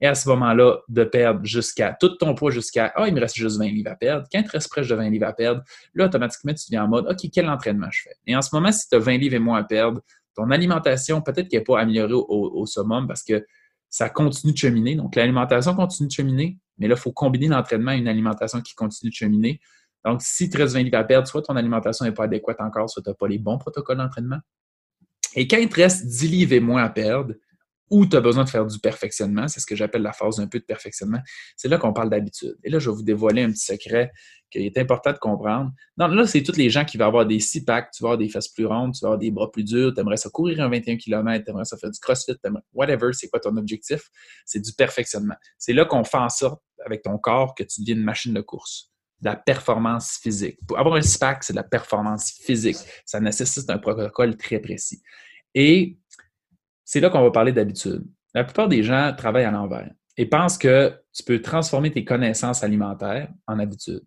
Et 0.00 0.06
à 0.06 0.14
ce 0.14 0.28
moment-là, 0.28 0.78
de 0.88 1.04
perdre 1.04 1.44
jusqu'à 1.44 1.96
tout 1.98 2.10
ton 2.16 2.34
poids 2.34 2.50
jusqu'à 2.50 2.92
Ah, 2.96 3.08
il 3.08 3.14
me 3.14 3.20
reste 3.20 3.36
juste 3.36 3.58
20 3.58 3.66
livres 3.68 3.90
à 3.90 3.94
perdre. 3.94 4.26
Quand 4.30 4.38
il 4.38 4.44
te 4.44 4.50
reste 4.50 4.78
de 4.78 4.94
20 4.94 5.08
livres 5.08 5.26
à 5.26 5.32
perdre, 5.32 5.62
là, 5.94 6.06
automatiquement, 6.06 6.52
tu 6.52 6.70
viens 6.70 6.84
en 6.84 6.88
mode 6.88 7.06
OK, 7.06 7.30
quel 7.32 7.48
entraînement 7.48 7.88
je 7.90 8.02
fais? 8.02 8.14
Et 8.26 8.36
en 8.36 8.42
ce 8.42 8.54
moment, 8.54 8.70
si 8.72 8.88
tu 8.88 8.96
as 8.96 8.98
20 8.98 9.16
livres 9.16 9.34
et 9.34 9.38
moins 9.38 9.58
à 9.58 9.64
perdre, 9.64 10.02
ton 10.34 10.50
alimentation, 10.50 11.22
peut-être 11.22 11.48
qu'elle 11.48 11.60
n'est 11.60 11.64
pas 11.64 11.80
améliorée 11.80 12.12
au, 12.12 12.66
summum 12.66 13.06
parce 13.06 13.22
que 13.22 13.44
ça 13.88 14.10
continue 14.10 14.52
de 14.52 14.58
cheminer. 14.58 14.94
Donc, 14.94 15.16
l'alimentation 15.16 15.74
continue 15.74 16.08
de 16.08 16.12
cheminer, 16.12 16.58
mais 16.76 16.88
là, 16.88 16.94
il 16.94 17.00
faut 17.00 17.12
combiner 17.12 17.48
l'entraînement 17.48 17.92
et 17.92 17.96
une 17.96 18.08
alimentation 18.08 18.60
qui 18.60 18.74
continue 18.74 19.10
de 19.10 19.14
cheminer. 19.14 19.60
Donc, 20.04 20.20
si 20.20 20.50
tu 20.50 20.58
restes 20.58 20.74
20 20.74 20.82
livres 20.82 20.98
à 20.98 21.04
perdre, 21.04 21.26
soit 21.26 21.40
ton 21.40 21.56
alimentation 21.56 22.04
n'est 22.04 22.12
pas 22.12 22.24
adéquate 22.24 22.60
encore, 22.60 22.90
soit 22.90 23.02
tu 23.02 23.08
n'as 23.08 23.14
pas 23.14 23.28
les 23.28 23.38
bons 23.38 23.56
protocoles 23.56 23.96
d'entraînement. 23.96 24.38
Et 25.34 25.48
quand 25.48 25.56
il 25.56 25.68
te 25.68 25.76
reste 25.76 26.06
10 26.06 26.28
livres 26.28 26.52
et 26.52 26.60
moins 26.60 26.84
à 26.84 26.90
perdre, 26.90 27.34
ou 27.90 28.06
tu 28.06 28.16
as 28.16 28.20
besoin 28.20 28.44
de 28.44 28.48
faire 28.48 28.66
du 28.66 28.78
perfectionnement, 28.78 29.46
c'est 29.48 29.60
ce 29.60 29.66
que 29.66 29.76
j'appelle 29.76 30.02
la 30.02 30.12
phase 30.12 30.40
un 30.40 30.48
peu 30.48 30.58
de 30.58 30.64
perfectionnement, 30.64 31.20
c'est 31.56 31.68
là 31.68 31.78
qu'on 31.78 31.92
parle 31.92 32.10
d'habitude. 32.10 32.56
Et 32.64 32.70
là, 32.70 32.78
je 32.78 32.90
vais 32.90 32.96
vous 32.96 33.02
dévoiler 33.02 33.42
un 33.42 33.50
petit 33.50 33.64
secret 33.64 34.10
qui 34.50 34.58
est 34.58 34.78
important 34.78 35.12
de 35.12 35.18
comprendre. 35.18 35.72
Non, 35.96 36.06
là, 36.08 36.26
c'est 36.26 36.42
tous 36.42 36.56
les 36.56 36.70
gens 36.70 36.84
qui 36.84 36.98
vont 36.98 37.06
avoir 37.06 37.26
des 37.26 37.40
six 37.40 37.64
packs, 37.64 37.90
tu 37.92 38.02
vas 38.02 38.10
avoir 38.10 38.18
des 38.18 38.28
fesses 38.28 38.48
plus 38.48 38.66
rondes, 38.66 38.94
tu 38.94 39.00
vas 39.02 39.08
avoir 39.08 39.18
des 39.18 39.30
bras 39.30 39.50
plus 39.50 39.64
durs, 39.64 39.92
tu 39.94 40.00
aimerais 40.00 40.16
ça 40.16 40.30
courir 40.30 40.60
un 40.60 40.68
21 40.68 40.96
km, 40.96 41.44
tu 41.44 41.50
aimerais 41.50 41.64
ça 41.64 41.76
faire 41.76 41.90
du 41.90 41.98
crossfit, 41.98 42.32
whatever, 42.72 43.12
c'est 43.12 43.28
quoi 43.28 43.40
ton 43.40 43.56
objectif? 43.56 44.02
C'est 44.44 44.60
du 44.60 44.72
perfectionnement. 44.72 45.36
C'est 45.58 45.72
là 45.72 45.84
qu'on 45.84 46.04
fait 46.04 46.18
en 46.18 46.28
sorte, 46.28 46.62
avec 46.84 47.02
ton 47.02 47.18
corps, 47.18 47.54
que 47.54 47.64
tu 47.64 47.80
deviens 47.80 47.96
une 47.96 48.04
machine 48.04 48.34
de 48.34 48.40
course. 48.40 48.92
de 49.20 49.28
la 49.30 49.36
performance 49.36 50.18
physique. 50.22 50.58
Pour 50.66 50.78
avoir 50.78 50.96
un 50.96 51.02
SPAC, 51.02 51.44
c'est 51.44 51.52
de 51.52 51.56
la 51.58 51.64
performance 51.64 52.32
physique. 52.42 52.76
Ça 53.04 53.20
nécessite 53.20 53.68
un 53.70 53.78
protocole 53.78 54.36
très 54.36 54.58
précis. 54.58 55.02
Et 55.54 55.98
c'est 56.86 57.00
là 57.00 57.10
qu'on 57.10 57.22
va 57.22 57.30
parler 57.30 57.52
d'habitude. 57.52 58.04
La 58.32 58.44
plupart 58.44 58.68
des 58.68 58.82
gens 58.82 59.12
travaillent 59.14 59.44
à 59.44 59.50
l'envers 59.50 59.90
et 60.16 60.24
pensent 60.24 60.56
que 60.56 60.94
tu 61.12 61.24
peux 61.24 61.42
transformer 61.42 61.90
tes 61.90 62.04
connaissances 62.04 62.62
alimentaires 62.62 63.28
en 63.46 63.58
habitude. 63.58 64.02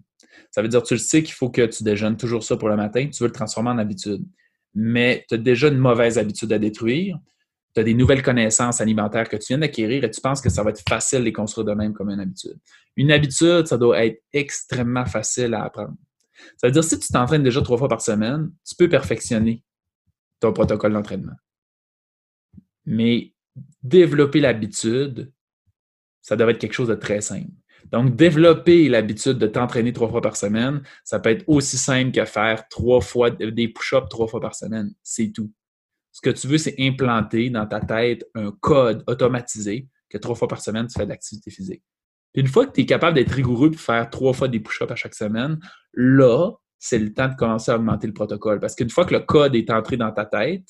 Ça 0.50 0.62
veut 0.62 0.70
dire, 0.70 0.82
tu 0.82 0.96
le 0.96 1.00
sais 1.00 1.22
qu'il 1.22 1.34
faut 1.34 1.50
que 1.50 1.66
tu 1.66 1.84
déjeunes 1.84 2.18
toujours 2.18 2.44
ça 2.44 2.56
pour 2.58 2.70
le 2.70 2.76
matin, 2.76 3.08
tu 3.08 3.22
veux 3.22 3.28
le 3.28 3.34
transformer 3.34 3.70
en 3.70 3.78
habitude. 3.78 4.24
Mais 4.74 5.26
tu 5.28 5.36
as 5.36 5.38
déjà 5.38 5.68
une 5.68 5.78
mauvaise 5.78 6.18
habitude 6.18 6.52
à 6.54 6.58
détruire, 6.58 7.20
tu 7.76 7.82
as 7.82 7.84
des 7.84 7.94
nouvelles 7.94 8.24
connaissances 8.24 8.80
alimentaires 8.82 9.28
que 9.28 9.36
tu 9.36 9.48
viens 9.50 9.58
d'acquérir 9.60 10.04
et 10.04 10.10
tu 10.10 10.22
penses 10.22 10.42
que 10.42 10.50
ça 10.50 10.64
va 10.64 10.70
être 10.70 10.84
facile 10.88 11.20
de 11.20 11.26
les 11.26 11.34
construire 11.34 11.66
de 11.66 11.74
même 11.74 11.94
comme 11.94 12.10
une 12.10 12.20
habitude. 12.20 12.58
Une 12.96 13.12
habitude, 13.12 13.68
ça 13.68 13.78
doit 13.78 14.06
être 14.06 14.24
extrêmement 14.32 15.06
facile 15.06 15.54
à 15.54 15.66
apprendre. 15.66 15.96
Ça 16.56 16.68
veut 16.68 16.72
dire, 16.72 16.84
si 16.84 16.98
tu 16.98 17.10
t'entraînes 17.10 17.44
déjà 17.44 17.62
trois 17.62 17.78
fois 17.78 17.90
par 17.90 18.02
semaine, 18.02 18.52
tu 18.66 18.74
peux 18.76 18.88
perfectionner 18.88 19.64
ton 20.40 20.54
protocole 20.54 20.94
d'entraînement. 20.94 21.36
Mais 22.90 23.36
développer 23.84 24.40
l'habitude, 24.40 25.32
ça 26.24 26.36
doit 26.36 26.50
être 26.50 26.58
quelque 26.58 26.74
chose 26.74 26.88
de 26.88 26.96
très 26.96 27.22
simple. 27.22 27.52
Donc, 27.92 28.16
développer 28.16 28.90
l'habitude 28.90 29.38
de 29.38 29.46
t'entraîner 29.46 29.94
trois 29.94 30.10
fois 30.10 30.22
par 30.22 30.36
semaine, 30.36 30.82
ça 31.04 31.20
peut 31.20 31.30
être 31.30 31.44
aussi 31.48 31.78
simple 31.78 32.12
que 32.12 32.26
faire 32.26 32.68
trois 32.68 33.00
fois 33.00 33.30
des 33.30 33.68
push-ups 33.68 34.10
trois 34.10 34.28
fois 34.28 34.42
par 34.42 34.56
semaine. 34.56 34.92
C'est 35.04 35.32
tout. 35.32 35.52
Ce 36.12 36.20
que 36.20 36.32
tu 36.32 36.48
veux, 36.48 36.58
c'est 36.58 36.76
implanter 36.80 37.52
dans 37.52 37.68
ta 37.68 37.80
tête 37.80 38.26
un 38.34 38.52
code 38.60 39.04
automatisé 39.06 39.88
que 40.10 40.18
trois 40.18 40.36
fois 40.36 40.48
par 40.48 40.62
semaine, 40.62 40.88
tu 40.88 40.98
fais 40.98 41.06
de 41.06 41.10
l'activité 41.10 41.52
physique. 41.52 41.84
Puis 42.34 42.42
une 42.42 42.48
fois 42.48 42.66
que 42.66 42.74
tu 42.74 42.82
es 42.82 42.86
capable 42.88 43.16
d'être 43.16 43.32
rigoureux 43.32 43.72
et 43.72 43.78
faire 43.78 44.10
trois 44.10 44.34
fois 44.34 44.48
des 44.48 44.60
push-ups 44.60 44.92
à 44.92 44.96
chaque 44.96 45.16
semaine, 45.16 45.60
là, 45.94 46.52
c'est 46.80 46.98
le 46.98 47.14
temps 47.14 47.28
de 47.28 47.36
commencer 47.36 47.72
à 47.72 47.76
augmenter 47.76 48.08
le 48.08 48.14
protocole. 48.14 48.60
Parce 48.60 48.74
qu'une 48.74 48.90
fois 48.90 49.06
que 49.06 49.14
le 49.14 49.20
code 49.20 49.56
est 49.56 49.70
entré 49.70 49.96
dans 49.98 50.12
ta 50.12 50.26
tête, 50.26 50.68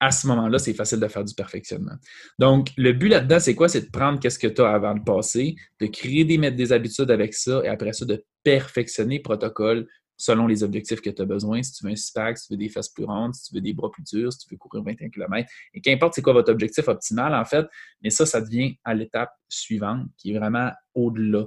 à 0.00 0.10
ce 0.10 0.26
moment-là, 0.28 0.58
c'est 0.58 0.74
facile 0.74 1.00
de 1.00 1.08
faire 1.08 1.24
du 1.24 1.34
perfectionnement. 1.34 1.96
Donc, 2.38 2.70
le 2.76 2.92
but 2.92 3.08
là-dedans, 3.08 3.40
c'est 3.40 3.54
quoi? 3.54 3.68
C'est 3.68 3.82
de 3.82 3.90
prendre 3.90 4.20
qu'est-ce 4.20 4.38
que 4.38 4.46
tu 4.46 4.62
as 4.62 4.70
avant 4.70 4.94
de 4.94 5.02
passer, 5.02 5.56
de 5.80 5.86
créer 5.86 6.24
des, 6.24 6.38
des 6.50 6.72
habitudes 6.72 7.10
avec 7.10 7.34
ça 7.34 7.62
et 7.64 7.68
après 7.68 7.92
ça, 7.92 8.04
de 8.04 8.24
perfectionner 8.44 9.16
le 9.16 9.22
protocole 9.22 9.88
selon 10.16 10.46
les 10.46 10.62
objectifs 10.64 11.00
que 11.00 11.10
tu 11.10 11.22
as 11.22 11.24
besoin. 11.24 11.62
Si 11.62 11.72
tu 11.72 11.84
veux 11.84 11.92
un 11.92 11.96
six-pack, 11.96 12.38
si 12.38 12.48
tu 12.48 12.52
veux 12.52 12.58
des 12.58 12.68
fesses 12.68 12.88
plus 12.88 13.04
rondes, 13.04 13.34
si 13.34 13.44
tu 13.44 13.54
veux 13.54 13.60
des 13.60 13.72
bras 13.72 13.90
plus 13.90 14.02
durs, 14.02 14.32
si 14.32 14.40
tu 14.40 14.48
veux 14.50 14.58
courir 14.58 14.82
21 14.84 15.10
km. 15.10 15.48
Et 15.74 15.80
qu'importe 15.80 16.14
c'est 16.14 16.22
quoi 16.22 16.32
votre 16.32 16.50
objectif 16.52 16.86
optimal, 16.88 17.34
en 17.34 17.44
fait, 17.44 17.66
mais 18.02 18.10
ça, 18.10 18.26
ça 18.26 18.40
devient 18.40 18.76
à 18.84 18.94
l'étape 18.94 19.30
suivante, 19.48 20.06
qui 20.16 20.32
est 20.32 20.38
vraiment 20.38 20.72
au-delà 20.94 21.44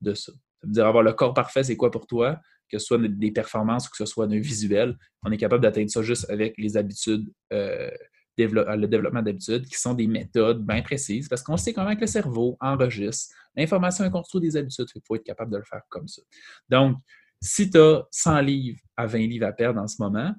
de 0.00 0.14
ça. 0.14 0.32
Ça 0.32 0.66
veut 0.66 0.72
dire 0.72 0.86
avoir 0.86 1.02
le 1.02 1.12
corps 1.12 1.34
parfait, 1.34 1.64
c'est 1.64 1.76
quoi 1.76 1.90
pour 1.90 2.06
toi? 2.06 2.40
Que 2.74 2.80
ce 2.80 2.86
soit 2.86 2.98
des 2.98 3.30
performances 3.30 3.86
ou 3.86 3.90
que 3.90 3.96
ce 3.96 4.06
soit 4.06 4.26
d'un 4.26 4.40
visuel, 4.40 4.96
on 5.22 5.30
est 5.30 5.36
capable 5.36 5.62
d'atteindre 5.62 5.90
ça 5.90 6.02
juste 6.02 6.28
avec 6.28 6.54
les 6.58 6.76
habitudes, 6.76 7.30
euh, 7.52 7.90
le 8.36 8.86
développement 8.86 9.22
d'habitudes, 9.22 9.66
qui 9.66 9.76
sont 9.76 9.94
des 9.94 10.08
méthodes 10.08 10.64
bien 10.66 10.82
précises, 10.82 11.28
parce 11.28 11.42
qu'on 11.42 11.56
sait 11.56 11.72
comment 11.72 11.94
que 11.94 12.00
le 12.00 12.06
cerveau 12.08 12.56
enregistre 12.60 13.32
l'information 13.54 14.04
et 14.04 14.10
construit 14.10 14.40
des 14.40 14.56
habitudes. 14.56 14.86
Il 14.94 15.02
faut 15.06 15.14
être 15.14 15.24
capable 15.24 15.52
de 15.52 15.58
le 15.58 15.62
faire 15.62 15.82
comme 15.88 16.08
ça. 16.08 16.22
Donc, 16.68 16.96
si 17.40 17.70
tu 17.70 17.78
as 17.78 18.02
100 18.10 18.40
livres 18.40 18.80
à 18.96 19.06
20 19.06 19.18
livres 19.18 19.46
à 19.46 19.52
perdre 19.52 19.80
en 19.80 19.86
ce 19.86 20.02
moment, 20.02 20.34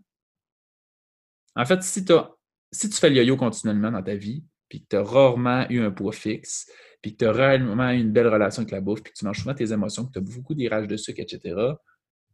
en 1.56 1.66
fait, 1.66 1.82
si, 1.84 2.06
si 2.72 2.90
tu 2.90 2.98
fais 2.98 3.10
le 3.10 3.16
yo-yo 3.16 3.38
continuellement 3.38 3.92
dans 3.92 4.04
ta 4.04 4.16
vie, 4.16 4.44
puis 4.68 4.82
que 4.82 4.88
tu 4.90 4.96
as 4.98 5.04
rarement 5.04 5.66
eu 5.70 5.80
un 5.80 5.92
poids 5.92 6.12
fixe, 6.12 6.70
puis 7.02 7.14
que 7.14 7.18
tu 7.20 7.26
as 7.26 7.32
réellement 7.32 7.92
eu 7.92 8.00
une 8.00 8.12
belle 8.12 8.28
relation 8.28 8.62
avec 8.62 8.72
la 8.72 8.82
bouffe, 8.82 9.04
puis 9.04 9.14
que 9.14 9.18
tu 9.18 9.24
manges 9.24 9.40
souvent 9.40 9.54
tes 9.54 9.72
émotions, 9.72 10.06
que 10.06 10.12
tu 10.12 10.20
as 10.20 10.22
beaucoup 10.22 10.54
d'irages 10.54 10.88
de 10.88 10.98
sucre, 10.98 11.22
etc., 11.22 11.56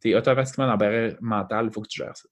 tu 0.01 0.09
es 0.09 0.15
automatiquement 0.15 0.65
dans 0.65 0.71
la 0.71 0.77
barrière 0.77 1.17
mentale, 1.21 1.67
il 1.67 1.73
faut 1.73 1.81
que 1.81 1.87
tu 1.87 1.99
gères 1.99 2.15
ça. 2.15 2.27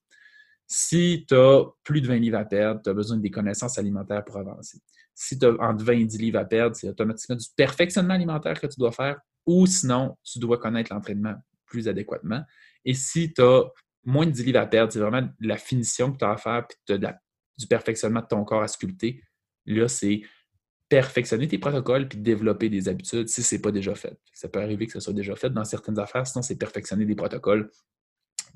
Si 0.66 1.24
tu 1.26 1.34
as 1.34 1.64
plus 1.82 2.00
de 2.00 2.06
20 2.06 2.16
livres 2.16 2.38
à 2.38 2.44
perdre, 2.44 2.80
tu 2.82 2.90
as 2.90 2.94
besoin 2.94 3.16
des 3.16 3.30
connaissances 3.30 3.78
alimentaires 3.78 4.24
pour 4.24 4.36
avancer. 4.36 4.78
Si 5.14 5.38
tu 5.38 5.46
as 5.46 5.52
entre 5.60 5.84
20 5.84 5.92
et 5.94 6.04
10 6.04 6.18
livres 6.18 6.38
à 6.38 6.44
perdre, 6.44 6.76
c'est 6.76 6.88
automatiquement 6.88 7.36
du 7.36 7.46
perfectionnement 7.56 8.14
alimentaire 8.14 8.60
que 8.60 8.66
tu 8.66 8.78
dois 8.78 8.92
faire 8.92 9.18
ou 9.46 9.66
sinon, 9.66 10.16
tu 10.22 10.38
dois 10.38 10.58
connaître 10.58 10.92
l'entraînement 10.92 11.34
plus 11.66 11.88
adéquatement. 11.88 12.42
Et 12.84 12.94
si 12.94 13.32
tu 13.32 13.42
as 13.42 13.64
moins 14.04 14.26
de 14.26 14.30
10 14.30 14.44
livres 14.44 14.60
à 14.60 14.66
perdre, 14.66 14.92
c'est 14.92 15.00
vraiment 15.00 15.28
la 15.40 15.56
finition 15.56 16.12
que 16.12 16.18
tu 16.18 16.24
as 16.24 16.30
à 16.30 16.36
faire 16.36 16.66
puis 16.66 16.78
tu 16.86 17.04
as 17.04 17.20
du 17.58 17.66
perfectionnement 17.66 18.20
de 18.20 18.26
ton 18.26 18.44
corps 18.44 18.62
à 18.62 18.68
sculpter. 18.68 19.22
Là, 19.66 19.88
c'est 19.88 20.22
perfectionner 20.90 21.46
tes 21.46 21.58
protocoles 21.58 22.08
puis 22.08 22.18
développer 22.18 22.68
des 22.68 22.88
habitudes 22.88 23.28
si 23.28 23.42
ce 23.42 23.54
n'est 23.54 23.60
pas 23.62 23.70
déjà 23.70 23.94
fait. 23.94 24.18
Ça 24.34 24.48
peut 24.48 24.60
arriver 24.60 24.86
que 24.86 24.92
ce 24.92 25.00
soit 25.00 25.14
déjà 25.14 25.36
fait 25.36 25.48
dans 25.48 25.64
certaines 25.64 25.98
affaires, 25.98 26.26
sinon 26.26 26.42
c'est 26.42 26.56
perfectionner 26.56 27.06
des 27.06 27.14
protocoles. 27.14 27.70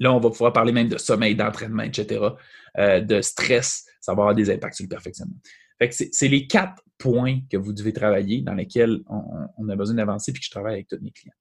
Là, 0.00 0.12
on 0.12 0.18
va 0.18 0.30
pouvoir 0.30 0.52
parler 0.52 0.72
même 0.72 0.88
de 0.88 0.98
sommeil, 0.98 1.36
d'entraînement, 1.36 1.84
etc., 1.84 2.20
euh, 2.78 3.00
de 3.00 3.20
stress, 3.20 3.86
ça 4.00 4.12
va 4.12 4.22
avoir 4.22 4.34
des 4.34 4.50
impacts 4.50 4.74
sur 4.74 4.84
le 4.84 4.88
perfectionnement. 4.88 5.36
c'est 5.90 6.28
les 6.28 6.48
quatre 6.48 6.82
points 6.98 7.40
que 7.48 7.56
vous 7.56 7.72
devez 7.72 7.92
travailler 7.92 8.42
dans 8.42 8.54
lesquels 8.54 9.02
on, 9.08 9.68
a 9.68 9.76
besoin 9.76 9.94
d'avancer 9.94 10.32
puis 10.32 10.40
que 10.40 10.46
je 10.46 10.50
travaille 10.50 10.74
avec 10.74 10.88
tous 10.88 10.98
mes 11.00 11.12
clients. 11.12 11.34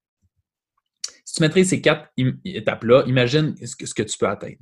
Si 1.25 1.35
tu 1.35 1.41
maîtrises 1.41 1.69
ces 1.69 1.81
quatre 1.81 2.11
étapes-là, 2.45 3.03
imagine 3.07 3.55
ce 3.65 3.75
que, 3.75 3.87
ce 3.87 3.95
que 3.95 4.03
tu 4.03 4.15
peux 4.15 4.27
atteindre. 4.27 4.57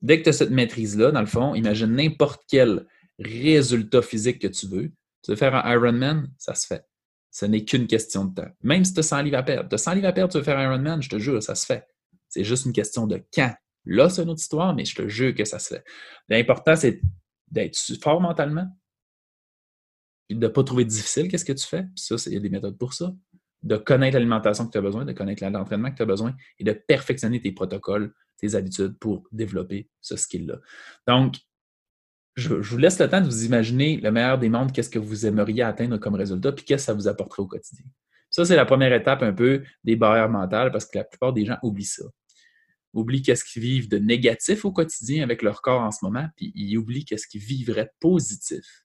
Dès 0.00 0.18
que 0.18 0.22
tu 0.22 0.28
as 0.30 0.32
cette 0.32 0.50
maîtrise-là, 0.50 1.10
dans 1.10 1.20
le 1.20 1.26
fond, 1.26 1.54
imagine 1.54 1.94
n'importe 1.94 2.42
quel 2.48 2.86
résultat 3.18 4.00
physique 4.00 4.38
que 4.38 4.46
tu 4.46 4.66
veux. 4.66 4.90
Tu 5.22 5.32
veux 5.32 5.36
faire 5.36 5.54
un 5.54 5.72
Ironman, 5.72 6.28
ça 6.38 6.54
se 6.54 6.66
fait. 6.66 6.84
Ce 7.30 7.44
n'est 7.44 7.64
qu'une 7.64 7.86
question 7.86 8.24
de 8.24 8.34
temps. 8.34 8.50
Même 8.62 8.84
si 8.84 8.94
tu 8.94 9.00
as 9.00 9.04
100 9.04 9.22
livres 9.22 9.38
à 9.38 9.42
perdre. 9.42 9.68
Tu 9.68 9.74
as 9.74 9.78
100 9.78 9.94
livres 9.94 10.08
à 10.08 10.12
perdre, 10.12 10.32
tu 10.32 10.38
veux 10.38 10.44
faire 10.44 10.60
Ironman, 10.60 11.02
je 11.02 11.08
te 11.10 11.18
jure, 11.18 11.42
ça 11.42 11.54
se 11.54 11.66
fait. 11.66 11.86
C'est 12.28 12.44
juste 12.44 12.66
une 12.66 12.72
question 12.72 13.06
de 13.06 13.22
quand. 13.32 13.54
Là, 13.84 14.08
c'est 14.08 14.22
une 14.22 14.30
autre 14.30 14.40
histoire, 14.40 14.74
mais 14.74 14.84
je 14.84 14.94
te 14.94 15.08
jure 15.08 15.34
que 15.34 15.44
ça 15.44 15.58
se 15.58 15.74
fait. 15.74 15.84
L'important, 16.28 16.76
c'est 16.76 17.00
d'être 17.50 17.78
fort 18.02 18.20
mentalement, 18.20 18.66
puis 20.28 20.36
de 20.36 20.46
ne 20.46 20.52
pas 20.52 20.62
trouver 20.62 20.84
difficile 20.84 21.28
qu'est-ce 21.28 21.44
que 21.44 21.52
tu 21.52 21.66
fais. 21.66 21.84
Puis 21.84 22.04
ça, 22.04 22.16
il 22.26 22.34
y 22.34 22.36
a 22.36 22.40
des 22.40 22.50
méthodes 22.50 22.76
pour 22.76 22.92
ça. 22.92 23.14
De 23.62 23.76
connaître 23.76 24.14
l'alimentation 24.14 24.66
que 24.66 24.72
tu 24.72 24.78
as 24.78 24.82
besoin, 24.82 25.04
de 25.04 25.12
connaître 25.12 25.44
l'entraînement 25.44 25.90
que 25.90 25.96
tu 25.96 26.02
as 26.02 26.06
besoin 26.06 26.36
et 26.58 26.64
de 26.64 26.72
perfectionner 26.72 27.40
tes 27.40 27.50
protocoles, 27.50 28.14
tes 28.36 28.54
habitudes 28.54 28.98
pour 28.98 29.26
développer 29.32 29.90
ce 30.00 30.16
skill-là. 30.16 30.60
Donc, 31.06 31.36
je, 32.38 32.54
vous 32.54 32.78
laisse 32.78 32.98
le 33.00 33.08
temps 33.08 33.20
de 33.20 33.26
vous 33.26 33.44
imaginer 33.44 33.96
le 33.96 34.10
meilleur 34.12 34.38
des 34.38 34.48
mondes, 34.48 34.72
qu'est-ce 34.72 34.90
que 34.90 34.98
vous 34.98 35.26
aimeriez 35.26 35.62
atteindre 35.62 35.98
comme 35.98 36.14
résultat, 36.14 36.52
puis 36.52 36.64
qu'est-ce 36.64 36.84
que 36.84 36.86
ça 36.86 36.94
vous 36.94 37.08
apporterait 37.08 37.42
au 37.42 37.46
quotidien. 37.46 37.84
Ça, 38.30 38.44
c'est 38.44 38.56
la 38.56 38.64
première 38.64 38.92
étape 38.92 39.22
un 39.22 39.32
peu 39.32 39.64
des 39.84 39.96
barrières 39.96 40.28
mentales, 40.28 40.70
parce 40.70 40.86
que 40.86 40.98
la 40.98 41.04
plupart 41.04 41.32
des 41.32 41.44
gens 41.44 41.58
oublient 41.62 41.84
ça. 41.84 42.04
Oublient 42.94 43.22
qu'est-ce 43.22 43.44
qu'ils 43.44 43.62
vivent 43.62 43.88
de 43.88 43.98
négatif 43.98 44.64
au 44.64 44.72
quotidien 44.72 45.24
avec 45.24 45.42
leur 45.42 45.62
corps 45.62 45.80
en 45.80 45.90
ce 45.90 46.04
moment, 46.04 46.28
puis 46.36 46.52
ils 46.54 46.76
oublient 46.76 47.04
qu'est-ce 47.04 47.26
qu'ils 47.26 47.42
vivraient 47.42 47.90
positif 48.00 48.84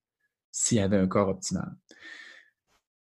s'il 0.52 0.78
y 0.78 0.82
avait 0.82 0.98
un 0.98 1.08
corps 1.08 1.30
optimal. 1.30 1.72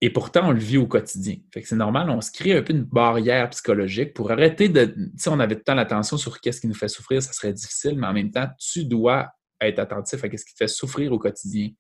Et 0.01 0.11
pourtant, 0.11 0.49
on 0.49 0.53
le 0.53 0.61
vit 0.61 0.77
au 0.77 0.87
quotidien. 0.87 1.37
C'est 1.53 1.73
normal, 1.73 2.09
on 2.11 2.21
se 2.21 2.31
crée 2.31 2.57
un 2.57 2.63
peu 2.63 2.73
une 2.73 2.85
barrière 2.85 3.51
psychologique 3.51 4.15
pour 4.15 4.31
arrêter 4.31 4.69
de. 4.69 4.95
Si 5.17 5.29
on 5.29 5.41
avait 5.41 5.57
tout 5.57 5.75
l'attention 5.75 6.17
sur 6.17 6.41
qu'est-ce 6.41 6.61
qui 6.61 6.69
nous 6.69 6.75
fait 6.75 6.89
souffrir, 6.89 7.21
ça 7.21 7.33
serait 7.33 7.53
difficile, 7.53 7.99
mais 7.99 8.07
en 8.07 8.13
même 8.13 8.31
temps, 8.31 8.49
tu 8.61 8.85
dois 8.85 9.33
être 9.61 9.79
attentif 9.79 10.25
à 10.25 10.29
ce 10.29 10.45
qui 10.45 10.53
te 10.53 10.59
fait 10.59 10.69
souffrir 10.69 11.13
au 11.13 11.19
quotidien 11.19 11.71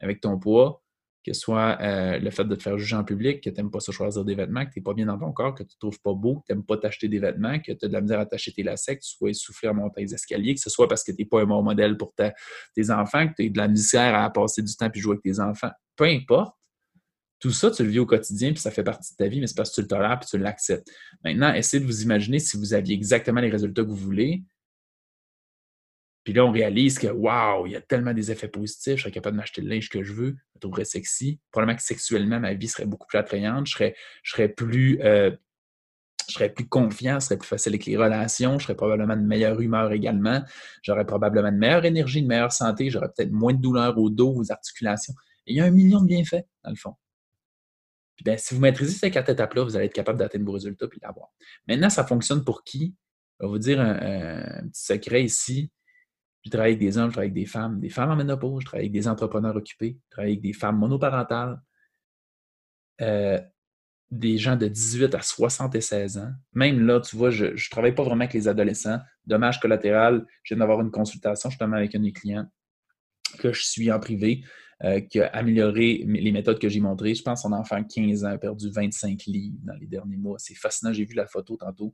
avec 0.00 0.20
ton 0.20 0.38
poids, 0.38 0.82
que 1.24 1.32
ce 1.32 1.40
soit 1.40 1.78
euh, 1.80 2.18
le 2.18 2.30
fait 2.30 2.44
de 2.44 2.54
te 2.54 2.62
faire 2.62 2.78
juger 2.78 2.96
en 2.96 3.04
public, 3.04 3.42
que 3.42 3.50
tu 3.50 3.56
n'aimes 3.56 3.70
pas 3.70 3.80
se 3.80 3.92
choisir 3.92 4.24
des 4.24 4.34
vêtements, 4.34 4.64
que 4.64 4.72
tu 4.72 4.78
n'es 4.78 4.82
pas 4.82 4.94
bien 4.94 5.06
dans 5.06 5.18
ton 5.18 5.32
corps, 5.32 5.54
que 5.54 5.62
tu 5.62 5.74
ne 5.74 5.78
trouves 5.78 6.00
pas 6.00 6.14
beau, 6.14 6.36
que 6.36 6.46
tu 6.46 6.52
n'aimes 6.52 6.64
pas 6.64 6.76
t'acheter 6.76 7.08
des 7.08 7.18
vêtements, 7.18 7.58
que 7.58 7.72
tu 7.72 7.84
as 7.84 7.88
de 7.88 7.92
la 7.92 8.00
misère 8.00 8.20
à 8.20 8.26
t'acheter 8.26 8.52
tes 8.52 8.62
lacets, 8.62 8.96
que 8.96 9.02
tu 9.02 9.10
sois 9.10 9.30
essoufflé 9.30 9.68
à 9.68 9.72
monter 9.72 10.02
les 10.02 10.14
escaliers, 10.14 10.54
que 10.54 10.60
ce 10.60 10.70
soit 10.70 10.88
parce 10.88 11.04
que 11.04 11.12
tu 11.12 11.18
n'es 11.18 11.26
pas 11.26 11.40
un 11.42 11.46
bon 11.46 11.62
modèle 11.62 11.96
pour 11.96 12.14
tes 12.14 12.90
enfants, 12.90 13.28
que 13.28 13.34
tu 13.36 13.46
as 13.46 13.50
de 13.50 13.58
la 13.58 13.68
misère 13.68 14.14
à 14.14 14.30
passer 14.30 14.62
du 14.62 14.74
temps 14.74 14.88
puis 14.90 15.00
jouer 15.00 15.12
avec 15.12 15.22
tes 15.22 15.40
enfants. 15.40 15.70
Peu 15.96 16.04
importe. 16.04 16.54
Tout 17.40 17.52
ça, 17.52 17.70
tu 17.70 17.84
le 17.84 17.88
vis 17.88 18.00
au 18.00 18.06
quotidien, 18.06 18.50
puis 18.50 18.60
ça 18.60 18.72
fait 18.72 18.82
partie 18.82 19.12
de 19.12 19.16
ta 19.16 19.28
vie, 19.28 19.40
mais 19.40 19.46
c'est 19.46 19.54
parce 19.54 19.70
que 19.70 19.76
tu 19.76 19.82
le 19.82 19.86
tolères 19.86 20.18
puis 20.18 20.28
tu 20.28 20.38
l'acceptes. 20.38 20.90
Maintenant, 21.22 21.54
essayez 21.54 21.80
de 21.80 21.86
vous 21.86 22.02
imaginer 22.02 22.40
si 22.40 22.56
vous 22.56 22.74
aviez 22.74 22.96
exactement 22.96 23.40
les 23.40 23.48
résultats 23.48 23.82
que 23.82 23.88
vous 23.88 23.94
voulez, 23.94 24.42
puis 26.28 26.34
là, 26.34 26.44
on 26.44 26.50
réalise 26.50 26.98
que, 26.98 27.06
waouh, 27.06 27.66
il 27.66 27.72
y 27.72 27.76
a 27.76 27.80
tellement 27.80 28.12
des 28.12 28.30
effets 28.30 28.48
positifs, 28.48 28.96
je 28.96 29.00
serais 29.00 29.10
capable 29.10 29.36
de 29.36 29.40
m'acheter 29.40 29.62
le 29.62 29.70
linge 29.70 29.88
que 29.88 30.02
je 30.02 30.12
veux, 30.12 30.26
je 30.26 30.56
me 30.56 30.60
trouverais 30.60 30.84
sexy. 30.84 31.40
Probablement 31.50 31.78
que 31.78 31.82
sexuellement, 31.82 32.38
ma 32.38 32.52
vie 32.52 32.68
serait 32.68 32.84
beaucoup 32.84 33.06
plus 33.06 33.16
attrayante, 33.16 33.66
je 33.66 33.72
serais, 33.72 33.96
je 34.22 34.32
serais 34.32 34.50
plus. 34.50 35.00
Euh, 35.00 35.30
je 36.28 36.34
serais 36.34 36.52
plus 36.52 36.68
confiant, 36.68 37.18
ce 37.18 37.28
serait 37.28 37.38
plus 37.38 37.48
facile 37.48 37.72
avec 37.72 37.86
les 37.86 37.96
relations, 37.96 38.58
je 38.58 38.64
serais 38.64 38.76
probablement 38.76 39.16
de 39.16 39.22
meilleure 39.22 39.58
humeur 39.58 39.90
également, 39.90 40.42
j'aurais 40.82 41.06
probablement 41.06 41.50
de 41.50 41.56
meilleure 41.56 41.86
énergie, 41.86 42.20
de 42.20 42.26
meilleure 42.26 42.52
santé, 42.52 42.90
j'aurais 42.90 43.08
peut-être 43.08 43.32
moins 43.32 43.54
de 43.54 43.62
douleurs 43.62 43.96
au 43.96 44.10
dos, 44.10 44.34
aux 44.36 44.52
articulations. 44.52 45.14
il 45.46 45.56
y 45.56 45.62
a 45.62 45.64
un 45.64 45.70
million 45.70 46.02
de 46.02 46.08
bienfaits, 46.08 46.44
dans 46.62 46.70
le 46.70 46.76
fond. 46.76 46.92
Puis 48.16 48.24
bien, 48.24 48.36
si 48.36 48.54
vous 48.54 48.60
maîtrisez 48.60 48.98
ces 48.98 49.10
quatre 49.10 49.30
étapes-là, 49.30 49.64
vous 49.64 49.76
allez 49.76 49.86
être 49.86 49.94
capable 49.94 50.18
d'atteindre 50.18 50.44
vos 50.44 50.52
résultats 50.52 50.84
et 50.94 50.98
l'avoir. 51.00 51.28
Maintenant, 51.66 51.88
ça 51.88 52.04
fonctionne 52.04 52.44
pour 52.44 52.64
qui? 52.64 52.94
Je 53.40 53.46
vais 53.46 53.50
vous 53.50 53.58
dire 53.58 53.80
un 53.80 54.68
petit 54.68 54.84
secret 54.84 55.24
ici. 55.24 55.70
Je 56.48 56.50
travaille 56.50 56.72
avec 56.72 56.80
des 56.80 56.96
hommes, 56.96 57.08
je 57.08 57.12
travaille 57.12 57.26
avec 57.26 57.34
des 57.34 57.44
femmes, 57.44 57.78
des 57.78 57.90
femmes 57.90 58.10
en 58.10 58.16
ménopause, 58.16 58.62
je 58.62 58.66
travaille 58.66 58.86
avec 58.86 58.92
des 58.92 59.06
entrepreneurs 59.06 59.54
occupés, 59.54 59.98
je 60.06 60.10
travaille 60.10 60.32
avec 60.32 60.40
des 60.40 60.54
femmes 60.54 60.78
monoparentales. 60.78 61.60
Euh, 63.02 63.38
des 64.10 64.38
gens 64.38 64.56
de 64.56 64.66
18 64.66 65.14
à 65.14 65.20
76 65.20 66.16
ans. 66.16 66.32
Même 66.54 66.86
là, 66.86 67.00
tu 67.00 67.14
vois, 67.14 67.28
je 67.28 67.44
ne 67.44 67.70
travaille 67.70 67.94
pas 67.94 68.02
vraiment 68.02 68.22
avec 68.22 68.32
les 68.32 68.48
adolescents. 68.48 68.98
Dommage 69.26 69.60
collatéral, 69.60 70.24
je 70.42 70.54
viens 70.54 70.60
d'avoir 70.60 70.80
une 70.80 70.90
consultation 70.90 71.50
justement 71.50 71.76
avec 71.76 71.94
un 71.94 71.98
de 71.98 72.04
mes 72.04 72.12
clients 72.12 72.46
que 73.38 73.52
je 73.52 73.62
suis 73.62 73.92
en 73.92 74.00
privé, 74.00 74.42
euh, 74.84 75.00
qui 75.00 75.20
a 75.20 75.26
amélioré 75.26 76.06
les 76.06 76.32
méthodes 76.32 76.58
que 76.58 76.70
j'ai 76.70 76.80
montrées. 76.80 77.14
Je 77.14 77.22
pense 77.22 77.42
que 77.42 77.48
son 77.48 77.52
enfant 77.52 77.84
15 77.84 78.24
ans 78.24 78.30
a 78.30 78.38
perdu 78.38 78.70
25 78.70 79.22
livres 79.26 79.58
dans 79.62 79.74
les 79.74 79.86
derniers 79.86 80.16
mois. 80.16 80.38
C'est 80.38 80.54
fascinant. 80.54 80.94
J'ai 80.94 81.04
vu 81.04 81.14
la 81.14 81.26
photo 81.26 81.58
tantôt. 81.58 81.92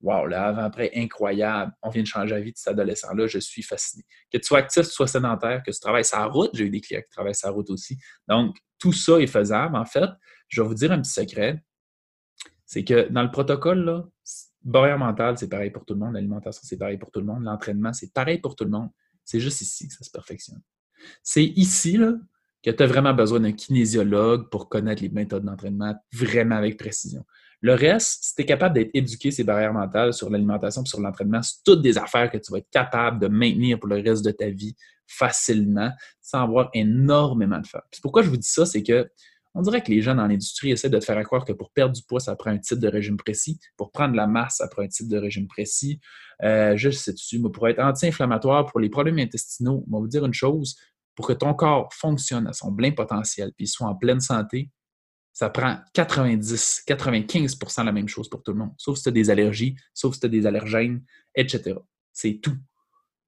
Wow, 0.00 0.26
là, 0.26 0.48
avant-après, 0.48 0.90
incroyable. 0.94 1.72
On 1.82 1.88
vient 1.88 2.02
de 2.02 2.06
changer 2.06 2.34
la 2.34 2.40
vie 2.40 2.52
de 2.52 2.56
cet 2.56 2.68
adolescent-là. 2.68 3.26
Je 3.26 3.38
suis 3.38 3.62
fasciné. 3.62 4.04
Que 4.30 4.38
tu 4.38 4.44
sois 4.44 4.58
actif, 4.58 4.82
que 4.82 4.88
tu 4.88 4.94
sois 4.94 5.06
sédentaire, 5.06 5.62
que 5.64 5.70
tu 5.70 5.80
travailles 5.80 6.04
sa 6.04 6.24
route. 6.26 6.50
J'ai 6.54 6.64
eu 6.64 6.70
des 6.70 6.80
clients 6.80 7.00
qui 7.00 7.10
travaillent 7.10 7.34
sa 7.34 7.50
route 7.50 7.70
aussi. 7.70 7.98
Donc, 8.28 8.56
tout 8.78 8.92
ça 8.92 9.18
est 9.18 9.26
faisable. 9.26 9.74
En 9.76 9.86
fait, 9.86 10.10
je 10.48 10.60
vais 10.60 10.68
vous 10.68 10.74
dire 10.74 10.92
un 10.92 11.00
petit 11.00 11.12
secret. 11.12 11.62
C'est 12.66 12.84
que 12.84 13.08
dans 13.08 13.22
le 13.22 13.30
protocole, 13.30 13.84
là, 13.84 14.04
barrière 14.62 14.98
mentale, 14.98 15.38
c'est 15.38 15.48
pareil 15.48 15.70
pour 15.70 15.84
tout 15.84 15.94
le 15.94 16.00
monde. 16.00 16.14
L'alimentation, 16.14 16.60
c'est 16.64 16.76
pareil 16.76 16.98
pour 16.98 17.10
tout 17.10 17.20
le 17.20 17.26
monde. 17.26 17.44
L'entraînement, 17.44 17.92
c'est 17.92 18.12
pareil 18.12 18.38
pour 18.38 18.54
tout 18.54 18.64
le 18.64 18.70
monde. 18.70 18.90
C'est 19.24 19.40
juste 19.40 19.60
ici 19.60 19.88
que 19.88 19.94
ça 19.94 20.04
se 20.04 20.10
perfectionne. 20.10 20.60
C'est 21.22 21.44
ici 21.44 21.96
là, 21.96 22.14
que 22.62 22.70
tu 22.70 22.82
as 22.82 22.86
vraiment 22.86 23.14
besoin 23.14 23.40
d'un 23.40 23.52
kinésiologue 23.52 24.50
pour 24.50 24.68
connaître 24.68 25.02
les 25.02 25.08
méthodes 25.08 25.44
d'entraînement 25.44 25.94
vraiment 26.12 26.56
avec 26.56 26.76
précision. 26.76 27.24
Le 27.60 27.74
reste, 27.74 28.18
si 28.22 28.34
tu 28.34 28.42
es 28.42 28.44
capable 28.44 28.74
d'être 28.74 28.90
éduqué 28.94 29.30
ces 29.30 29.44
barrières 29.44 29.72
mentales 29.72 30.12
sur 30.12 30.30
l'alimentation 30.30 30.84
sur 30.84 31.00
l'entraînement, 31.00 31.42
c'est 31.42 31.62
toutes 31.64 31.82
des 31.82 31.98
affaires 31.98 32.30
que 32.30 32.38
tu 32.38 32.52
vas 32.52 32.58
être 32.58 32.70
capable 32.70 33.18
de 33.18 33.28
maintenir 33.28 33.78
pour 33.78 33.88
le 33.88 33.96
reste 33.96 34.24
de 34.24 34.30
ta 34.30 34.50
vie 34.50 34.76
facilement 35.06 35.90
sans 36.20 36.42
avoir 36.42 36.70
énormément 36.74 37.58
de 37.58 37.66
faire. 37.66 37.82
pourquoi 38.02 38.22
je 38.22 38.28
vous 38.28 38.36
dis 38.36 38.48
ça, 38.48 38.66
c'est 38.66 38.82
que 38.82 39.08
on 39.58 39.62
dirait 39.62 39.82
que 39.82 39.90
les 39.90 40.02
gens 40.02 40.14
dans 40.14 40.26
l'industrie 40.26 40.70
essaient 40.70 40.90
de 40.90 40.98
te 40.98 41.04
faire 41.04 41.22
croire 41.24 41.46
que 41.46 41.52
pour 41.54 41.70
perdre 41.70 41.94
du 41.94 42.02
poids, 42.02 42.20
ça 42.20 42.36
prend 42.36 42.50
un 42.50 42.58
type 42.58 42.78
de 42.78 42.88
régime 42.88 43.16
précis. 43.16 43.58
Pour 43.78 43.90
prendre 43.90 44.12
de 44.12 44.16
la 44.18 44.26
masse, 44.26 44.56
ça 44.58 44.68
prend 44.68 44.82
un 44.82 44.88
type 44.88 45.08
de 45.08 45.16
régime 45.16 45.46
précis. 45.46 45.98
Euh, 46.42 46.76
je 46.76 46.90
sais 46.90 47.12
dessus, 47.12 47.38
mais 47.38 47.48
pour 47.48 47.66
être 47.66 47.78
anti-inflammatoire, 47.78 48.66
pour 48.66 48.80
les 48.80 48.90
problèmes 48.90 49.18
intestinaux, 49.18 49.82
on 49.88 49.96
va 49.96 50.00
vous 50.00 50.08
dire 50.08 50.26
une 50.26 50.34
chose, 50.34 50.76
pour 51.14 51.26
que 51.26 51.32
ton 51.32 51.54
corps 51.54 51.88
fonctionne 51.94 52.46
à 52.46 52.52
son 52.52 52.74
plein 52.74 52.92
potentiel 52.92 53.50
puis 53.56 53.66
soit 53.66 53.88
en 53.88 53.94
pleine 53.94 54.20
santé, 54.20 54.70
ça 55.36 55.50
prend 55.50 55.80
90, 55.92 56.84
95% 56.88 57.84
la 57.84 57.92
même 57.92 58.08
chose 58.08 58.26
pour 58.26 58.42
tout 58.42 58.52
le 58.52 58.58
monde, 58.58 58.72
sauf 58.78 58.96
si 58.96 59.02
tu 59.02 59.08
as 59.10 59.12
des 59.12 59.28
allergies, 59.28 59.76
sauf 59.92 60.14
si 60.14 60.20
tu 60.20 60.26
as 60.26 60.28
des 60.30 60.46
allergènes, 60.46 61.04
etc. 61.34 61.74
C'est 62.10 62.40
tout. 62.42 62.56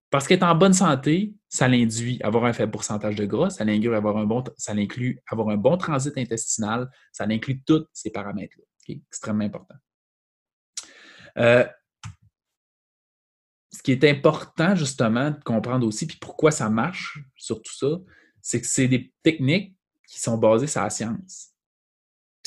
Parce 0.09 0.26
qu'être 0.26 0.42
en 0.42 0.54
bonne 0.54 0.72
santé, 0.72 1.34
ça 1.50 1.68
l'induit 1.68 2.18
avoir 2.22 2.46
un 2.46 2.54
faible 2.54 2.72
pourcentage 2.72 3.14
de 3.14 3.26
gras, 3.26 3.50
ça 3.50 3.66
l'inclut 3.66 3.94
avoir 3.94 4.16
un 4.16 4.24
bon, 4.24 4.42
avoir 5.26 5.48
un 5.50 5.59
bon 5.59 5.76
transit 5.76 6.16
intestinal, 6.16 6.90
ça 7.12 7.24
inclut 7.24 7.62
tous 7.62 7.86
ces 7.92 8.09
paramètres-là. 8.09 8.64
Extrêmement 8.88 9.44
important. 9.44 9.76
Euh, 11.36 11.66
ce 13.70 13.82
qui 13.82 13.92
est 13.92 14.04
important, 14.04 14.74
justement, 14.74 15.32
de 15.32 15.44
comprendre 15.44 15.86
aussi, 15.86 16.06
puis 16.06 16.16
pourquoi 16.18 16.52
ça 16.52 16.70
marche 16.70 17.18
sur 17.36 17.61
tout 17.61 17.76
ça, 17.76 17.98
c'est 18.40 18.62
que 18.62 18.66
c'est 18.66 18.88
des 18.88 19.12
techniques 19.22 19.76
qui 20.06 20.18
sont 20.18 20.38
basées 20.38 20.66
sur 20.66 20.80
la 20.80 20.88
science. 20.88 21.52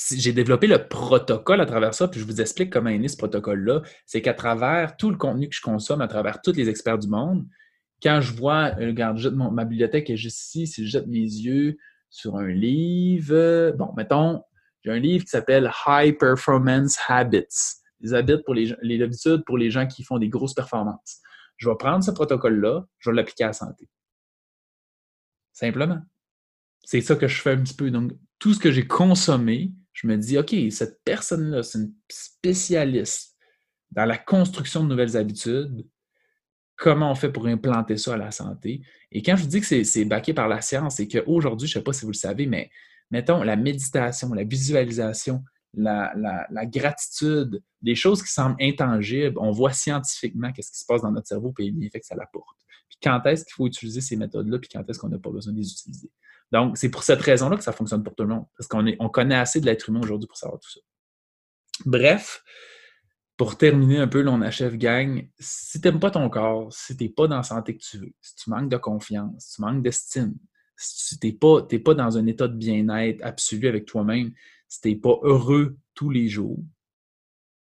J'ai 0.10 0.34
développé 0.34 0.68
le 0.68 0.88
protocole 0.88 1.62
à 1.62 1.66
travers 1.66 1.93
ça, 1.93 2.08
puis 2.08 2.20
je 2.20 2.26
vous 2.26 2.41
explique 2.41 2.72
comment 2.72 2.89
est 2.89 2.97
né 2.97 3.08
ce 3.08 3.18
protocole-là. 3.18 3.82
C'est 4.06 4.22
qu'à 4.22 4.34
travers 4.34 4.97
tout 4.97 5.10
le 5.10 5.18
contenu 5.18 5.49
que 5.49 5.56
je 5.56 5.62
consomme, 5.62 6.02
à 6.02 6.08
travers 6.08 6.41
tous 6.41 6.54
les 6.54 6.70
experts 6.70 6.97
du 6.97 7.08
monde, 7.08 7.45
quand 8.02 8.20
je 8.22 8.34
vois, 8.34 8.72
euh, 8.80 8.88
regarde, 8.88 9.20
ma 9.34 9.66
bibliothèque 9.66 10.10
est 10.10 10.18
juste 10.18 10.39
ici, 10.39 10.68
si 10.68 10.86
je 10.86 10.91
jette 10.91 11.08
mes 11.08 11.20
yeux 11.20 11.78
sur 12.10 12.36
un 12.38 12.47
livre, 12.47 13.72
bon, 13.78 13.93
mettons, 13.95 14.43
j'ai 14.84 14.91
un 14.91 14.99
livre 14.99 15.24
qui 15.24 15.30
s'appelle 15.30 15.72
High 15.86 16.18
Performance 16.18 16.97
Habits, 17.08 17.45
les 17.99 18.38
pour 18.43 18.56
les, 18.56 18.76
les 18.82 19.02
habitudes 19.02 19.43
pour 19.45 19.58
les 19.58 19.70
gens 19.70 19.86
qui 19.86 20.04
font 20.04 20.18
des 20.18 20.30
grosses 20.30 20.56
performances. 20.56 21.22
Je 21.58 21.70
vais 21.70 21.76
prendre 21.78 22.04
ce 22.04 22.12
protocole-là, 22.12 22.86
je 22.97 23.10
vais 23.12 23.16
l'appliquer 23.16 23.43
à 23.43 23.47
la 23.47 23.54
santé. 23.54 23.88
Simplement. 25.54 25.99
C'est 26.84 27.02
ça 27.02 27.16
que 27.16 27.28
je 27.28 27.39
fais 27.39 27.52
un 27.52 27.62
petit 27.62 27.76
peu. 27.76 27.91
Donc, 27.91 28.14
tout 28.39 28.56
ce 28.56 28.60
que 28.60 28.72
j'ai 28.72 28.88
consommé, 28.88 29.72
je 29.94 30.08
me 30.08 30.18
dis, 30.18 30.38
OK, 30.38 30.56
cette 30.72 31.04
personne-là, 31.04 31.64
c'est 31.64 31.80
une 31.80 31.94
spécialiste 32.10 33.36
dans 33.92 34.06
la 34.06 34.18
construction 34.18 34.84
de 34.84 34.89
nouvelles 34.89 35.18
habitudes. 35.18 35.86
Comment 36.78 37.12
on 37.12 37.16
fait 37.16 37.32
pour 37.32 37.46
implanter 37.48 37.98
ça 37.98 38.14
à 38.14 38.18
la 38.18 38.32
santé? 38.32 38.82
Et 39.12 39.22
quand 39.22 39.36
je 39.36 39.46
dis 39.46 39.62
que 39.62 39.84
c'est 39.84 40.06
baqué 40.06 40.34
par 40.34 40.48
la 40.48 40.62
science, 40.62 40.96
c'est 40.96 41.08
qu'aujourd'hui, 41.08 41.68
je 41.68 41.78
ne 41.78 41.82
sais 41.82 41.84
pas 41.84 41.94
si 41.94 42.06
vous 42.06 42.12
le 42.12 42.18
savez, 42.18 42.48
mais 42.48 42.72
mettons 43.12 43.44
la 43.44 43.56
méditation, 43.56 44.34
la 44.34 44.44
visualisation, 44.44 45.44
la, 45.74 46.66
gratitude, 46.66 47.62
des 47.82 47.96
choses 47.96 48.24
qui 48.24 48.32
semblent 48.32 48.56
intangibles, 48.60 49.38
on 49.39 49.52
voit 49.52 49.74
scientifiquement 49.74 50.52
qu'est-ce 50.52 50.72
qui 50.72 50.80
se 50.80 50.86
passe 50.86 51.02
dans 51.02 51.12
notre 51.12 51.28
cerveau 51.28 51.54
et 51.60 51.72
l'effet 51.72 52.00
que 52.00 52.06
ça 52.06 52.16
l'apporte. 52.16 52.58
Puis 52.89 52.98
quand 53.04 53.22
est-ce 53.26 53.46
qu'il 53.46 53.54
faut 53.54 53.68
utiliser 53.68 54.02
ces 54.02 54.16
méthodes-là, 54.16 54.60
puis 54.60 54.70
quand 54.72 54.88
est-ce 54.89 55.00
qu'on 55.00 55.10
n'a 55.10 55.20
pas 55.20 55.30
besoin 55.30 55.54
de 55.54 55.60
les 55.60 55.72
utiliser? 55.72 56.10
Donc, 56.52 56.78
c'est 56.78 56.89
pour 56.89 57.04
cette 57.04 57.22
raison-là 57.22 57.58
que 57.58 57.64
ça 57.64 57.72
fonctionne 57.72 58.04
pour 58.04 58.16
tout 58.16 58.24
le 58.24 58.30
monde, 58.30 58.45
parce 58.58 58.68
qu'on 58.68 58.86
on 58.99 59.10
connaît 59.10 59.36
assez 59.36 59.62
de 59.62 59.66
l'être 59.66 59.89
humain 59.89 60.02
aujourd'hui 60.02 60.28
pour 60.28 60.38
savoir 60.38 60.60
tout 60.60 60.70
ça. 60.70 60.80
Bref, 61.86 62.43
pour 63.38 63.58
terminer 63.58 63.97
un 63.97 64.08
peu, 64.08 64.22
l'on 64.22 64.41
achève 64.41 64.78
gang. 64.78 65.28
Si 65.39 65.82
tu 65.82 65.88
n'aimes 65.88 65.99
pas 65.99 66.12
ton 66.12 66.30
corps, 66.30 66.72
si 66.72 66.95
tu 66.95 67.06
n'es 67.06 67.10
pas 67.10 67.28
dans 67.28 67.38
la 67.38 67.43
santé 67.43 67.76
que 67.76 67.82
tu 67.82 67.97
veux, 67.97 68.14
si 68.22 68.36
tu 68.36 68.49
manques 68.49 68.70
de 68.70 68.78
confiance, 68.78 69.34
si 69.45 69.56
tu 69.56 69.62
manques 69.62 69.82
d'estime, 69.82 70.36
si 70.76 71.18
tu 71.18 71.28
n'es 71.28 71.34
pas, 71.34 71.64
pas 71.64 71.93
dans 71.93 72.18
un 72.18 72.28
état 72.28 72.47
de 72.47 72.56
bien-être 72.56 73.20
absolu 73.24 73.68
avec 73.68 73.86
toi-même, 73.86 74.32
si 74.68 74.82
tu 74.82 74.89
n'es 74.89 74.95
pas 74.95 75.18
heureux 75.24 75.78
tous 75.95 76.10
les 76.10 76.28
jours, 76.28 76.60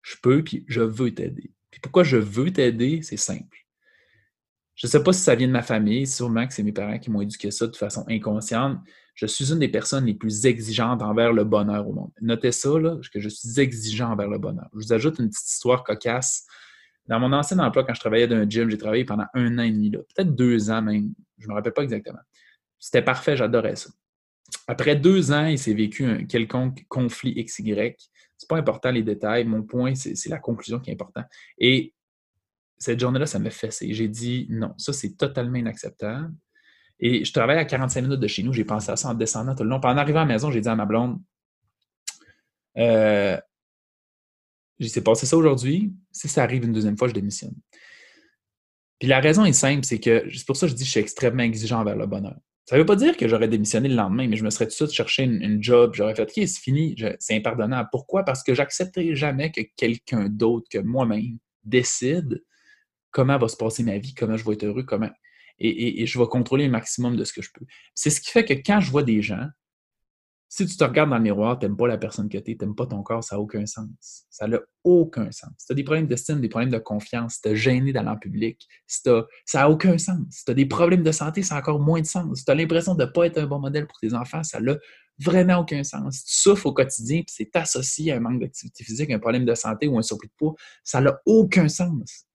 je 0.02 0.16
peux 0.22 0.44
puis 0.44 0.64
je 0.68 0.82
veux 0.82 1.14
t'aider. 1.14 1.50
Puis 1.70 1.80
pourquoi 1.80 2.04
je 2.04 2.16
veux 2.16 2.52
t'aider, 2.52 3.02
c'est 3.02 3.16
simple. 3.16 3.63
Je 4.74 4.86
ne 4.86 4.90
sais 4.90 5.02
pas 5.02 5.12
si 5.12 5.20
ça 5.20 5.34
vient 5.34 5.46
de 5.46 5.52
ma 5.52 5.62
famille, 5.62 6.06
sûrement 6.06 6.46
que 6.46 6.52
c'est 6.52 6.62
mes 6.62 6.72
parents 6.72 6.98
qui 6.98 7.10
m'ont 7.10 7.20
éduqué 7.20 7.50
ça 7.50 7.66
de 7.66 7.76
façon 7.76 8.04
inconsciente. 8.08 8.78
Je 9.14 9.26
suis 9.26 9.52
une 9.52 9.60
des 9.60 9.68
personnes 9.68 10.06
les 10.06 10.14
plus 10.14 10.46
exigeantes 10.46 11.00
envers 11.00 11.32
le 11.32 11.44
bonheur 11.44 11.88
au 11.88 11.92
monde. 11.92 12.10
Notez 12.20 12.50
ça, 12.50 12.70
que 13.12 13.20
je 13.20 13.28
suis 13.28 13.60
exigeant 13.60 14.10
envers 14.10 14.28
le 14.28 14.38
bonheur. 14.38 14.68
Je 14.72 14.78
vous 14.78 14.92
ajoute 14.92 15.20
une 15.20 15.28
petite 15.30 15.48
histoire 15.48 15.84
cocasse. 15.84 16.44
Dans 17.06 17.20
mon 17.20 17.32
ancien 17.32 17.58
emploi, 17.60 17.84
quand 17.84 17.94
je 17.94 18.00
travaillais 18.00 18.26
dans 18.26 18.36
un 18.36 18.48
gym, 18.48 18.68
j'ai 18.68 18.78
travaillé 18.78 19.04
pendant 19.04 19.26
un 19.34 19.58
an 19.58 19.62
et 19.62 19.70
demi, 19.70 19.90
peut-être 19.90 20.34
deux 20.34 20.70
ans 20.70 20.82
même. 20.82 21.14
Je 21.38 21.46
ne 21.46 21.50
me 21.50 21.54
rappelle 21.54 21.72
pas 21.72 21.82
exactement. 21.82 22.18
C'était 22.78 23.02
parfait, 23.02 23.36
j'adorais 23.36 23.76
ça. 23.76 23.90
Après 24.66 24.96
deux 24.96 25.30
ans, 25.30 25.46
il 25.46 25.58
s'est 25.58 25.74
vécu 25.74 26.04
un 26.04 26.24
quelconque 26.24 26.84
conflit 26.88 27.34
XY. 27.44 27.94
C'est 28.36 28.48
pas 28.48 28.56
important 28.56 28.90
les 28.90 29.02
détails. 29.02 29.44
Mon 29.44 29.62
point, 29.62 29.94
c'est 29.94 30.28
la 30.28 30.38
conclusion 30.38 30.80
qui 30.80 30.90
est 30.90 30.94
importante. 30.94 31.26
Et 31.58 31.93
cette 32.78 33.00
journée-là, 33.00 33.26
ça 33.26 33.38
m'a 33.38 33.50
fessé. 33.50 33.92
J'ai 33.92 34.08
dit 34.08 34.46
non, 34.50 34.74
ça 34.78 34.92
c'est 34.92 35.16
totalement 35.16 35.56
inacceptable. 35.56 36.32
Et 37.00 37.24
je 37.24 37.32
travaillais 37.32 37.60
à 37.60 37.64
45 37.64 38.02
minutes 38.02 38.20
de 38.20 38.28
chez 38.28 38.42
nous. 38.42 38.52
J'ai 38.52 38.64
pensé 38.64 38.90
à 38.90 38.96
ça 38.96 39.08
en 39.08 39.14
descendant 39.14 39.54
tout 39.54 39.64
le 39.64 39.70
long. 39.70 39.80
Puis 39.80 39.90
en 39.90 39.96
arrivant 39.96 40.20
à 40.20 40.24
la 40.24 40.32
maison, 40.32 40.50
j'ai 40.50 40.60
dit 40.60 40.68
à 40.68 40.76
ma 40.76 40.86
blonde 40.86 41.20
euh, 42.78 43.38
J'ai 44.78 45.00
passé 45.00 45.26
ça 45.26 45.36
aujourd'hui. 45.36 45.92
Si 46.12 46.28
ça 46.28 46.42
arrive 46.42 46.64
une 46.64 46.72
deuxième 46.72 46.96
fois, 46.96 47.08
je 47.08 47.14
démissionne. 47.14 47.54
Puis 48.98 49.08
la 49.08 49.20
raison 49.20 49.44
est 49.44 49.52
simple, 49.52 49.84
c'est 49.84 49.98
que 49.98 50.24
c'est 50.32 50.46
pour 50.46 50.56
ça 50.56 50.66
que 50.66 50.70
je 50.70 50.76
dis 50.76 50.82
que 50.82 50.86
je 50.86 50.92
suis 50.92 51.00
extrêmement 51.00 51.42
exigeant 51.42 51.80
envers 51.80 51.96
le 51.96 52.06
bonheur. 52.06 52.36
Ça 52.66 52.76
ne 52.76 52.80
veut 52.80 52.86
pas 52.86 52.96
dire 52.96 53.16
que 53.18 53.28
j'aurais 53.28 53.48
démissionné 53.48 53.88
le 53.88 53.94
lendemain, 53.96 54.26
mais 54.26 54.36
je 54.36 54.44
me 54.44 54.48
serais 54.48 54.64
tout 54.64 54.70
de 54.70 54.74
suite 54.74 54.92
cherché 54.92 55.24
une, 55.24 55.62
job. 55.62 55.92
J'aurais 55.94 56.14
fait 56.14 56.22
OK, 56.22 56.32
c'est 56.34 56.60
fini, 56.60 56.96
c'est 57.18 57.36
impardonnable. 57.36 57.88
Pourquoi? 57.92 58.22
Parce 58.22 58.42
que 58.42 58.54
j'accepterai 58.54 59.14
jamais 59.14 59.50
que 59.50 59.60
quelqu'un 59.76 60.30
d'autre 60.30 60.66
que 60.70 60.78
moi-même 60.78 61.38
décide 61.64 62.42
comment 63.14 63.38
va 63.38 63.48
se 63.48 63.56
passer 63.56 63.82
ma 63.82 63.96
vie, 63.96 64.12
comment 64.12 64.36
je 64.36 64.44
vais 64.44 64.52
être 64.54 64.64
heureux, 64.64 64.82
comment. 64.82 65.10
Et, 65.60 66.04
je 66.04 66.18
vais 66.18 66.26
contrôler 66.26 66.66
le 66.66 66.72
maximum 66.72 67.16
de 67.16 67.24
ce 67.24 67.32
que 67.32 67.40
je 67.40 67.50
peux. 67.54 67.64
C'est 67.94 68.10
ce 68.10 68.20
qui 68.20 68.30
fait 68.30 68.44
que 68.44 68.54
quand 68.54 68.80
je 68.80 68.90
vois 68.90 69.04
des 69.04 69.22
gens, 69.22 69.46
si 70.48 70.66
tu 70.66 70.76
te 70.76 70.84
regardes 70.84 71.10
dans 71.10 71.16
le 71.16 71.22
miroir, 71.22 71.58
tu 71.58 71.64
n'aimes 71.64 71.76
pas 71.76 71.86
la 71.86 71.96
personne 71.96 72.28
que 72.28 72.38
tu 72.38 72.50
es, 72.50 72.56
tu 72.56 72.64
n'aimes 72.64 72.74
pas 72.74 72.86
ton 72.86 73.02
corps, 73.02 73.22
ça 73.22 73.36
n'a 73.36 73.40
aucun 73.40 73.64
sens. 73.66 74.26
Ça 74.30 74.48
n'a 74.48 74.58
aucun 74.82 75.30
sens. 75.30 75.50
Si 75.58 75.66
tu 75.66 75.72
as 75.72 75.76
des 75.76 75.84
problèmes 75.84 76.06
d'estime, 76.06 76.40
des 76.40 76.48
problèmes 76.48 76.70
de 76.70 76.78
confiance, 76.78 77.34
si 77.34 77.42
tu 77.42 77.48
es 77.48 77.56
gêné 77.56 77.92
d'aller 77.92 78.08
en 78.08 78.16
public, 78.16 78.66
ça 78.86 79.24
n'a 79.54 79.70
aucun 79.70 79.96
sens. 79.96 80.26
Si 80.30 80.44
tu 80.44 80.50
as 80.50 80.54
des 80.54 80.66
problèmes 80.66 81.04
de 81.04 81.12
santé, 81.12 81.42
ça 81.42 81.56
a 81.56 81.58
encore 81.60 81.80
moins 81.80 82.00
de 82.00 82.06
sens. 82.06 82.38
Si 82.38 82.44
tu 82.44 82.50
as 82.50 82.54
l'impression 82.56 82.96
de 82.96 83.04
ne 83.04 83.10
pas 83.10 83.26
être 83.26 83.38
un 83.38 83.46
bon 83.46 83.60
modèle 83.60 83.86
pour 83.86 83.98
tes 83.98 84.12
enfants, 84.12 84.42
ça 84.42 84.60
n'a 84.60 84.76
vraiment 85.18 85.58
aucun 85.58 85.84
sens. 85.84 86.16
Si 86.16 86.24
tu 86.24 86.34
souffres 86.34 86.66
au 86.66 86.72
quotidien 86.72 87.18
et 87.18 87.24
c'est 87.28 87.54
associé 87.54 88.12
à 88.12 88.16
un 88.16 88.20
manque 88.20 88.40
d'activité 88.40 88.82
physique, 88.84 89.10
un 89.10 89.20
problème 89.20 89.44
de 89.44 89.54
santé 89.54 89.86
ou 89.86 89.98
un 89.98 90.02
surplus 90.02 90.28
de 90.28 90.34
poids, 90.36 90.54
ça 90.82 91.00
n'a 91.00 91.16
aucun 91.26 91.68
sens. 91.68 92.26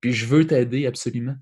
Puis 0.00 0.12
je 0.12 0.26
veux 0.26 0.46
t'aider 0.46 0.86
absolument 0.86 1.36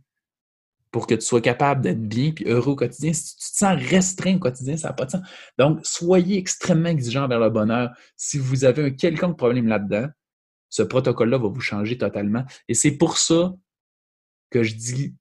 pour 0.91 1.07
que 1.07 1.15
tu 1.15 1.21
sois 1.27 1.41
capable 1.41 1.83
d'être 1.83 2.03
bien 2.03 2.33
et 2.41 2.51
heureux 2.51 2.73
au 2.73 2.77
quotidien. 2.77 3.13
Si 3.13 3.37
tu 3.37 3.53
te 3.53 3.57
sens 3.59 3.79
restreint 3.91 4.37
au 4.37 4.39
quotidien, 4.39 4.77
ça 4.77 4.89
n'a 4.89 4.95
pas 4.95 5.05
de 5.05 5.11
sens. 5.11 5.29
Donc, 5.59 5.81
soyez 5.85 6.39
extrêmement 6.39 6.89
exigeant 6.89 7.29
vers 7.29 7.41
le 7.41 7.51
bonheur. 7.51 7.91
Si 8.17 8.39
vous 8.39 8.65
avez 8.65 8.85
un 8.85 8.91
quelconque 8.91 9.37
problème 9.37 9.69
là-dedans, 9.69 10.09
ce 10.71 10.83
protocole-là 10.83 11.39
va 11.39 11.49
vous 11.49 11.61
changer 11.61 11.99
totalement. 11.99 12.45
Et 12.69 12.75
c'est 12.75 12.93
pour 12.93 13.19
ça 13.19 13.55
que 14.51 14.63
je 14.63 14.75
dis 14.75 15.15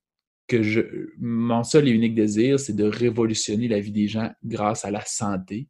que 0.48 1.10
mon 1.20 1.64
seul 1.64 1.88
et 1.88 1.92
unique 1.92 2.16
désir, 2.16 2.60
c'est 2.60 2.74
de 2.74 2.86
révolutionner 2.86 3.68
la 3.68 3.80
vie 3.80 3.92
des 3.92 4.08
gens 4.08 4.32
grâce 4.44 4.86
à 4.86 4.92
la 4.92 5.04
santé. 5.06 5.68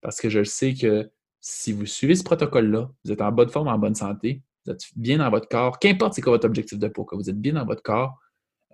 Parce 0.00 0.20
que 0.20 0.28
je 0.28 0.42
sais 0.42 0.74
que 0.74 1.10
si 1.40 1.72
vous 1.72 1.86
suivez 1.86 2.16
ce 2.16 2.24
protocole-là, 2.24 2.90
vous 3.04 3.12
êtes 3.12 3.20
en 3.20 3.32
bonne 3.32 3.48
forme, 3.48 3.68
en 3.68 3.78
bonne 3.78 3.94
santé, 3.94 4.42
vous 4.64 4.72
êtes 4.72 4.82
bien 4.96 5.18
dans 5.18 5.30
votre 5.30 5.48
corps, 5.48 5.78
qu'importe 5.78 6.14
c'est 6.14 6.22
quoi 6.22 6.32
votre 6.32 6.46
objectif 6.46 6.78
de 6.78 6.88
poids, 6.88 7.04
que 7.04 7.16
vous 7.16 7.28
êtes 7.28 7.40
bien 7.40 7.54
dans 7.54 7.64
votre 7.64 7.82
corps, 7.82 8.18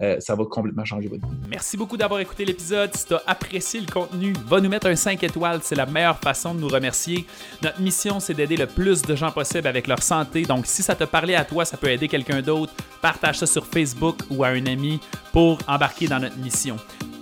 euh, 0.01 0.16
ça 0.20 0.36
va 0.36 0.45
complètement 0.45 0.84
changer 0.84 1.09
votre 1.09 1.26
vie. 1.26 1.36
Merci 1.49 1.76
beaucoup 1.76 1.97
d'avoir 1.97 2.20
écouté 2.20 2.45
l'épisode. 2.45 2.95
Si 2.95 3.07
tu 3.07 3.14
as 3.14 3.22
apprécié 3.26 3.80
le 3.80 3.86
contenu, 3.86 4.32
va 4.47 4.61
nous 4.61 4.68
mettre 4.68 4.86
un 4.86 4.95
5 4.95 5.20
étoiles. 5.24 5.59
C'est 5.62 5.74
la 5.74 5.86
meilleure 5.86 6.18
façon 6.18 6.55
de 6.55 6.61
nous 6.61 6.68
remercier. 6.68 7.26
Notre 7.62 7.80
mission, 7.80 8.20
c'est 8.20 8.34
d'aider 8.34 8.57
le 8.57 8.68
plus 8.68 9.03
de 9.03 9.16
gens 9.16 9.32
possible 9.32 9.66
avec 9.66 9.89
leur 9.89 10.01
santé. 10.01 10.43
Donc, 10.43 10.66
si 10.66 10.84
ça 10.84 10.95
te 10.95 11.03
parlait 11.03 11.34
à 11.34 11.45
toi, 11.45 11.64
ça 11.64 11.76
peut 11.76 11.89
aider 11.89 12.07
quelqu'un 12.07 12.43
d'autre. 12.43 12.72
Partage 13.03 13.39
ça 13.39 13.47
sur 13.47 13.66
Facebook 13.66 14.18
ou 14.30 14.45
à 14.45 14.49
un 14.49 14.66
ami 14.66 15.01
pour 15.32 15.59
embarquer 15.66 16.07
dans 16.07 16.20
notre 16.20 16.39
mission. 16.39 16.76